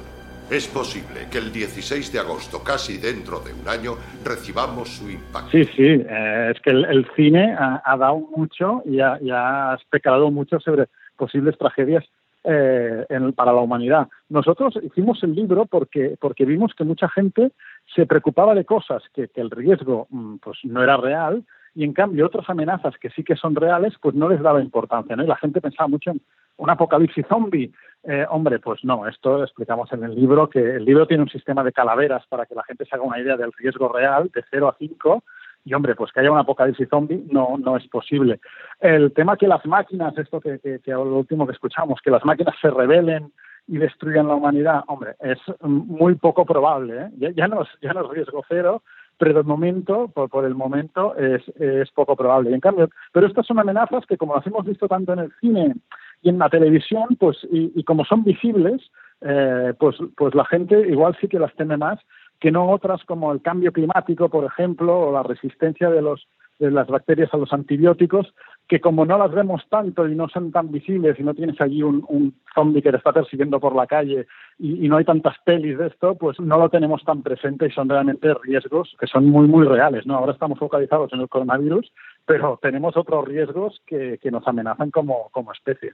es 0.50 0.68
posible 0.68 1.28
que 1.30 1.40
el 1.40 1.52
16 1.52 2.14
de 2.14 2.20
agosto, 2.20 2.64
casi 2.64 2.98
dentro 2.98 3.42
de 3.42 3.54
un 3.54 3.68
año, 3.68 3.96
recibamos 4.24 4.90
su 4.90 5.10
impacto. 5.10 5.52
Sí, 5.52 5.66
sí, 5.76 5.84
eh, 5.84 6.54
es 6.56 6.62
que 6.62 6.70
el, 6.70 7.06
cine 7.18 7.54
ha, 7.54 7.82
ha, 7.84 7.98
dado 7.98 8.20
mucho 8.36 8.82
y 8.86 9.02
ha, 9.02 9.18
y 9.22 9.30
ha 9.30 9.76
especulado 9.78 10.32
mucho 10.32 10.60
sobre 10.62 10.88
posibles 11.18 11.58
tragedias 11.58 12.06
eh, 12.44 13.06
en, 13.10 13.34
para 13.34 13.52
la 13.52 13.62
humanidad. 13.62 14.08
Nosotros 14.30 14.78
hicimos 14.82 15.22
el 15.24 15.36
libro 15.36 15.66
porque, 15.66 16.16
porque 16.20 16.46
vimos 16.46 16.74
que 16.74 16.84
mucha 16.84 17.10
gente 17.10 17.52
se 17.94 18.06
preocupaba 18.06 18.56
de 18.56 18.66
cosas 18.66 19.04
que, 19.14 19.30
el 19.36 19.52
riesgo 19.52 20.08
pues, 20.42 20.60
no 20.64 20.84
era 20.84 20.98
real 20.98 21.44
y 21.76 21.84
en 21.84 21.94
cambio 21.94 22.26
otras 22.26 22.50
amenazas 22.50 22.96
que 23.00 23.10
sí 23.12 23.24
que 23.24 23.36
son 23.36 23.56
reales 23.56 23.94
pues 24.02 24.16
no 24.16 24.30
les 24.30 24.42
daba 24.42 24.62
importancia 24.62 25.16
y 25.16 25.28
la 25.28 25.36
gente 25.36 25.62
pensaba 25.62 25.88
mucho 25.88 26.10
en 26.10 26.22
un 26.58 26.70
apocalipsis 26.72 27.26
zombie 27.28 27.72
eh, 28.04 28.26
hombre 28.30 28.58
pues 28.60 28.84
no 28.84 29.08
esto 29.08 29.44
explicamos 29.44 29.92
en 29.94 30.04
el 30.04 30.16
libro 30.16 30.50
que 30.50 30.78
el 30.78 30.86
libro 30.86 31.06
tiene 31.06 31.24
un 31.24 31.30
sistema 31.30 31.64
de 31.64 31.72
calaveras 31.72 32.26
para 32.28 32.48
que 32.48 32.56
la 32.56 32.64
gente 32.64 32.86
se 32.86 32.96
haga 32.96 33.04
una 33.04 33.20
idea 33.20 33.38
del 33.38 33.54
riesgo 33.54 33.90
real 33.90 34.32
de 34.34 34.44
0 34.50 34.70
a 34.70 34.76
5 34.80 35.24
y 35.66 35.74
hombre, 35.74 35.96
pues 35.96 36.12
que 36.12 36.22
haya 36.22 36.32
un 36.32 36.38
apocalipsis 36.38 36.88
zombie 36.90 37.24
no, 37.30 37.58
no 37.58 37.78
es 37.78 37.88
posible. 37.88 38.40
El 38.80 39.12
tema 39.14 39.38
que 39.38 39.48
las 39.48 39.66
máquinas, 39.66 40.18
esto 40.18 40.40
que, 40.40 40.60
lo 40.86 41.18
último 41.18 41.46
que 41.46 41.54
escuchamos, 41.54 42.00
que 42.02 42.12
las 42.12 42.24
máquinas 42.24 42.56
se 42.62 42.70
rebelen 42.70 43.32
y 43.68 43.78
destruyan 43.78 44.28
la 44.28 44.36
humanidad, 44.36 44.84
hombre, 44.88 45.16
es 45.20 45.40
muy 45.62 46.16
poco 46.16 46.46
probable. 46.46 47.12
¿eh? 47.20 47.34
Ya, 47.36 47.48
no 47.48 47.64
es, 47.64 47.70
ya 47.82 47.92
no 47.94 48.06
es 48.06 48.10
riesgo 48.12 48.46
cero, 48.48 48.82
pero 49.18 49.34
de 49.34 49.44
momento, 49.44 50.08
por, 50.08 50.30
por 50.30 50.46
el 50.46 50.56
momento, 50.56 51.16
es, 51.18 51.42
es, 51.60 51.92
poco 51.92 52.16
probable. 52.16 52.54
En 52.54 52.62
cambio, 52.62 52.90
pero 53.12 53.28
estas 53.28 53.46
son 53.46 53.60
amenazas 53.60 54.06
que, 54.06 54.16
como 54.16 54.36
las 54.36 54.48
hemos 54.48 54.66
visto 54.66 54.88
tanto 54.88 55.14
en 55.14 55.20
el 55.20 55.34
cine 55.42 55.76
y 56.22 56.30
en 56.30 56.40
la 56.40 56.50
televisión, 56.50 57.18
pues, 57.20 57.38
y, 57.52 57.74
y 57.76 57.84
como 57.84 58.06
son 58.06 58.24
visibles, 58.24 58.90
eh, 59.22 59.74
pues, 59.80 59.96
pues 60.16 60.36
la 60.36 60.46
gente 60.46 60.80
igual 60.88 61.18
sí 61.20 61.28
que 61.28 61.40
las 61.40 61.54
teme 61.56 61.76
más 61.76 62.00
que 62.40 62.52
no 62.52 62.70
otras 62.70 63.04
como 63.06 63.32
el 63.32 63.42
cambio 63.42 63.72
climático, 63.72 64.30
por 64.30 64.46
ejemplo, 64.46 65.08
o 65.08 65.12
la 65.12 65.24
resistencia 65.24 65.90
de, 65.90 66.02
los, 66.02 66.28
de 66.60 66.72
las 66.72 66.88
bacterias 66.88 67.34
a 67.34 67.38
los 67.38 67.52
antibióticos, 67.52 68.34
que 68.68 68.82
como 68.82 69.06
no 69.06 69.18
las 69.18 69.32
vemos 69.32 69.64
tanto 69.70 70.08
y 70.08 70.16
no 70.16 70.28
son 70.28 70.52
tan 70.52 70.72
visibles 70.72 71.20
y 71.20 71.24
no 71.24 71.34
tienes 71.34 71.60
allí 71.62 71.82
un, 71.82 72.06
un 72.10 72.36
zombie 72.54 72.82
que 72.82 72.92
te 72.92 72.98
está 72.98 73.14
persiguiendo 73.14 73.60
por 73.60 73.74
la 73.76 73.88
calle 73.88 74.28
y, 74.60 74.88
no 74.90 74.98
hay 74.98 75.06
tantas 75.06 75.36
pelis 75.46 75.78
de 75.78 75.88
esto, 75.88 76.16
pues 76.16 76.40
no 76.40 76.58
lo 76.58 76.70
tenemos 76.70 77.04
tan 77.04 77.24
presente 77.24 77.68
y 77.68 77.72
son 77.72 77.90
realmente 77.90 78.34
riesgos 78.44 78.96
que 79.00 79.08
son 79.08 79.26
muy, 79.30 79.48
muy 79.48 79.66
reales. 79.66 80.06
¿no? 80.06 80.16
Ahora 80.16 80.34
estamos 80.34 80.60
focalizados 80.60 81.12
en 81.14 81.22
el 81.22 81.30
coronavirus, 81.30 81.92
pero 82.26 82.60
tenemos 82.62 82.98
otros 82.98 83.26
riesgos 83.26 83.82
que, 83.86 84.20
que 84.22 84.32
nos 84.32 84.48
amenazan 84.48 84.92
como 84.92 85.32
especie. 85.54 85.94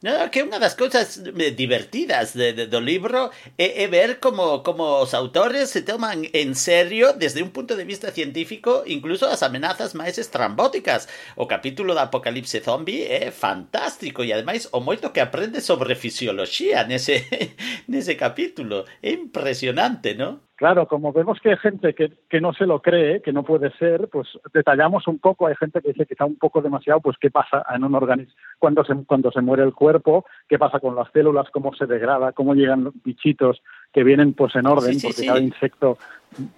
No, 0.00 0.32
que 0.32 0.40
unha 0.40 0.56
das 0.56 0.72
cousas 0.80 1.20
divertidas 1.60 2.32
de, 2.32 2.56
de, 2.56 2.64
do 2.72 2.80
libro 2.80 3.28
é, 3.60 3.84
é 3.84 3.86
ver 3.86 4.16
como, 4.16 4.64
como 4.64 5.04
os 5.04 5.12
autores 5.12 5.68
se 5.68 5.84
toman 5.84 6.24
en 6.32 6.56
serio 6.56 7.12
desde 7.12 7.44
un 7.44 7.52
punto 7.52 7.76
de 7.76 7.84
vista 7.84 8.08
científico 8.08 8.80
incluso 8.88 9.28
as 9.28 9.44
amenazas 9.44 9.92
máis 9.92 10.16
estrambóticas. 10.16 11.04
O 11.36 11.44
capítulo 11.44 11.92
da 11.92 12.08
Apocalipse 12.08 12.64
Zombie 12.64 13.04
é 13.04 13.28
fantástico 13.28 14.24
e 14.24 14.32
ademais 14.32 14.72
o 14.72 14.80
moito 14.80 15.12
que 15.12 15.20
aprende 15.20 15.60
sobre 15.60 15.92
fisioloxía 15.92 16.88
nese, 16.88 17.28
nese 17.92 18.16
capítulo. 18.16 18.88
Impresionante, 19.04 20.16
non? 20.16 20.40
Claro, 20.60 20.86
como 20.86 21.10
vemos 21.10 21.40
que 21.40 21.52
hay 21.52 21.56
gente 21.56 21.94
que, 21.94 22.12
que 22.28 22.38
no 22.38 22.52
se 22.52 22.66
lo 22.66 22.82
cree, 22.82 23.22
que 23.22 23.32
no 23.32 23.44
puede 23.44 23.70
ser, 23.78 24.08
pues 24.12 24.28
detallamos 24.52 25.08
un 25.08 25.18
poco, 25.18 25.46
hay 25.46 25.54
gente 25.56 25.80
que 25.80 25.88
dice 25.88 26.04
que 26.04 26.12
está 26.12 26.26
un 26.26 26.36
poco 26.36 26.60
demasiado, 26.60 27.00
pues 27.00 27.16
qué 27.18 27.30
pasa 27.30 27.64
en 27.74 27.82
un 27.82 27.94
organismo 27.94 28.34
cuando 28.58 28.84
se, 28.84 28.94
cuando 29.06 29.32
se 29.32 29.40
muere 29.40 29.62
el 29.62 29.72
cuerpo, 29.72 30.26
qué 30.50 30.58
pasa 30.58 30.78
con 30.78 30.94
las 30.94 31.10
células, 31.12 31.48
cómo 31.50 31.72
se 31.74 31.86
degrada, 31.86 32.32
cómo 32.32 32.54
llegan 32.54 32.84
los 32.84 32.92
bichitos 33.02 33.62
que 33.90 34.04
vienen 34.04 34.34
pues 34.34 34.54
en 34.54 34.66
orden, 34.66 34.92
Sí, 34.92 35.00
sí, 35.00 35.06
porque 35.06 35.22
sí. 35.22 35.26
cada 35.28 35.40
insecto 35.40 35.96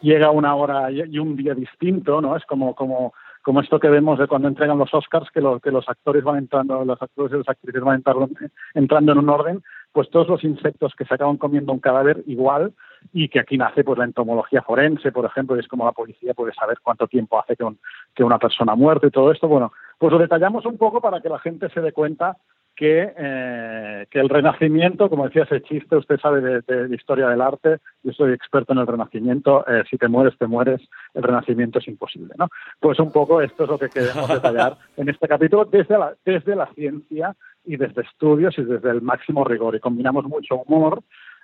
llega 0.01 0.27
a 0.27 0.31
una 0.33 0.57
hora 0.57 0.91
y 0.91 1.01
y 1.03 1.19
un 1.21 1.37
día 1.37 1.55
distinto, 1.55 2.21
¿no? 2.21 2.35
Es 2.37 2.45
como, 2.47 2.75
como, 2.75 3.15
como 3.43 3.61
esto 3.61 3.79
que 3.79 3.89
vemos 3.89 4.19
de 4.19 4.27
cuando 4.27 4.49
entregan 4.49 4.79
los 4.79 4.93
Oscars, 4.93 5.31
que, 5.31 5.41
lo- 5.41 5.61
que 5.61 5.71
los 5.71 5.89
actores 5.89 6.25
van 6.25 6.39
entrando, 6.39 6.85
los 6.85 7.01
actores 7.01 7.33
y 7.35 7.39
las 7.39 7.49
actrices 7.49 7.81
van 7.83 7.99
entrando, 7.99 8.29
entrando 8.75 9.13
en 9.13 9.19
un 9.19 9.29
orden, 9.29 9.63
pues 9.93 10.11
todos 10.11 10.27
los 10.27 10.43
insectos 10.43 10.93
que 10.99 11.05
se 11.05 11.15
acaban 11.15 11.37
comiendo 11.37 11.73
un 11.73 11.79
cadáver 11.79 12.25
igual 12.27 12.73
y 13.13 13.29
que 13.29 13.41
aquí 13.41 13.57
nace 13.59 13.85
pues 13.85 13.99
la 13.99 14.05
entomología 14.05 14.63
forense, 14.63 15.13
por 15.13 15.25
ejemplo, 15.25 15.57
y 15.57 15.61
es 15.61 15.69
como 15.69 15.85
la 15.85 15.93
policía 15.93 16.35
puede 16.35 16.53
saber 16.55 16.79
cuánto 16.83 17.07
tiempo 17.09 17.39
hace 17.39 17.57
que, 17.57 17.65
un- 17.65 17.79
que 18.15 18.25
una 18.25 18.39
persona 18.39 18.73
ha 18.73 18.77
muerto 18.77 19.07
y 19.07 19.11
todo 19.11 19.31
esto. 19.33 19.49
Bueno, 19.49 19.73
pues 19.99 20.13
lo 20.13 20.19
detallamos 20.19 20.65
un 20.67 20.79
poco 20.79 21.01
para 21.01 21.21
que 21.21 21.29
la 21.29 21.39
gente 21.39 21.69
se 21.71 21.81
dé 21.81 21.93
cuenta 21.93 22.37
que, 22.75 23.13
eh, 23.19 24.07
que 24.11 24.19
el 24.19 24.31
renacimiento, 24.31 25.11
como 25.11 25.27
decía 25.27 25.43
ese 25.43 25.61
chiste, 25.63 25.95
usted 25.95 26.19
sabe 26.19 26.41
de, 26.41 26.61
de- 26.63 26.89
de 26.89 26.95
historia 26.97 27.29
del 27.29 27.43
arte, 27.43 27.79
yo 28.03 28.13
soy 28.13 28.33
experto 28.33 28.73
en 28.73 28.79
el 28.79 28.87
renacimiento, 28.87 29.65
eh, 29.69 29.85
si 29.91 29.99
te 29.99 30.09
mueres, 30.09 30.37
te 30.39 30.47
mueres, 30.47 30.81
el 31.13 31.23
renacimiento 31.23 31.81
es 31.81 31.89
imposible, 31.89 32.35
¿no? 32.39 32.49
Pues 32.81 32.99
un 32.99 33.13
poco 33.13 33.43
esto 33.43 33.65
es 33.65 33.69
lo 33.71 33.79
que 33.79 33.91
queremos 33.91 34.27
detallar 34.29 34.79
en 34.97 35.09
este 35.11 35.29
capítulo 35.29 35.67
desde 35.67 35.99
la, 35.99 36.15
desde 36.25 36.57
la 36.57 36.67
ciencia 36.75 37.37
y 37.65 37.77
desde 37.77 38.03
estudios 38.03 38.59
y 38.59 38.65
desde 38.65 38.91
el 38.91 39.03
máximo 39.03 39.45
rigor. 39.45 39.77
Y 39.77 39.81
combinamos 39.81 40.25
mucho 40.25 40.57
humor 40.67 41.03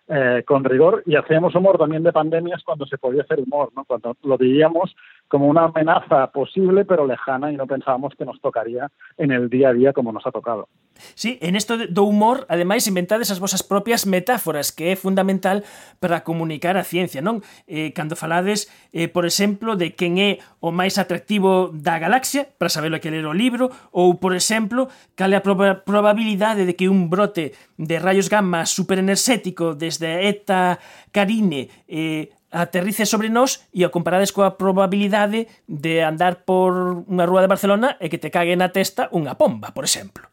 eh, 0.09 0.43
con 0.47 0.65
rigor 0.65 1.03
y 1.07 1.17
hacíamos 1.17 1.55
humor 1.55 1.79
también 1.79 2.03
de 2.03 2.13
pandemias 2.13 2.63
cuando 2.65 2.87
se 2.87 2.99
podía 2.99 3.23
hacer 3.23 3.41
humor, 3.41 3.71
¿no? 3.77 3.85
Cuando 3.85 4.17
lo 4.23 4.37
veíamos 4.39 4.95
como 5.29 5.47
una 5.47 5.65
amenaza 5.65 6.29
posible 6.33 6.85
pero 6.87 7.07
lejana 7.07 7.53
y 7.53 7.57
no 7.57 7.67
pensábamos 7.67 8.15
que 8.17 8.25
nos 8.25 8.41
tocaría 8.41 8.89
en 9.19 9.31
el 9.31 9.51
día 9.51 9.69
a 9.69 9.73
día 9.75 9.93
como 9.93 10.11
nos 10.13 10.27
ha 10.27 10.31
tocado. 10.33 10.69
Sí, 11.15 11.39
en 11.43 11.55
isto 11.55 11.77
de- 11.77 11.87
do 11.87 12.03
humor, 12.03 12.47
ademais, 12.49 12.89
inventades 12.89 13.31
as 13.31 13.39
vosas 13.39 13.63
propias 13.63 14.03
metáforas, 14.07 14.73
que 14.73 14.91
é 14.91 14.97
fundamental 14.97 15.63
para 16.01 16.25
comunicar 16.27 16.75
a 16.77 16.83
ciencia, 16.83 17.21
non? 17.23 17.45
Eh, 17.71 17.93
cando 17.95 18.17
falades, 18.19 18.67
eh, 18.91 19.07
por 19.07 19.23
exemplo, 19.29 19.77
de 19.79 19.95
quen 19.95 20.19
é 20.19 20.43
o 20.59 20.73
máis 20.75 20.99
atractivo 20.99 21.71
da 21.71 22.01
galaxia, 22.03 22.49
para 22.59 22.73
saber 22.73 22.91
que 22.99 23.13
ler 23.15 23.27
o 23.29 23.37
libro, 23.37 23.71
ou, 23.95 24.19
por 24.19 24.33
exemplo, 24.35 24.89
cal 25.15 25.31
é 25.31 25.39
a 25.39 25.45
proba 25.45 25.85
probabilidade 25.87 26.67
de 26.67 26.75
que 26.75 26.89
un 26.91 27.07
brote 27.13 27.53
de 27.79 27.97
rayos 28.03 28.27
gamma 28.27 28.67
superenerxético 28.67 29.75
desde 29.79 29.98
Eta 30.07 30.79
Carine 31.11 31.67
eh, 31.89 32.31
aterrice 32.51 33.05
sobre 33.05 33.29
nós 33.29 33.69
e 33.75 33.85
o 33.85 33.93
comparades 33.93 34.33
coa 34.33 34.57
probabilidade 34.57 35.51
de 35.69 36.01
andar 36.01 36.47
por 36.49 37.05
unha 37.05 37.27
rúa 37.29 37.45
de 37.45 37.53
Barcelona 37.53 37.99
e 38.01 38.09
que 38.09 38.21
te 38.21 38.33
cague 38.33 38.57
na 38.57 38.73
testa 38.73 39.13
unha 39.13 39.37
pomba, 39.37 39.75
por 39.77 39.85
exemplo. 39.85 40.31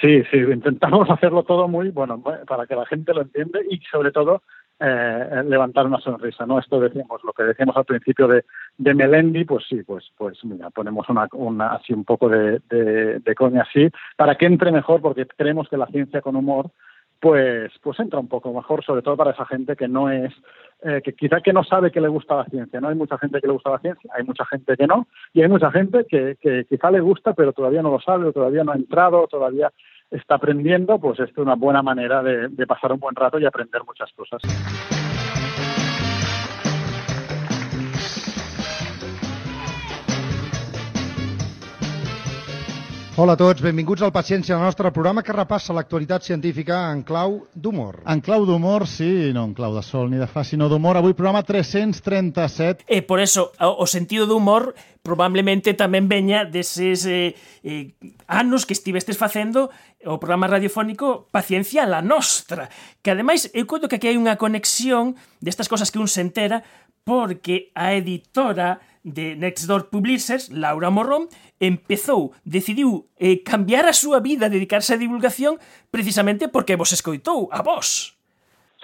Sí, 0.00 0.20
sí, 0.30 0.36
intentamos 0.36 1.08
hacerlo 1.08 1.44
todo 1.44 1.68
muy 1.68 1.88
bueno 1.88 2.20
para 2.20 2.66
que 2.66 2.76
la 2.76 2.84
gente 2.84 3.14
lo 3.14 3.22
entienda 3.22 3.60
y 3.70 3.80
sobre 3.88 4.12
todo 4.12 4.42
eh, 4.80 5.42
levantar 5.46 5.86
una 5.86 6.00
sonrisa, 6.00 6.44
¿no? 6.46 6.58
Esto 6.58 6.80
decíamos, 6.80 7.22
lo 7.24 7.32
que 7.32 7.44
decíamos 7.44 7.76
al 7.76 7.84
principio 7.84 8.26
de, 8.28 8.44
de 8.76 8.94
Melendi, 8.94 9.44
pues 9.44 9.64
sí, 9.68 9.82
pues, 9.82 10.12
pues 10.16 10.44
mira, 10.44 10.70
ponemos 10.70 11.08
una, 11.08 11.28
una 11.32 11.74
así 11.74 11.92
un 11.92 12.04
poco 12.04 12.28
de, 12.28 12.60
de, 12.68 13.20
de 13.20 13.34
coña 13.34 13.62
así, 13.62 13.88
para 14.16 14.34
que 14.34 14.46
entre 14.46 14.72
mejor, 14.72 15.00
porque 15.00 15.26
creemos 15.26 15.68
que 15.68 15.76
la 15.76 15.86
ciencia 15.86 16.20
con 16.20 16.36
humor, 16.36 16.70
pues, 17.24 17.72
pues 17.80 17.98
entra 18.00 18.20
un 18.20 18.28
poco 18.28 18.52
mejor, 18.52 18.84
sobre 18.84 19.00
todo 19.00 19.16
para 19.16 19.30
esa 19.30 19.46
gente 19.46 19.76
que 19.76 19.88
no 19.88 20.10
es, 20.10 20.30
eh, 20.82 21.00
que 21.02 21.14
quizá 21.14 21.40
que 21.40 21.54
no 21.54 21.64
sabe 21.64 21.90
que 21.90 22.02
le 22.02 22.08
gusta 22.08 22.36
la 22.36 22.44
ciencia, 22.44 22.82
¿no? 22.82 22.88
Hay 22.88 22.96
mucha 22.96 23.16
gente 23.16 23.40
que 23.40 23.46
le 23.46 23.54
gusta 23.54 23.70
la 23.70 23.78
ciencia, 23.78 24.10
hay 24.14 24.24
mucha 24.24 24.44
gente 24.44 24.76
que 24.76 24.86
no, 24.86 25.06
y 25.32 25.40
hay 25.40 25.48
mucha 25.48 25.70
gente 25.70 26.04
que, 26.06 26.36
que 26.38 26.66
quizá 26.68 26.90
le 26.90 27.00
gusta, 27.00 27.32
pero 27.32 27.54
todavía 27.54 27.80
no 27.80 27.90
lo 27.90 27.98
sabe, 27.98 28.26
o 28.26 28.32
todavía 28.34 28.62
no 28.62 28.72
ha 28.72 28.76
entrado, 28.76 29.26
todavía 29.26 29.72
está 30.10 30.34
aprendiendo, 30.34 30.98
pues 30.98 31.18
es 31.18 31.34
una 31.38 31.54
buena 31.54 31.82
manera 31.82 32.22
de, 32.22 32.48
de 32.48 32.66
pasar 32.66 32.92
un 32.92 33.00
buen 33.00 33.14
rato 33.14 33.38
y 33.38 33.46
aprender 33.46 33.80
muchas 33.86 34.12
cosas. 34.12 34.42
Hola 43.16 43.36
a 43.36 43.38
tots, 43.38 43.62
benvinguts 43.62 44.02
al 44.02 44.10
Paciència, 44.10 44.56
el 44.56 44.64
nostre 44.66 44.90
programa 44.90 45.22
que 45.22 45.30
repassa 45.30 45.70
l'actualitat 45.76 46.24
científica 46.26 46.80
en 46.90 47.04
clau 47.06 47.36
d'humor. 47.54 48.00
En 48.10 48.18
clau 48.18 48.42
d'humor, 48.42 48.88
sí, 48.90 49.30
no 49.30 49.44
en 49.46 49.52
clau 49.54 49.76
de 49.76 49.84
sol 49.86 50.10
ni 50.10 50.18
de 50.18 50.26
fa, 50.26 50.42
sinó 50.42 50.66
d'humor. 50.66 50.98
Avui 50.98 51.14
programa 51.14 51.44
337. 51.46 52.82
E 52.88 52.98
eh, 52.98 53.02
por 53.06 53.22
eso, 53.22 53.52
o 53.62 53.86
sentido 53.86 54.26
do 54.26 54.34
humor 54.34 54.74
probablemente 55.06 55.78
tamén 55.78 56.10
veña 56.10 56.42
deses 56.42 57.06
eh, 57.06 57.38
eh, 57.62 57.94
anos 58.26 58.66
que 58.66 58.74
estivestes 58.74 59.14
facendo 59.14 59.70
o 60.02 60.18
programa 60.18 60.50
radiofónico 60.50 61.30
Paciencia 61.30 61.86
la 61.86 62.02
Nostra, 62.02 62.66
que 62.98 63.14
ademais 63.14 63.46
eu 63.54 63.62
conto 63.70 63.86
que 63.86 64.02
aquí 64.02 64.10
hai 64.10 64.18
unha 64.18 64.34
conexión 64.34 65.14
destas 65.38 65.70
cosas 65.70 65.94
que 65.94 66.02
un 66.02 66.10
se 66.10 66.18
entera 66.18 66.66
porque 67.06 67.70
a 67.78 67.94
editora 67.94 68.82
de 69.04 69.36
Nextdoor 69.36 69.90
Publishers, 69.92 70.50
Laura 70.50 70.88
Morrón, 70.90 71.28
empezou, 71.60 72.32
decidiu 72.42 73.06
eh, 73.20 73.44
cambiar 73.44 73.84
a 73.86 73.92
súa 73.92 74.18
vida, 74.18 74.48
dedicarse 74.48 74.96
á 74.96 74.98
divulgación 74.98 75.60
precisamente 75.92 76.48
porque 76.48 76.74
vos 76.80 76.90
escoitou 76.96 77.52
a 77.52 77.60
vos. 77.62 78.16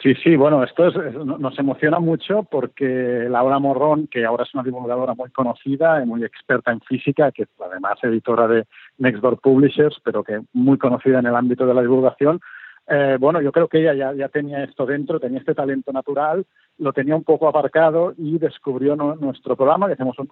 Sí, 0.00 0.14
sí, 0.24 0.36
bueno, 0.36 0.64
esto 0.64 0.88
es, 0.88 0.96
es- 0.96 1.14
nos 1.24 1.58
emociona 1.58 1.98
mucho 2.00 2.44
porque 2.44 3.26
Laura 3.28 3.58
Morrón, 3.58 4.08
que 4.08 4.24
ahora 4.24 4.44
es 4.44 4.54
una 4.54 4.62
divulgadora 4.62 5.12
muy 5.12 5.28
conocida 5.30 6.02
y 6.02 6.06
muy 6.06 6.24
experta 6.24 6.72
en 6.72 6.80
física, 6.80 7.32
que 7.32 7.42
es 7.42 7.48
además 7.60 7.98
editora 8.02 8.48
de 8.48 8.64
Nextdoor 8.96 9.40
Publishers, 9.40 10.00
pero 10.02 10.24
que 10.24 10.40
muy 10.54 10.78
conocida 10.78 11.18
en 11.18 11.26
el 11.26 11.34
ámbito 11.36 11.66
de 11.66 11.74
la 11.74 11.82
divulgación, 11.82 12.40
eh, 12.88 13.18
bueno, 13.20 13.42
yo 13.42 13.52
creo 13.52 13.68
que 13.68 13.78
ella 13.80 13.92
ya, 13.94 14.14
ya 14.14 14.28
tenía 14.28 14.64
esto 14.64 14.86
dentro, 14.86 15.20
tenía 15.20 15.38
este 15.38 15.54
talento 15.54 15.92
natural, 15.92 16.46
lo 16.80 16.92
tenía 16.92 17.14
un 17.14 17.24
poco 17.24 17.46
aparcado 17.48 18.14
y 18.16 18.38
descubrió 18.38 18.96
nu- 18.96 19.14
nuestro 19.16 19.54
programa, 19.56 19.86
que 19.86 19.92
hacemos 19.92 20.18
un, 20.18 20.28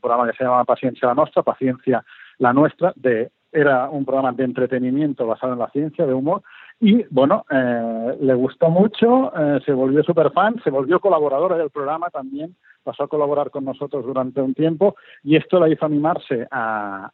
programa 0.00 0.30
que 0.30 0.36
se 0.36 0.44
llama 0.44 0.64
Paciencia 0.64 1.08
la 1.08 1.14
Nuestra, 1.14 1.42
Paciencia 1.42 2.04
la 2.38 2.52
Nuestra, 2.52 2.92
de, 2.96 3.30
era 3.52 3.90
un 3.90 4.04
programa 4.04 4.32
de 4.32 4.44
entretenimiento 4.44 5.26
basado 5.26 5.54
en 5.54 5.58
la 5.58 5.70
ciencia, 5.70 6.06
de 6.06 6.14
humor, 6.14 6.42
y 6.78 7.04
bueno, 7.10 7.44
eh, 7.50 8.16
le 8.20 8.34
gustó 8.34 8.70
mucho, 8.70 9.32
eh, 9.36 9.60
se 9.66 9.72
volvió 9.72 10.02
super 10.02 10.30
fan, 10.32 10.60
se 10.62 10.70
volvió 10.70 11.00
colaboradora 11.00 11.56
del 11.56 11.70
programa 11.70 12.08
también, 12.10 12.56
pasó 12.82 13.02
a 13.04 13.08
colaborar 13.08 13.50
con 13.50 13.64
nosotros 13.64 14.04
durante 14.06 14.40
un 14.40 14.54
tiempo 14.54 14.96
y 15.22 15.36
esto 15.36 15.60
la 15.60 15.68
hizo 15.68 15.84
animarse 15.84 16.46
a- 16.50 17.10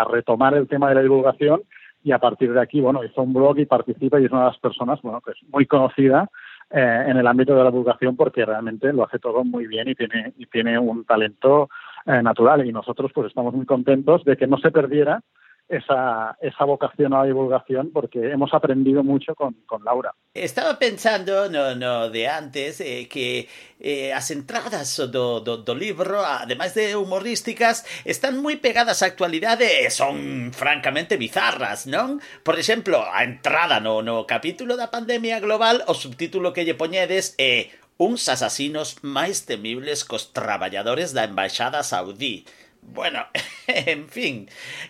a 0.00 0.04
retomar 0.04 0.54
el 0.54 0.66
tema 0.66 0.88
de 0.88 0.94
la 0.94 1.02
divulgación 1.02 1.60
y 2.02 2.12
a 2.12 2.18
partir 2.18 2.54
de 2.54 2.60
aquí, 2.62 2.80
bueno, 2.80 3.04
hizo 3.04 3.20
un 3.20 3.34
blog 3.34 3.58
y 3.58 3.66
participa 3.66 4.18
y 4.18 4.24
es 4.24 4.30
una 4.30 4.44
de 4.44 4.50
las 4.52 4.58
personas, 4.58 5.02
bueno, 5.02 5.20
que 5.20 5.32
es 5.32 5.38
muy 5.52 5.66
conocida 5.66 6.30
eh, 6.70 7.04
en 7.08 7.16
el 7.16 7.26
ámbito 7.26 7.54
de 7.54 7.64
la 7.64 7.70
divulgación 7.70 8.16
porque 8.16 8.44
realmente 8.44 8.92
lo 8.92 9.04
hace 9.04 9.18
todo 9.18 9.44
muy 9.44 9.66
bien 9.66 9.88
y 9.88 9.94
tiene, 9.94 10.32
y 10.36 10.46
tiene 10.46 10.78
un 10.78 11.04
talento 11.04 11.68
eh, 12.06 12.22
natural. 12.22 12.66
Y 12.66 12.72
nosotros 12.72 13.10
pues 13.14 13.28
estamos 13.28 13.54
muy 13.54 13.66
contentos 13.66 14.24
de 14.24 14.36
que 14.36 14.46
no 14.46 14.58
se 14.58 14.70
perdiera 14.70 15.22
esa, 15.70 16.36
esa 16.40 16.64
vocación 16.64 17.14
a 17.14 17.20
la 17.20 17.26
divulgación 17.26 17.90
porque 17.92 18.32
hemos 18.32 18.52
aprendido 18.52 19.04
mucho 19.04 19.34
con, 19.34 19.54
con 19.66 19.84
Laura. 19.84 20.12
Estaba 20.34 20.78
pensando, 20.78 21.48
no, 21.48 21.76
no, 21.76 22.10
de 22.10 22.28
antes, 22.28 22.80
eh, 22.80 23.08
que 23.08 23.48
eh, 23.78 24.12
as 24.12 24.30
entradas 24.30 24.96
do, 25.10 25.40
do, 25.40 25.62
do 25.62 25.74
libro, 25.74 26.20
ademais 26.20 26.74
de 26.74 26.96
humorísticas, 26.96 27.86
están 28.04 28.42
moi 28.42 28.58
pegadas 28.58 29.00
á 29.00 29.06
actualidade 29.06 29.64
e 29.64 29.88
son 29.94 30.50
francamente 30.50 31.14
bizarras, 31.14 31.86
non? 31.86 32.18
Por 32.42 32.58
exemplo, 32.58 32.98
a 33.06 33.22
entrada 33.22 33.78
no, 33.78 34.02
no 34.02 34.26
capítulo 34.26 34.74
da 34.74 34.90
pandemia 34.90 35.38
global, 35.38 35.86
o 35.86 35.94
subtítulo 35.94 36.50
que 36.50 36.66
lle 36.66 36.74
poñedes 36.74 37.38
é 37.38 37.46
eh, 37.46 37.62
uns 38.00 38.26
asasinos 38.32 38.98
máis 39.04 39.44
temibles 39.46 40.02
cos 40.08 40.32
traballadores 40.34 41.14
da 41.14 41.28
embaixada 41.28 41.84
saudí. 41.84 42.48
Bueno, 42.82 43.20
en 43.66 44.08
fin, 44.08 44.48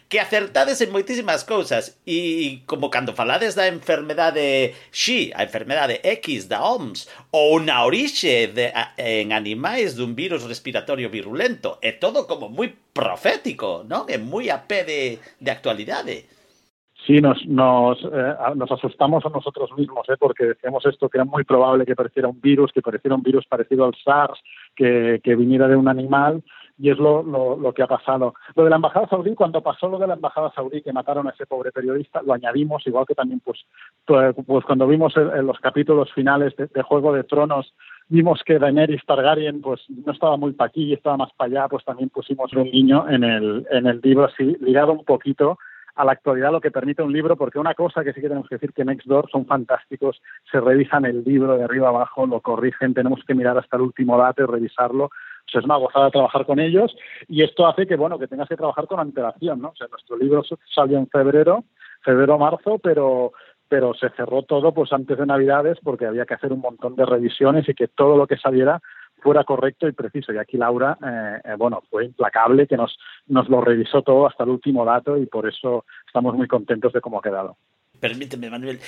que 0.09 0.21
acertades 0.21 0.81
en 0.81 0.95
moitísimas 0.95 1.45
cousas 1.45 2.01
e 2.07 2.63
como 2.65 2.89
cando 2.89 3.13
falades 3.13 3.59
da 3.59 3.69
enfermedade 3.69 4.73
X, 4.95 5.35
a 5.37 5.45
enfermedade 5.45 6.01
X 6.23 6.49
da 6.49 6.65
OMS 6.65 7.11
ou 7.35 7.61
na 7.61 7.85
orixe 7.85 8.49
de, 8.49 8.73
a, 8.73 8.97
en 8.97 9.37
animais 9.37 9.99
dun 9.99 10.17
virus 10.17 10.49
respiratorio 10.49 11.13
virulento, 11.13 11.77
é 11.85 11.93
todo 11.93 12.25
como 12.25 12.49
moi 12.49 12.73
profético, 12.95 13.85
non? 13.85 14.09
É 14.09 14.17
moi 14.17 14.49
a 14.49 14.63
pé 14.65 14.87
de, 14.87 15.01
de 15.37 15.51
actualidade. 15.51 16.25
Sí, 17.07 17.21
nos, 17.21 17.45
nos, 17.47 17.99
eh, 18.05 18.35
nos 18.57 18.71
asustamos 18.71 19.25
a 19.25 19.31
nosotros 19.31 19.71
mismos, 19.77 20.09
¿eh? 20.09 20.17
porque 20.19 20.45
decíamos 20.45 20.85
esto, 20.85 21.09
que 21.09 21.19
era 21.19 21.25
muy 21.25 21.45
probable 21.45 21.87
que 21.87 21.97
pareciera 21.97 22.29
un 22.29 22.41
virus, 22.41 22.73
que 22.73 22.83
pareciera 22.83 23.17
un 23.17 23.23
virus 23.23 23.47
parecido 23.47 23.85
al 23.85 23.95
SARS, 24.05 24.39
que, 24.77 25.21
que 25.25 25.35
viniera 25.35 25.67
de 25.67 25.77
un 25.77 25.89
animal, 25.89 26.45
y 26.81 26.91
es 26.91 26.99
lo, 26.99 27.23
lo, 27.23 27.57
lo 27.57 27.75
que 27.75 27.83
ha 27.83 27.87
pasado. 27.87 28.35
Lo 28.57 28.65
de 28.65 28.71
la 28.71 28.77
Embajada 28.77 29.07
Saudí, 29.09 29.35
cuando 29.35 29.63
pasó 29.63 29.89
lo 29.89 29.99
de 29.99 30.07
la 30.07 30.15
Embajada 30.15 30.51
Saudí, 30.55 30.81
que 30.81 30.95
mataron 30.95 31.29
a 31.29 31.31
ese 31.31 31.45
pobre 31.45 31.73
periodista, 31.73 32.23
lo 32.23 32.33
añadimos, 32.33 32.87
igual 32.87 33.05
que 33.07 33.15
también 33.15 33.41
pues, 33.45 33.61
pues, 34.07 34.35
pues 34.47 34.65
cuando 34.65 34.87
vimos 34.87 35.15
en 35.17 35.47
los 35.47 35.61
capítulos 35.61 36.11
finales 36.13 36.57
de, 36.57 36.69
de 36.69 36.83
Juego 36.83 37.13
de 37.13 37.25
Tronos, 37.25 37.75
vimos 38.09 38.43
que 38.45 38.59
Daenerys 38.59 39.05
Targaryen 39.05 39.61
pues 39.61 39.83
no 39.89 40.13
estaba 40.13 40.39
muy 40.39 40.53
para 40.53 40.69
aquí 40.69 40.85
y 40.85 40.95
estaba 40.95 41.19
más 41.19 41.33
para 41.37 41.51
allá, 41.51 41.69
pues 41.69 41.85
también 41.85 42.09
pusimos 42.09 42.53
un 42.55 42.71
niño 42.71 43.09
en 43.09 43.25
el, 43.25 43.67
en 43.71 43.87
el 43.87 44.01
libro 44.03 44.25
así, 44.25 44.57
ligado 44.61 44.93
un 44.93 45.05
poquito 45.05 45.59
a 45.97 46.05
la 46.05 46.13
actualidad 46.13 46.53
lo 46.53 46.61
que 46.61 46.71
permite 46.71 47.03
un 47.03 47.13
libro, 47.13 47.37
porque 47.37 47.59
una 47.59 47.75
cosa 47.75 48.03
que 48.03 48.13
sí 48.13 48.21
que 48.21 48.29
tenemos 48.29 48.49
que 48.49 48.55
decir 48.55 48.73
que 48.73 48.85
Nextdoor 48.85 49.31
son 49.31 49.45
fantásticos, 49.45 50.23
se 50.51 50.61
revisan 50.61 51.05
el 51.05 51.23
libro 51.25 51.57
de 51.57 51.65
arriba 51.65 51.89
abajo, 51.89 52.27
lo 52.27 52.41
corrigen, 52.41 52.95
tenemos 52.95 53.23
que 53.27 53.35
mirar 53.35 53.59
hasta 53.59 53.77
el 53.77 53.83
último 53.83 54.17
dato 54.17 54.43
y 54.43 54.47
revisarlo, 54.47 55.11
es 55.59 55.65
una 55.65 55.77
gozada 55.77 56.11
trabajar 56.11 56.47
con 56.47 56.61
ellos 56.61 56.95
y 57.29 57.43
esto 57.43 57.67
hace 57.67 57.87
que, 57.87 57.97
bueno, 57.97 58.19
que 58.19 58.29
tengas 58.29 58.49
que 58.49 58.57
trabajar 58.57 58.87
con 58.87 59.01
antelación, 59.01 59.61
¿no? 59.61 59.69
O 59.69 59.77
sea, 59.77 59.89
nuestro 59.89 60.17
libro 60.17 60.43
salió 60.75 60.99
en 60.99 61.09
febrero, 61.09 61.65
febrero-marzo, 62.03 62.79
pero 62.79 63.33
pero 63.69 63.95
se 63.95 64.11
cerró 64.11 64.43
todo 64.43 64.75
pues 64.75 64.93
antes 64.93 65.17
de 65.17 65.25
Navidades 65.25 65.79
porque 65.81 66.05
había 66.05 66.27
que 66.27 66.35
hacer 66.35 66.53
un 66.53 66.59
montón 66.59 66.97
de 66.97 67.07
revisiones 67.07 67.69
y 67.69 67.75
que 67.75 67.87
todo 67.87 68.17
lo 68.17 68.27
que 68.27 68.37
saliera 68.37 68.83
fuera 69.23 69.45
correcto 69.45 69.87
y 69.87 69.93
preciso. 69.93 70.33
Y 70.33 70.39
aquí 70.39 70.57
Laura, 70.57 70.99
eh, 71.01 71.41
eh, 71.45 71.55
bueno, 71.57 71.83
fue 71.89 72.07
implacable, 72.07 72.67
que 72.67 72.77
nos, 72.77 72.99
nos 73.29 73.49
lo 73.49 73.61
revisó 73.61 74.03
todo 74.03 74.27
hasta 74.27 74.43
el 74.43 74.51
último 74.51 74.85
dato 74.85 75.17
y 75.17 75.27
por 75.27 75.49
eso 75.49 75.85
estamos 76.05 76.35
muy 76.35 76.49
contentos 76.49 76.93
de 76.93 77.01
cómo 77.01 77.19
ha 77.19 77.23
quedado. 77.23 77.57
Permíteme, 78.01 78.49
Manuel, 78.51 78.81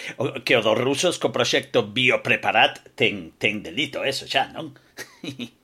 que 0.45 0.57
o 0.57 0.63
dos 0.65 0.79
rusos 0.81 1.21
co 1.21 1.29
proxecto 1.31 1.93
Biopreparat 1.93 2.97
ten, 2.97 3.37
ten 3.37 3.61
delito, 3.61 4.01
eso 4.09 4.25
xa, 4.25 4.49
non? 4.57 4.73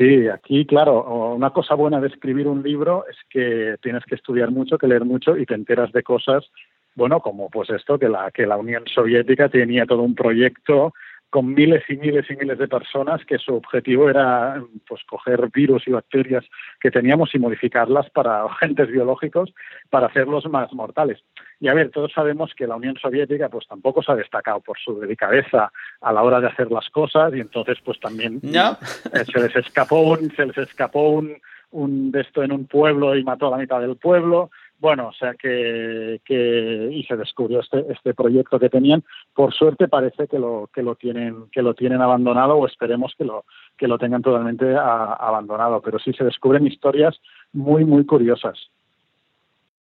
Sí, 0.00 0.28
aquí, 0.28 0.64
claro, 0.64 1.34
una 1.34 1.50
cosa 1.50 1.74
buena 1.74 2.00
de 2.00 2.08
escribir 2.08 2.48
un 2.48 2.62
libro 2.62 3.04
es 3.06 3.18
que 3.28 3.76
tienes 3.82 4.02
que 4.06 4.14
estudiar 4.14 4.50
mucho, 4.50 4.78
que 4.78 4.86
leer 4.86 5.04
mucho 5.04 5.36
y 5.36 5.44
te 5.44 5.52
enteras 5.52 5.92
de 5.92 6.02
cosas, 6.02 6.50
bueno, 6.94 7.20
como 7.20 7.50
pues 7.50 7.68
esto, 7.68 7.98
que 7.98 8.08
la, 8.08 8.30
que 8.30 8.46
la 8.46 8.56
Unión 8.56 8.84
Soviética 8.86 9.50
tenía 9.50 9.84
todo 9.84 10.00
un 10.00 10.14
proyecto 10.14 10.94
con 11.28 11.52
miles 11.52 11.84
y 11.90 11.96
miles 11.96 12.24
y 12.30 12.36
miles 12.36 12.58
de 12.58 12.66
personas 12.66 13.22
que 13.26 13.36
su 13.36 13.54
objetivo 13.54 14.08
era 14.08 14.64
pues 14.88 15.02
coger 15.04 15.50
virus 15.52 15.86
y 15.86 15.92
bacterias 15.92 16.46
que 16.80 16.90
teníamos 16.90 17.34
y 17.34 17.38
modificarlas 17.38 18.08
para 18.08 18.44
agentes 18.44 18.88
biológicos 18.88 19.52
para 19.90 20.06
hacerlos 20.06 20.46
más 20.46 20.72
mortales. 20.72 21.22
Y 21.60 21.68
a 21.68 21.74
ver, 21.74 21.90
todos 21.90 22.10
sabemos 22.12 22.52
que 22.56 22.66
la 22.66 22.76
Unión 22.76 22.96
Soviética 22.96 23.48
pues 23.48 23.68
tampoco 23.68 24.02
se 24.02 24.12
ha 24.12 24.16
destacado 24.16 24.60
por 24.60 24.78
su 24.78 24.98
delicadeza 24.98 25.70
a 26.00 26.12
la 26.12 26.22
hora 26.22 26.40
de 26.40 26.48
hacer 26.48 26.70
las 26.70 26.88
cosas 26.88 27.34
y 27.34 27.40
entonces 27.40 27.78
pues 27.84 28.00
también 28.00 28.40
¿No? 28.42 28.78
Eh, 29.12 29.24
se 29.30 29.40
les 29.40 29.54
escapó 29.54 30.00
un 30.00 30.34
se 30.34 30.46
les 30.46 30.56
escapó 30.56 31.10
un, 31.10 31.36
un 31.70 32.10
de 32.10 32.22
esto 32.22 32.42
en 32.42 32.52
un 32.52 32.66
pueblo 32.66 33.14
y 33.14 33.22
mató 33.22 33.48
a 33.48 33.50
la 33.50 33.58
mitad 33.58 33.80
del 33.80 33.96
pueblo 33.96 34.50
bueno, 34.80 35.08
o 35.08 35.12
sea 35.12 35.34
que, 35.34 36.22
que 36.24 36.88
y 36.90 37.02
se 37.04 37.16
descubrió 37.16 37.60
este, 37.60 37.84
este 37.92 38.14
proyecto 38.14 38.58
que 38.58 38.70
tenían. 38.70 39.04
Por 39.34 39.52
suerte 39.52 39.88
parece 39.88 40.26
que 40.26 40.38
lo 40.38 40.70
que 40.72 40.82
lo 40.82 40.94
tienen 40.94 41.50
que 41.52 41.60
lo 41.60 41.74
tienen 41.74 42.00
abandonado 42.00 42.56
o 42.56 42.66
esperemos 42.66 43.14
que 43.16 43.24
lo 43.24 43.44
que 43.76 43.86
lo 43.86 43.98
tengan 43.98 44.22
totalmente 44.22 44.74
a, 44.74 45.12
abandonado. 45.12 45.82
Pero 45.82 45.98
sí 45.98 46.14
se 46.14 46.24
descubren 46.24 46.66
historias 46.66 47.20
muy 47.52 47.84
muy 47.84 48.06
curiosas. 48.06 48.70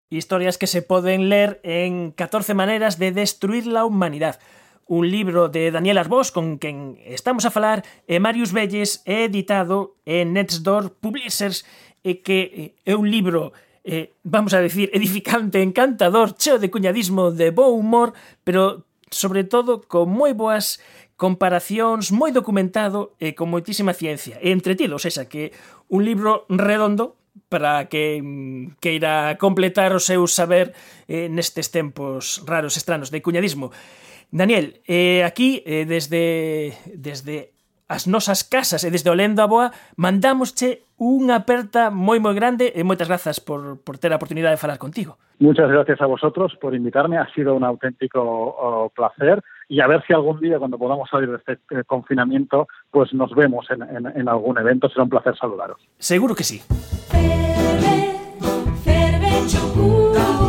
Historias 0.08 0.56
que 0.56 0.68
se 0.68 0.82
poden 0.82 1.28
ler 1.28 1.60
en 1.64 2.12
14 2.12 2.54
maneras 2.54 2.96
de 2.98 3.10
destruir 3.10 3.66
la 3.66 3.84
humanidad. 3.84 4.38
Un 4.86 5.10
libro 5.10 5.48
de 5.48 5.72
Daniel 5.72 5.98
Arbós 5.98 6.30
con 6.30 6.58
quen 6.62 6.94
estamos 7.02 7.42
a 7.42 7.50
falar 7.50 7.82
e 8.06 8.22
Marius 8.22 8.54
Belles 8.54 9.02
é 9.02 9.26
editado 9.26 9.98
en 10.06 10.38
Netsdoor 10.38 10.94
Publishers 11.02 11.66
e 12.06 12.22
que 12.22 12.38
eh, 12.86 12.86
é 12.86 12.94
un 12.94 13.10
libro 13.10 13.50
eh, 13.82 14.14
vamos 14.22 14.54
a 14.54 14.62
decir, 14.62 14.94
edificante, 14.94 15.58
encantador, 15.58 16.38
cheo 16.38 16.62
de 16.62 16.70
cuñadismo, 16.70 17.34
de 17.34 17.50
bo 17.50 17.74
humor, 17.74 18.14
pero 18.46 18.86
sobre 19.10 19.42
todo 19.42 19.82
con 19.82 20.06
moi 20.06 20.30
boas 20.38 20.78
comparacións, 21.18 22.14
moi 22.14 22.30
documentado 22.30 23.18
e 23.18 23.34
con 23.34 23.50
moitísima 23.50 23.90
ciencia. 23.90 24.38
E 24.38 24.54
entretido, 24.54 24.94
ou 24.94 25.02
seja, 25.02 25.26
que 25.26 25.50
un 25.90 26.06
libro 26.06 26.46
redondo 26.46 27.15
para 27.48 27.86
que 27.86 28.22
queira 28.80 29.36
completar 29.38 29.94
o 29.94 30.02
seu 30.02 30.26
saber 30.26 30.74
eh, 31.06 31.28
nestes 31.30 31.70
tempos 31.70 32.42
raros 32.46 32.76
estranos 32.76 33.14
de 33.14 33.22
cuñadismo. 33.22 33.70
Daniel, 34.30 34.82
eh, 34.88 35.22
aquí 35.22 35.62
eh, 35.64 35.86
desde 35.86 36.74
desde 36.92 37.56
as 37.88 38.10
nosas 38.10 38.42
casas 38.42 38.82
e 38.82 38.90
desde 38.90 39.10
Olenda 39.14 39.46
Boa 39.46 39.70
mandamosche 39.94 40.82
unha 40.98 41.38
aperta 41.38 41.94
moi 41.94 42.18
moi 42.18 42.34
grande 42.34 42.74
e 42.74 42.82
moitas 42.82 43.06
grazas 43.06 43.38
por, 43.38 43.78
por 43.86 43.94
ter 44.02 44.10
a 44.10 44.18
oportunidade 44.18 44.58
de 44.58 44.62
falar 44.62 44.82
contigo. 44.82 45.14
Muchas 45.38 45.70
gracias 45.70 46.02
a 46.02 46.10
vosotros 46.10 46.56
por 46.58 46.74
invitarme, 46.74 47.18
ha 47.18 47.30
sido 47.30 47.54
un 47.54 47.62
auténtico 47.62 48.18
oh, 48.18 48.90
placer 48.90 49.38
y 49.68 49.80
a 49.80 49.86
ver 49.86 50.04
si 50.06 50.12
algún 50.12 50.40
día 50.40 50.58
cuando 50.58 50.78
podamos 50.78 51.08
salir 51.10 51.30
de 51.30 51.36
este 51.36 51.52
eh, 51.70 51.84
confinamiento 51.86 52.68
pues 52.90 53.12
nos 53.12 53.34
vemos 53.34 53.66
en, 53.70 53.82
en, 53.82 54.06
en 54.06 54.28
algún 54.28 54.58
evento, 54.58 54.88
será 54.88 55.02
un 55.04 55.10
placer 55.10 55.36
saludaros. 55.36 55.80
Seguro 55.98 56.34
que 56.34 56.44
sí. 56.44 56.62
Ferve, 57.10 58.18
ferve, 58.84 60.45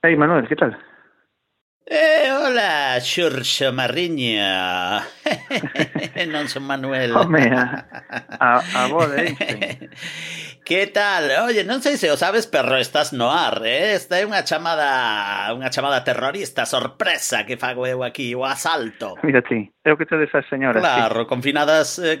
Hey 0.00 0.14
Manuel, 0.14 0.46
¿qué 0.46 0.54
tal? 0.54 0.78
Eh, 1.84 2.30
hola, 2.30 3.00
Xurxo 3.00 3.72
Marriña. 3.72 5.02
non 6.30 6.46
son 6.46 6.62
Manuel. 6.70 7.10
Home, 7.16 7.50
a, 7.50 7.82
a, 8.38 8.62
a 8.62 8.82
voz 8.86 9.10
de 9.10 9.34
Einstein. 9.34 9.90
Que 10.68 10.86
tal? 10.86 11.32
Oye, 11.48 11.64
non 11.64 11.80
sei 11.80 11.96
se 11.96 12.12
o 12.12 12.20
sabes, 12.20 12.44
pero 12.44 12.76
estás 12.76 13.16
no 13.16 13.32
ar, 13.32 13.64
eh? 13.64 13.96
Esta 13.96 14.20
é 14.20 14.28
unha 14.28 14.44
chamada 14.44 15.48
unha 15.56 15.72
chamada 15.72 16.04
terrorista 16.04 16.68
sorpresa 16.68 17.48
que 17.48 17.56
fago 17.56 17.88
eu 17.88 18.04
aquí, 18.04 18.36
o 18.36 18.44
asalto. 18.44 19.16
Mira 19.24 19.40
ti, 19.40 19.66
é 19.82 19.90
o 19.90 19.96
que 19.96 20.04
te 20.04 20.20
desas, 20.20 20.44
señora. 20.46 20.76
Claro, 20.78 21.24
sí. 21.24 21.32
confinadas, 21.32 21.96
eh, 21.98 22.20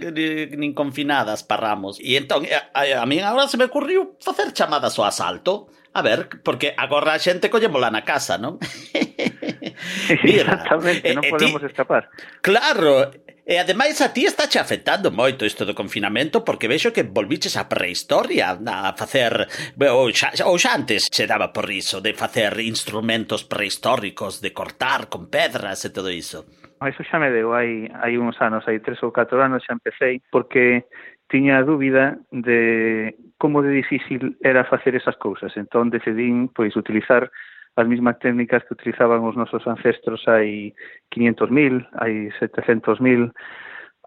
nin 0.56 0.72
confinadas 0.72 1.44
parramos. 1.44 2.00
E 2.00 2.16
entón, 2.16 2.48
a, 2.48 2.72
a, 2.72 3.04
a 3.04 3.06
mí 3.06 3.20
agora 3.20 3.52
se 3.52 3.60
me 3.60 3.68
ocurriu 3.68 4.16
facer 4.18 4.50
chamadas 4.56 4.96
o 4.96 5.04
asalto. 5.04 5.68
A 5.92 6.02
ver, 6.02 6.28
porque 6.44 6.74
agora 6.76 7.14
a 7.14 7.22
xente 7.22 7.50
collémola 7.50 7.90
na 7.90 8.04
casa, 8.04 8.36
non? 8.38 8.60
Mira, 10.24 10.54
Exactamente, 10.58 11.14
non 11.14 11.24
eh, 11.24 11.28
eh, 11.28 11.32
podemos 11.32 11.62
ti, 11.62 11.68
escapar. 11.68 12.10
Claro, 12.40 13.10
E 13.48 13.56
ademais 13.56 13.96
a 14.04 14.12
ti 14.12 14.28
está 14.28 14.44
che 14.44 14.60
afectando 14.60 15.08
moito 15.08 15.48
isto 15.48 15.64
do 15.64 15.72
confinamento 15.72 16.44
porque 16.44 16.68
vexo 16.68 16.92
que 16.92 17.00
volviches 17.00 17.56
á 17.56 17.64
prehistoria 17.64 18.60
a 18.60 18.92
facer 18.92 19.48
ou 19.88 20.12
xa, 20.12 20.36
ou 20.44 20.60
xa 20.60 20.76
antes 20.76 21.08
se 21.08 21.24
daba 21.24 21.48
por 21.48 21.64
iso 21.72 22.04
de 22.04 22.12
facer 22.12 22.60
instrumentos 22.60 23.48
prehistóricos 23.48 24.44
de 24.44 24.52
cortar 24.52 25.08
con 25.08 25.32
pedras 25.32 25.80
e 25.80 25.88
todo 25.88 26.12
iso. 26.12 26.44
Eso 26.84 27.00
xa 27.08 27.16
me 27.16 27.32
deu 27.32 27.56
hai, 27.56 27.88
hai 27.88 28.20
uns 28.20 28.36
anos, 28.44 28.68
hai 28.68 28.84
tres 28.84 29.00
ou 29.00 29.16
catro 29.16 29.40
anos 29.40 29.64
xa 29.64 29.72
empecéi 29.72 30.20
porque 30.28 30.84
tiña 31.28 31.58
a 31.58 31.62
dúbida 31.62 32.18
de 32.32 33.14
como 33.38 33.62
de 33.62 33.70
difícil 33.70 34.36
era 34.42 34.64
facer 34.64 34.96
esas 34.96 35.16
cousas. 35.16 35.54
Entón 35.56 35.90
decidín 35.90 36.48
pois 36.50 36.74
utilizar 36.74 37.30
as 37.78 37.86
mesmas 37.86 38.18
técnicas 38.18 38.64
que 38.66 38.74
utilizaban 38.74 39.22
os 39.22 39.38
nosos 39.38 39.62
ancestros 39.68 40.26
hai 40.26 40.74
500.000, 41.14 41.86
hai 42.02 42.26
700.000 42.42 43.30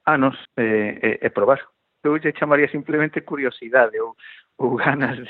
anos 0.04 0.36
e, 0.60 1.00
e, 1.00 1.10
e 1.24 1.28
probar. 1.32 1.64
Eu 2.04 2.18
lle 2.18 2.34
chamaría 2.34 2.68
simplemente 2.68 3.22
curiosidade 3.22 3.96
ou, 4.02 4.18
ou 4.58 4.76
ganas 4.76 5.16
de, 5.16 5.26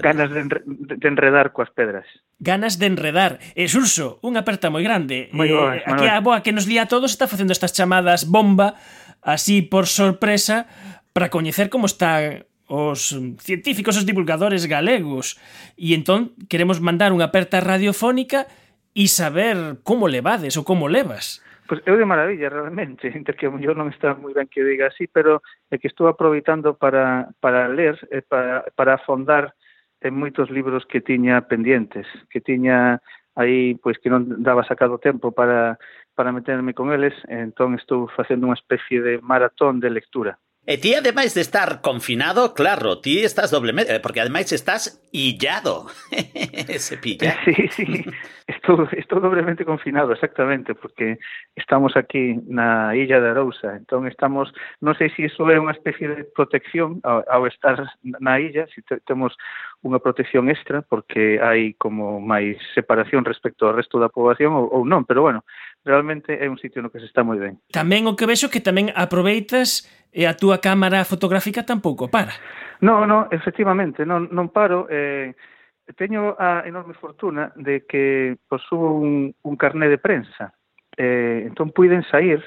ganas 0.00 0.30
de, 0.30 0.40
enre, 0.40 0.62
de 0.64 1.06
enredar 1.10 1.52
coas 1.52 1.68
pedras. 1.74 2.06
Ganas 2.38 2.78
de 2.78 2.86
enredar. 2.86 3.42
E 3.52 3.66
Xurso, 3.68 4.22
unha 4.24 4.40
aperta 4.40 4.72
moi 4.72 4.86
grande. 4.86 5.28
Moi 5.36 5.50
boa, 5.50 5.76
eh, 5.76 5.84
aquí 5.84 6.06
a 6.08 6.22
boa 6.22 6.40
que 6.40 6.54
nos 6.54 6.64
lía 6.64 6.86
a 6.86 6.90
todos 6.90 7.12
está 7.12 7.28
facendo 7.28 7.52
estas 7.52 7.74
chamadas 7.74 8.24
bomba 8.24 8.78
así 9.20 9.60
por 9.60 9.90
sorpresa 9.90 10.70
para 11.16 11.32
coñecer 11.32 11.72
como 11.72 11.88
está 11.88 12.44
os 12.68 13.16
científicos, 13.40 13.96
os 13.96 14.04
divulgadores 14.04 14.68
galegos. 14.68 15.40
E 15.80 15.96
entón 15.96 16.36
queremos 16.44 16.84
mandar 16.84 17.08
unha 17.08 17.32
aperta 17.32 17.56
radiofónica 17.56 18.44
e 18.92 19.08
saber 19.08 19.80
como 19.80 20.12
levades 20.12 20.60
ou 20.60 20.68
como 20.68 20.92
levas. 20.92 21.40
Pois 21.64 21.80
eu 21.88 21.96
de 21.96 22.04
maravilla, 22.04 22.52
realmente, 22.52 23.08
entre 23.16 23.32
que 23.32 23.48
yo 23.48 23.72
non 23.72 23.88
está 23.88 24.12
moi 24.12 24.36
ben 24.36 24.44
que 24.44 24.60
diga 24.60 24.92
así, 24.92 25.08
pero 25.08 25.40
é 25.72 25.80
que 25.80 25.88
estou 25.88 26.04
aproveitando 26.04 26.76
para, 26.76 27.32
para 27.40 27.64
ler, 27.72 27.96
e 28.12 28.20
para, 28.20 28.68
para 28.76 29.00
afondar 29.00 29.56
en 30.04 30.12
moitos 30.12 30.52
libros 30.52 30.84
que 30.84 31.00
tiña 31.00 31.48
pendientes, 31.48 32.04
que 32.28 32.44
tiña 32.44 33.00
aí, 33.32 33.72
pois 33.80 33.96
que 33.96 34.12
non 34.12 34.44
daba 34.44 34.68
sacado 34.68 35.00
tempo 35.00 35.32
para, 35.32 35.80
para 36.12 36.28
meterme 36.28 36.76
con 36.76 36.92
eles, 36.92 37.16
entón 37.24 37.72
estou 37.72 38.04
facendo 38.12 38.44
unha 38.52 38.60
especie 38.60 39.00
de 39.00 39.16
maratón 39.24 39.80
de 39.80 39.88
lectura. 39.88 40.36
E 40.66 40.78
ti, 40.78 40.94
ademais 40.94 41.32
de 41.32 41.42
estar 41.42 41.80
confinado, 41.80 42.52
claro, 42.52 42.98
ti 42.98 43.22
estás 43.22 43.52
doblemente, 43.52 43.94
eh, 43.94 44.00
porque 44.00 44.20
ademais 44.20 44.50
estás 44.50 44.98
Illado. 45.16 45.86
ese 46.68 46.98
pilla. 46.98 47.36
Sí, 47.44 47.54
sí, 47.70 48.04
estou, 48.46 48.86
estou 48.92 49.18
doblemente 49.18 49.64
confinado, 49.64 50.12
exactamente, 50.12 50.74
porque 50.74 51.18
estamos 51.56 51.96
aquí 51.96 52.36
na 52.46 52.94
illa 52.94 53.20
de 53.20 53.30
Arousa, 53.30 53.80
entón 53.80 54.06
estamos, 54.06 54.52
non 54.84 54.92
sei 54.92 55.08
se 55.16 55.24
iso 55.24 55.48
é 55.48 55.56
unha 55.56 55.72
especie 55.72 56.04
de 56.04 56.28
protección 56.28 57.00
ao, 57.00 57.24
ao 57.32 57.48
estar 57.48 57.80
na 58.04 58.36
illa, 58.36 58.68
se 58.68 58.84
te, 58.84 59.00
temos 59.08 59.32
unha 59.80 60.04
protección 60.04 60.52
extra, 60.52 60.84
porque 60.84 61.40
hai 61.40 61.72
como 61.80 62.20
máis 62.20 62.60
separación 62.76 63.24
respecto 63.24 63.64
ao 63.64 63.72
resto 63.72 63.96
da 63.96 64.12
poboación 64.12 64.52
ou, 64.52 64.68
ou 64.68 64.82
non, 64.84 65.08
pero 65.08 65.24
bueno, 65.24 65.48
realmente 65.80 66.36
é 66.36 66.44
un 66.44 66.60
sitio 66.60 66.84
no 66.84 66.92
que 66.92 67.00
se 67.00 67.08
está 67.08 67.24
moi 67.24 67.40
ben. 67.40 67.56
Tamén 67.72 68.04
o 68.04 68.20
que 68.20 68.28
vexo 68.28 68.52
que 68.52 68.60
tamén 68.60 68.92
aproveitas 68.92 69.88
e 70.12 70.28
a 70.28 70.36
túa 70.36 70.60
cámara 70.60 71.08
fotográfica 71.08 71.64
tampouco 71.64 72.12
para. 72.12 72.36
No, 72.80 73.06
no, 73.06 73.28
efectivamente, 73.30 74.04
non, 74.04 74.28
non 74.32 74.52
paro. 74.52 74.86
Eh, 74.90 75.32
teño 75.94 76.34
a 76.38 76.66
enorme 76.66 76.94
fortuna 76.98 77.52
de 77.54 77.86
que 77.86 78.36
posúo 78.48 78.98
un, 78.98 79.30
un 79.42 79.54
carné 79.56 79.88
de 79.88 79.98
prensa. 79.98 80.52
Eh, 80.96 81.44
entón, 81.46 81.70
puiden 81.70 82.02
sair 82.10 82.42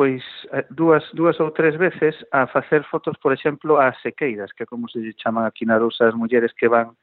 pois 0.00 0.24
eh, 0.52 0.64
dúas, 0.70 1.04
dúas 1.12 1.36
ou 1.44 1.52
tres 1.52 1.76
veces 1.76 2.16
a 2.32 2.46
facer 2.48 2.84
fotos, 2.88 3.20
por 3.20 3.36
exemplo, 3.36 3.76
ás 3.76 4.00
sequeiras, 4.00 4.48
que 4.56 4.64
como 4.64 4.88
se 4.88 4.96
lle 5.00 5.12
chaman 5.12 5.44
aquí 5.44 5.68
na 5.68 5.76
Rousa 5.76 6.08
as 6.08 6.16
mulleres 6.16 6.56
que 6.56 6.72
van 6.72 6.96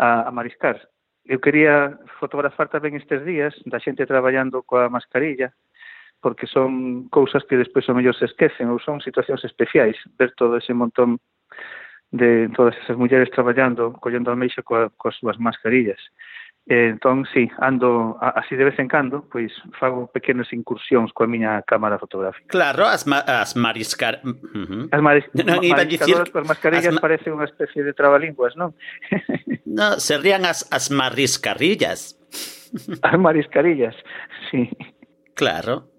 a, 0.00 0.28
a 0.28 0.30
mariscar. 0.32 0.80
Eu 1.28 1.44
quería 1.44 1.98
fotografar 2.16 2.72
tamén 2.72 2.96
estes 2.96 3.20
días 3.28 3.52
da 3.68 3.76
xente 3.84 4.08
traballando 4.08 4.64
coa 4.64 4.88
mascarilla, 4.88 5.52
porque 6.24 6.48
son 6.48 7.04
cousas 7.12 7.44
que 7.44 7.60
despois 7.60 7.84
o 7.90 7.94
mellor 7.94 8.16
se 8.16 8.24
esquecen 8.24 8.72
ou 8.72 8.80
son 8.80 9.04
situacións 9.04 9.44
especiais, 9.44 10.00
ver 10.16 10.32
todo 10.32 10.56
ese 10.56 10.72
montón 10.72 11.20
de 12.12 12.48
todas 12.54 12.76
esas 12.84 12.96
mulleres 12.96 13.30
traballando, 13.30 13.92
collendo 13.94 14.30
almeixa 14.30 14.62
coa, 14.62 14.92
coas 14.96 15.16
súas 15.16 15.40
mascarillas. 15.40 15.98
E, 16.62 16.94
entón, 16.94 17.26
sí, 17.34 17.50
ando 17.58 18.16
así 18.20 18.54
de 18.54 18.64
vez 18.64 18.78
en 18.78 18.86
cando, 18.86 19.26
pois 19.26 19.50
fago 19.80 20.06
pequenas 20.06 20.52
incursións 20.52 21.10
coa 21.10 21.26
miña 21.26 21.58
cámara 21.66 21.98
fotográfica. 21.98 22.46
Claro, 22.46 22.86
as, 22.86 23.02
ma 23.02 23.18
as 23.26 23.58
mariscar... 23.58 24.22
Uh 24.22 24.30
-huh. 24.30 24.86
As 24.94 25.02
maris 25.02 25.26
non, 25.34 25.58
iba 25.64 25.82
mariscadoras, 25.82 26.30
dicir... 26.30 26.38
as 26.38 26.46
mascarillas 26.46 26.92
as 26.92 26.94
ma... 26.94 27.02
parece 27.02 27.26
unha 27.34 27.48
especie 27.50 27.82
de 27.82 27.90
trabalinguas, 27.96 28.54
non? 28.54 28.76
no, 29.66 29.98
serían 29.98 30.46
as, 30.46 30.62
as 30.70 30.92
mariscarrillas. 30.94 32.14
as 33.02 33.16
mariscarillas, 33.18 33.96
sí. 34.52 34.70
Claro. 35.34 35.91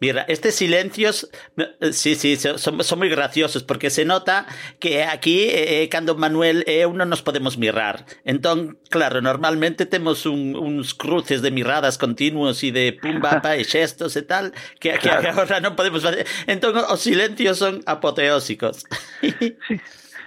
Mira, 0.00 0.24
estes 0.28 0.56
silencios, 0.56 1.30
eh, 1.56 1.92
sí, 1.92 2.16
sí, 2.16 2.36
son, 2.36 2.82
son 2.82 2.98
moi 2.98 3.06
graciosos 3.06 3.62
porque 3.62 3.94
se 3.94 4.02
nota 4.02 4.42
que 4.82 5.06
aquí 5.06 5.46
eh, 5.46 5.86
cando 5.86 6.18
Manuel 6.18 6.66
e 6.66 6.82
eu 6.82 6.90
non 6.90 7.06
nos 7.06 7.22
podemos 7.22 7.54
mirar. 7.54 8.02
Entón, 8.26 8.74
claro, 8.90 9.22
normalmente 9.22 9.86
temos 9.86 10.26
un, 10.26 10.58
uns 10.58 10.98
cruces 10.98 11.46
de 11.46 11.54
miradas 11.54 11.94
continuos 11.94 12.66
e 12.66 12.74
de 12.74 12.90
pum, 12.90 13.22
papa 13.22 13.54
e 13.54 13.62
xestos 13.62 14.18
e 14.18 14.26
tal 14.26 14.50
que, 14.82 14.98
que 14.98 15.10
agora 15.14 15.62
non 15.62 15.78
podemos 15.78 16.02
facer. 16.02 16.26
Entón, 16.50 16.74
os 16.74 16.98
silencios 16.98 17.62
son 17.62 17.78
apoteósicos. 17.86 18.82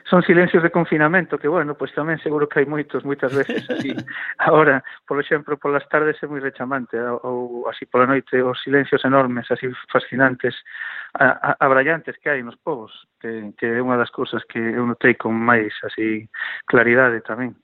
son 0.09 0.23
silencios 0.23 0.63
de 0.63 0.71
confinamento 0.71 1.37
que, 1.37 1.47
bueno, 1.47 1.75
pois 1.75 1.91
tamén 1.91 2.15
seguro 2.23 2.47
que 2.47 2.63
hai 2.63 2.67
moitos, 2.67 3.03
moitas 3.03 3.31
veces 3.35 3.67
así. 3.67 3.91
Ahora, 4.47 4.79
por 5.03 5.19
exemplo, 5.19 5.59
polas 5.59 5.83
tardes 5.91 6.15
é 6.23 6.25
moi 6.31 6.39
rechamante, 6.39 6.95
¿eh? 6.95 7.11
ou 7.27 7.67
así 7.67 7.83
pola 7.91 8.07
noite, 8.07 8.39
os 8.39 8.55
silencios 8.63 9.03
enormes, 9.03 9.51
así 9.51 9.67
fascinantes, 9.91 10.55
a, 11.19 11.35
a, 11.35 11.49
abrallantes 11.59 12.15
que 12.23 12.31
hai 12.31 12.39
nos 12.39 12.55
povos, 12.55 12.95
que, 13.19 13.51
que 13.59 13.67
é 13.67 13.83
unha 13.83 13.99
das 13.99 14.11
cousas 14.15 14.47
que 14.47 14.59
eu 14.59 14.87
notei 14.87 15.19
con 15.19 15.35
máis 15.35 15.75
así 15.83 16.31
claridade 16.63 17.19
tamén. 17.27 17.59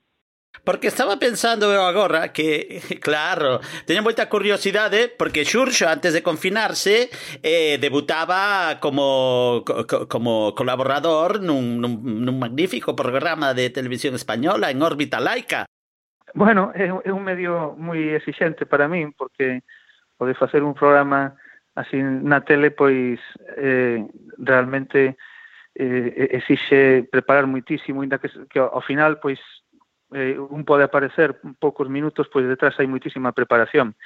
Porque 0.64 0.88
estaba 0.88 1.18
pensando 1.18 1.68
agora 1.82 2.32
que, 2.32 2.80
claro, 3.02 3.60
teño 3.90 4.06
moita 4.06 4.30
curiosidade 4.30 5.10
porque 5.10 5.44
Xurxo 5.44 5.90
antes 5.90 6.14
de 6.14 6.24
confinarse 6.24 7.10
eh, 7.42 7.82
debutaba 7.82 8.78
como, 8.80 9.66
co, 9.66 10.08
como 10.08 10.56
colaborador 10.56 11.42
nun, 11.42 11.82
nun, 11.82 12.24
nun 12.24 12.38
magnífico 12.40 12.96
programa 12.96 13.52
de 13.52 13.74
televisión 13.74 14.16
española 14.16 14.72
en 14.72 14.80
órbita 14.80 15.20
laica. 15.20 15.68
Bueno, 16.34 16.72
é, 16.74 16.90
un 16.90 17.24
medio 17.24 17.76
moi 17.78 18.18
exixente 18.18 18.66
para 18.66 18.90
min, 18.90 19.14
porque 19.14 19.62
o 20.18 20.26
de 20.26 20.34
facer 20.34 20.64
un 20.64 20.74
programa 20.74 21.38
así 21.76 22.02
na 22.02 22.42
tele, 22.42 22.72
pois 22.72 23.20
eh, 23.58 24.02
realmente 24.38 25.18
eh, 25.76 27.06
preparar 27.12 27.46
muitísimo, 27.46 28.02
ainda 28.02 28.18
que, 28.18 28.30
que 28.50 28.60
final, 28.82 29.20
pois, 29.20 29.40
eh, 30.14 30.38
un 30.38 30.64
pode 30.64 30.86
aparecer 30.86 31.42
poucos 31.60 31.90
minutos, 31.90 32.30
pois 32.32 32.46
detrás 32.48 32.78
hai 32.80 32.88
muitísima 32.88 33.34
preparación. 33.34 33.98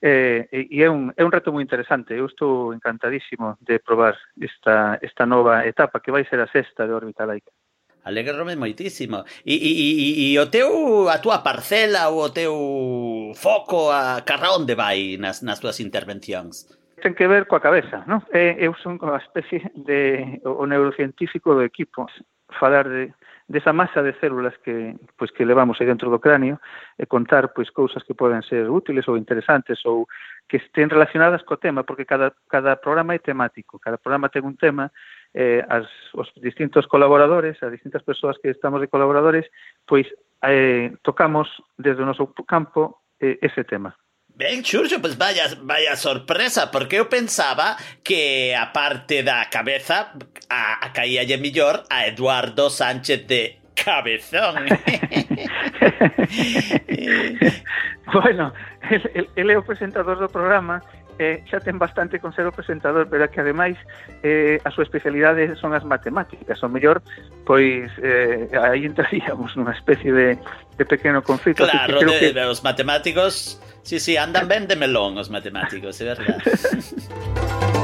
Eh, 0.00 0.44
e 0.52 0.84
é 0.84 0.88
un, 0.92 1.10
é 1.16 1.24
un 1.24 1.32
reto 1.32 1.50
moi 1.50 1.64
interesante. 1.64 2.12
Eu 2.12 2.28
estou 2.28 2.76
encantadísimo 2.76 3.56
de 3.64 3.80
probar 3.80 4.16
esta, 4.36 5.00
esta 5.00 5.24
nova 5.24 5.64
etapa 5.64 6.04
que 6.04 6.12
vai 6.12 6.28
ser 6.28 6.40
a 6.40 6.52
sexta 6.52 6.84
de 6.84 6.92
órbita 6.92 7.24
laica. 7.24 7.50
Alegrome 8.06 8.54
moitísimo. 8.54 9.24
E, 9.42 9.56
e, 9.56 9.72
e, 9.72 10.32
e 10.32 10.38
o 10.38 10.46
teu, 10.46 11.08
a 11.08 11.18
túa 11.18 11.42
parcela 11.42 12.12
ou 12.12 12.28
o 12.28 12.30
teu 12.30 12.54
foco 13.34 13.90
a 13.90 14.22
carra 14.22 14.54
onde 14.54 14.76
vai 14.76 15.16
nas, 15.18 15.42
nas 15.42 15.58
túas 15.58 15.80
intervencións? 15.80 16.70
ten 17.02 17.14
que 17.14 17.28
ver 17.28 17.46
coa 17.46 17.60
cabeza, 17.60 18.02
non? 18.08 18.24
E, 18.32 18.56
eh, 18.56 18.66
eu 18.66 18.74
son 18.80 18.98
unha 18.98 19.20
especie 19.20 19.62
de 19.76 20.40
o 20.42 20.64
neurocientífico 20.66 21.54
do 21.54 21.62
equipo. 21.62 22.08
Falar 22.58 22.88
de 22.88 23.12
desa 23.48 23.72
masa 23.72 24.02
de 24.02 24.12
células 24.18 24.58
que 24.58 24.98
pois 25.14 25.30
que 25.30 25.46
levamos 25.46 25.78
aí 25.78 25.86
dentro 25.86 26.10
do 26.10 26.18
cráneo 26.18 26.58
e 26.98 27.06
contar 27.06 27.54
pois 27.54 27.70
cousas 27.70 28.02
que 28.02 28.18
poden 28.18 28.42
ser 28.42 28.66
útiles 28.66 29.06
ou 29.06 29.14
interesantes 29.14 29.78
ou 29.86 30.10
que 30.50 30.58
estén 30.58 30.90
relacionadas 30.90 31.46
co 31.46 31.56
tema, 31.56 31.86
porque 31.86 32.02
cada 32.02 32.34
cada 32.50 32.74
programa 32.82 33.14
é 33.14 33.22
temático, 33.22 33.78
cada 33.78 34.02
programa 34.02 34.30
ten 34.30 34.42
un 34.42 34.58
tema 34.58 34.90
eh, 35.30 35.62
as, 35.70 35.86
os 36.14 36.26
distintos 36.42 36.90
colaboradores, 36.90 37.62
as 37.62 37.70
distintas 37.70 38.02
persoas 38.02 38.38
que 38.42 38.50
estamos 38.50 38.80
de 38.82 38.90
colaboradores, 38.90 39.46
pois 39.86 40.10
eh, 40.42 40.90
tocamos 41.06 41.46
desde 41.78 42.02
o 42.02 42.06
noso 42.06 42.34
campo 42.46 43.06
eh, 43.20 43.38
ese 43.42 43.62
tema. 43.62 43.94
Ben, 44.36 44.62
Xurxo, 44.62 45.00
pois 45.00 45.16
vaya, 45.16 45.48
vaya 45.62 45.96
sorpresa, 45.96 46.70
porque 46.70 47.00
eu 47.00 47.08
pensaba 47.08 47.76
que 48.04 48.52
a 48.52 48.66
parte 48.68 49.22
da 49.22 49.48
cabeza 49.48 50.12
a, 50.50 50.84
a 50.84 50.92
caíalle 50.92 51.38
millor 51.38 51.84
a 51.88 52.06
Eduardo 52.06 52.68
Sánchez 52.68 53.26
de 53.26 53.58
Cabezón. 53.74 54.66
bueno, 58.12 58.52
el, 58.90 59.10
el, 59.14 59.28
el 59.36 59.50
é 59.50 59.56
o 59.58 59.62
presentador 59.62 60.18
do 60.18 60.28
programa 60.28 60.82
eh, 61.18 61.42
xa 61.48 61.60
ten 61.60 61.78
bastante 61.78 62.20
con 62.20 62.32
ser 62.32 62.46
o 62.46 62.52
presentador, 62.52 63.08
pero 63.08 63.24
é 63.24 63.28
que 63.28 63.40
ademais 63.40 63.76
eh, 64.22 64.60
a 64.64 64.70
súa 64.70 64.84
especialidade 64.84 65.56
son 65.56 65.72
as 65.72 65.84
matemáticas, 65.84 66.60
o 66.62 66.68
mellor, 66.68 67.00
pois 67.44 67.88
eh, 68.02 68.48
aí 68.52 68.84
entraríamos 68.84 69.56
nunha 69.56 69.74
especie 69.74 70.12
de, 70.12 70.36
de 70.76 70.84
pequeno 70.84 71.22
conflito. 71.24 71.64
Claro, 71.64 71.98
que 72.00 72.06
creo 72.06 72.12
de, 72.12 72.32
que... 72.32 72.44
os 72.44 72.60
matemáticos, 72.62 73.60
sí, 73.82 74.00
sí, 74.00 74.16
andan 74.16 74.48
ben 74.48 74.68
de 74.68 74.76
melón 74.76 75.16
os 75.16 75.32
matemáticos, 75.32 76.00
é 76.00 76.12
verdade. 76.12 76.42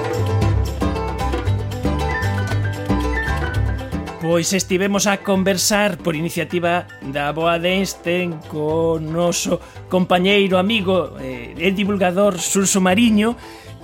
Pois 4.23 4.53
estivemos 4.53 5.09
a 5.09 5.18
conversar 5.18 5.99
por 5.99 6.14
iniciativa 6.14 6.87
da 7.03 7.35
Boa 7.35 7.59
de 7.59 7.75
Einstein 7.75 8.39
co 8.47 9.03
noso 9.03 9.59
compañeiro, 9.91 10.62
amigo 10.62 11.18
e 11.18 11.59
eh, 11.59 11.75
divulgador 11.75 12.39
Surso 12.39 12.79
Mariño 12.79 13.35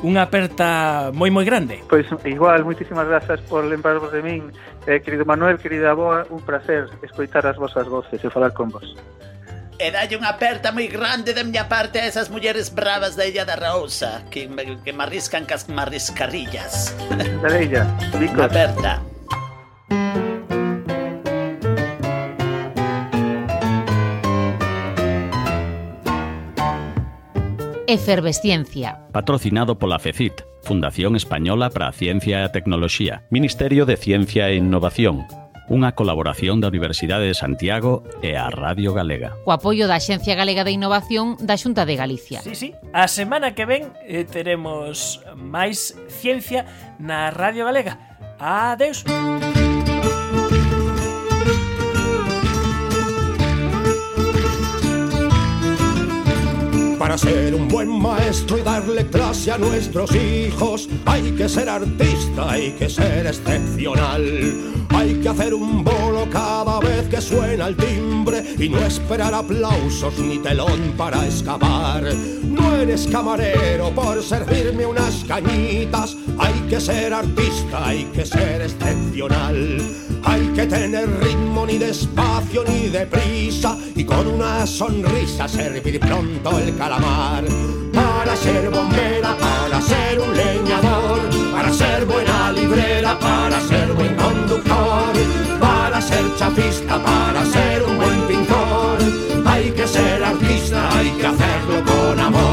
unha 0.06 0.30
aperta 0.30 1.10
moi 1.10 1.34
moi 1.34 1.42
grande. 1.42 1.82
Pois 1.90 2.06
igual, 2.22 2.62
moitísimas 2.62 3.10
grazas 3.10 3.42
por 3.50 3.66
lembrarvos 3.66 4.14
de 4.14 4.22
min. 4.22 4.54
Eh, 4.86 5.02
querido 5.02 5.26
Manuel, 5.26 5.58
querida 5.58 5.90
Boa, 5.90 6.22
un 6.30 6.38
placer 6.46 6.86
escoitar 7.02 7.42
as 7.42 7.58
vosas 7.58 7.90
voces 7.90 8.22
e 8.22 8.30
falar 8.30 8.54
con 8.54 8.70
vos. 8.70 8.94
E 9.74 9.90
dalle 9.90 10.14
unha 10.14 10.38
aperta 10.38 10.70
moi 10.70 10.86
grande 10.86 11.34
da 11.34 11.42
miña 11.42 11.66
parte 11.66 11.98
a 11.98 12.06
esas 12.06 12.30
mulleres 12.30 12.70
bravas 12.70 13.18
da 13.18 13.26
Illa 13.26 13.42
da 13.42 13.58
Rousa 13.58 14.22
que, 14.30 14.46
que 14.86 14.94
marriscan 14.94 15.50
cas 15.50 15.66
marriscarrillas. 15.66 16.94
Da 17.42 17.50
Illa, 17.58 17.90
Unha 18.14 18.46
aperta. 18.46 19.17
Efervesciencia. 27.88 29.00
Patrocinado 29.12 29.78
pola 29.78 29.98
FECIT, 29.98 30.42
Fundación 30.62 31.16
Española 31.16 31.70
para 31.70 31.88
a 31.88 31.92
Ciencia 31.92 32.40
e 32.40 32.44
a 32.44 32.52
Tecnoloxía, 32.52 33.24
Ministerio 33.32 33.88
de 33.88 33.96
Ciencia 33.96 34.52
e 34.52 34.60
Innovación, 34.60 35.24
unha 35.72 35.96
colaboración 35.96 36.60
da 36.60 36.68
Universidade 36.68 37.24
de 37.24 37.32
Santiago 37.32 38.04
e 38.20 38.36
a 38.36 38.52
Radio 38.52 38.92
Galega. 38.92 39.32
O 39.48 39.56
apoio 39.56 39.88
da 39.88 39.96
Axencia 39.96 40.36
Galega 40.36 40.68
de 40.68 40.76
Innovación 40.76 41.40
da 41.40 41.56
Xunta 41.56 41.88
de 41.88 41.96
Galicia. 41.96 42.44
Sí, 42.44 42.52
sí. 42.52 42.68
A 42.92 43.08
semana 43.08 43.56
que 43.56 43.64
ven 43.64 43.88
eh, 44.04 44.28
teremos 44.28 45.24
máis 45.32 45.96
ciencia 46.12 46.68
na 47.00 47.32
Radio 47.32 47.64
Galega. 47.64 47.96
Adeus. 48.36 49.00
Adeus. 49.08 49.57
Para 57.08 57.16
ser 57.16 57.54
un 57.54 57.68
buen 57.68 57.88
maestro 57.88 58.58
y 58.58 58.60
darle 58.60 59.06
clase 59.06 59.50
a 59.50 59.56
nuestros 59.56 60.14
hijos, 60.14 60.90
hay 61.06 61.22
que 61.32 61.48
ser 61.48 61.66
artista, 61.66 62.50
hay 62.50 62.72
que 62.72 62.90
ser 62.90 63.26
excepcional. 63.26 64.84
Hay 64.90 65.14
que 65.14 65.28
hacer 65.30 65.54
un 65.54 65.82
bolo 65.82 66.28
cada 66.30 66.80
vez 66.80 67.08
que 67.08 67.22
suena 67.22 67.68
el 67.68 67.76
timbre 67.76 68.44
y 68.58 68.68
no 68.68 68.80
esperar 68.80 69.32
aplausos 69.32 70.18
ni 70.18 70.36
telón 70.36 70.92
para 70.98 71.24
excavar. 71.24 72.14
No 72.44 72.76
eres 72.76 73.06
camarero 73.06 73.88
por 73.94 74.22
servirme 74.22 74.84
unas 74.84 75.24
cañitas, 75.24 76.14
hay 76.38 76.60
que 76.68 76.78
ser 76.78 77.14
artista, 77.14 77.88
hay 77.88 78.04
que 78.12 78.26
ser 78.26 78.60
excepcional. 78.60 79.78
Hay 80.24 80.46
que 80.54 80.66
tener 80.66 81.08
ritmo 81.20 81.66
ni 81.66 81.78
despacio 81.78 82.64
ni 82.64 82.88
deprisa 82.88 83.76
y 83.94 84.04
con 84.04 84.26
una 84.26 84.66
sonrisa 84.66 85.48
servir 85.48 86.00
pronto 86.00 86.58
el 86.58 86.76
calamar. 86.76 87.44
Para 87.92 88.36
ser 88.36 88.70
bombera, 88.70 89.36
para 89.36 89.80
ser 89.80 90.20
un 90.20 90.36
leñador, 90.36 91.20
para 91.52 91.72
ser 91.72 92.04
buena 92.04 92.52
librera, 92.52 93.18
para 93.18 93.60
ser 93.60 93.92
buen 93.92 94.14
conductor, 94.16 95.12
para 95.60 96.00
ser 96.00 96.24
chapista, 96.36 97.02
para 97.02 97.44
ser 97.44 97.82
un 97.82 97.96
buen 97.96 98.20
pintor. 98.26 98.98
Hay 99.46 99.70
que 99.70 99.86
ser 99.86 100.22
artista, 100.22 100.96
hay 100.96 101.10
que 101.10 101.26
hacerlo 101.26 101.84
con 101.84 102.20
amor. 102.20 102.47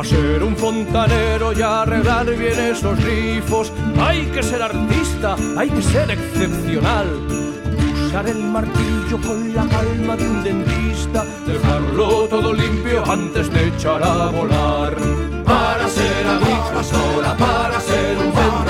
Para 0.00 0.08
ser 0.08 0.42
un 0.42 0.56
fontanero 0.56 1.52
y 1.52 1.60
arreglar 1.60 2.24
bien 2.34 2.58
esos 2.58 2.98
grifos, 3.04 3.70
hay 4.00 4.24
que 4.28 4.42
ser 4.42 4.62
artista, 4.62 5.36
hay 5.58 5.68
que 5.68 5.82
ser 5.82 6.10
excepcional. 6.10 7.06
Usar 8.06 8.26
el 8.26 8.38
martillo 8.38 9.18
con 9.20 9.54
la 9.54 9.66
calma 9.66 10.16
de 10.16 10.26
un 10.26 10.42
dentista, 10.42 11.26
dejarlo 11.46 12.26
todo 12.28 12.54
limpio 12.54 13.04
antes 13.12 13.52
de 13.52 13.68
echar 13.68 14.02
a 14.02 14.30
volar. 14.30 14.96
Para 15.44 15.86
ser 15.86 16.26
agricultora, 16.26 17.36
para 17.36 17.78
ser 17.82 18.16
un 18.16 18.32
vendedor, 18.32 18.69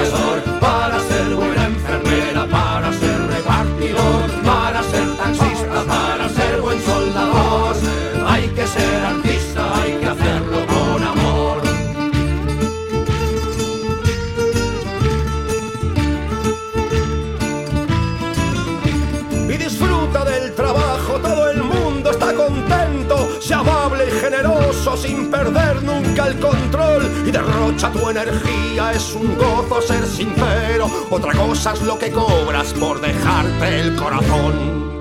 perder 25.45 25.83
nunca 25.83 26.29
el 26.29 26.39
control 26.39 27.11
y 27.27 27.31
derrocha 27.31 27.91
tu 27.91 28.11
energía, 28.11 28.93
es 28.93 29.15
un 29.15 29.37
gozo 29.39 29.81
ser 29.81 30.07
sincero, 30.07 30.91
otra 31.09 31.33
cosa 31.33 31.73
es 31.73 31.83
lo 31.83 31.99
que 31.99 32.11
cobras 32.11 32.73
por 32.75 33.01
dejarte 33.01 33.81
el 33.81 33.97
corazón. 33.97 35.00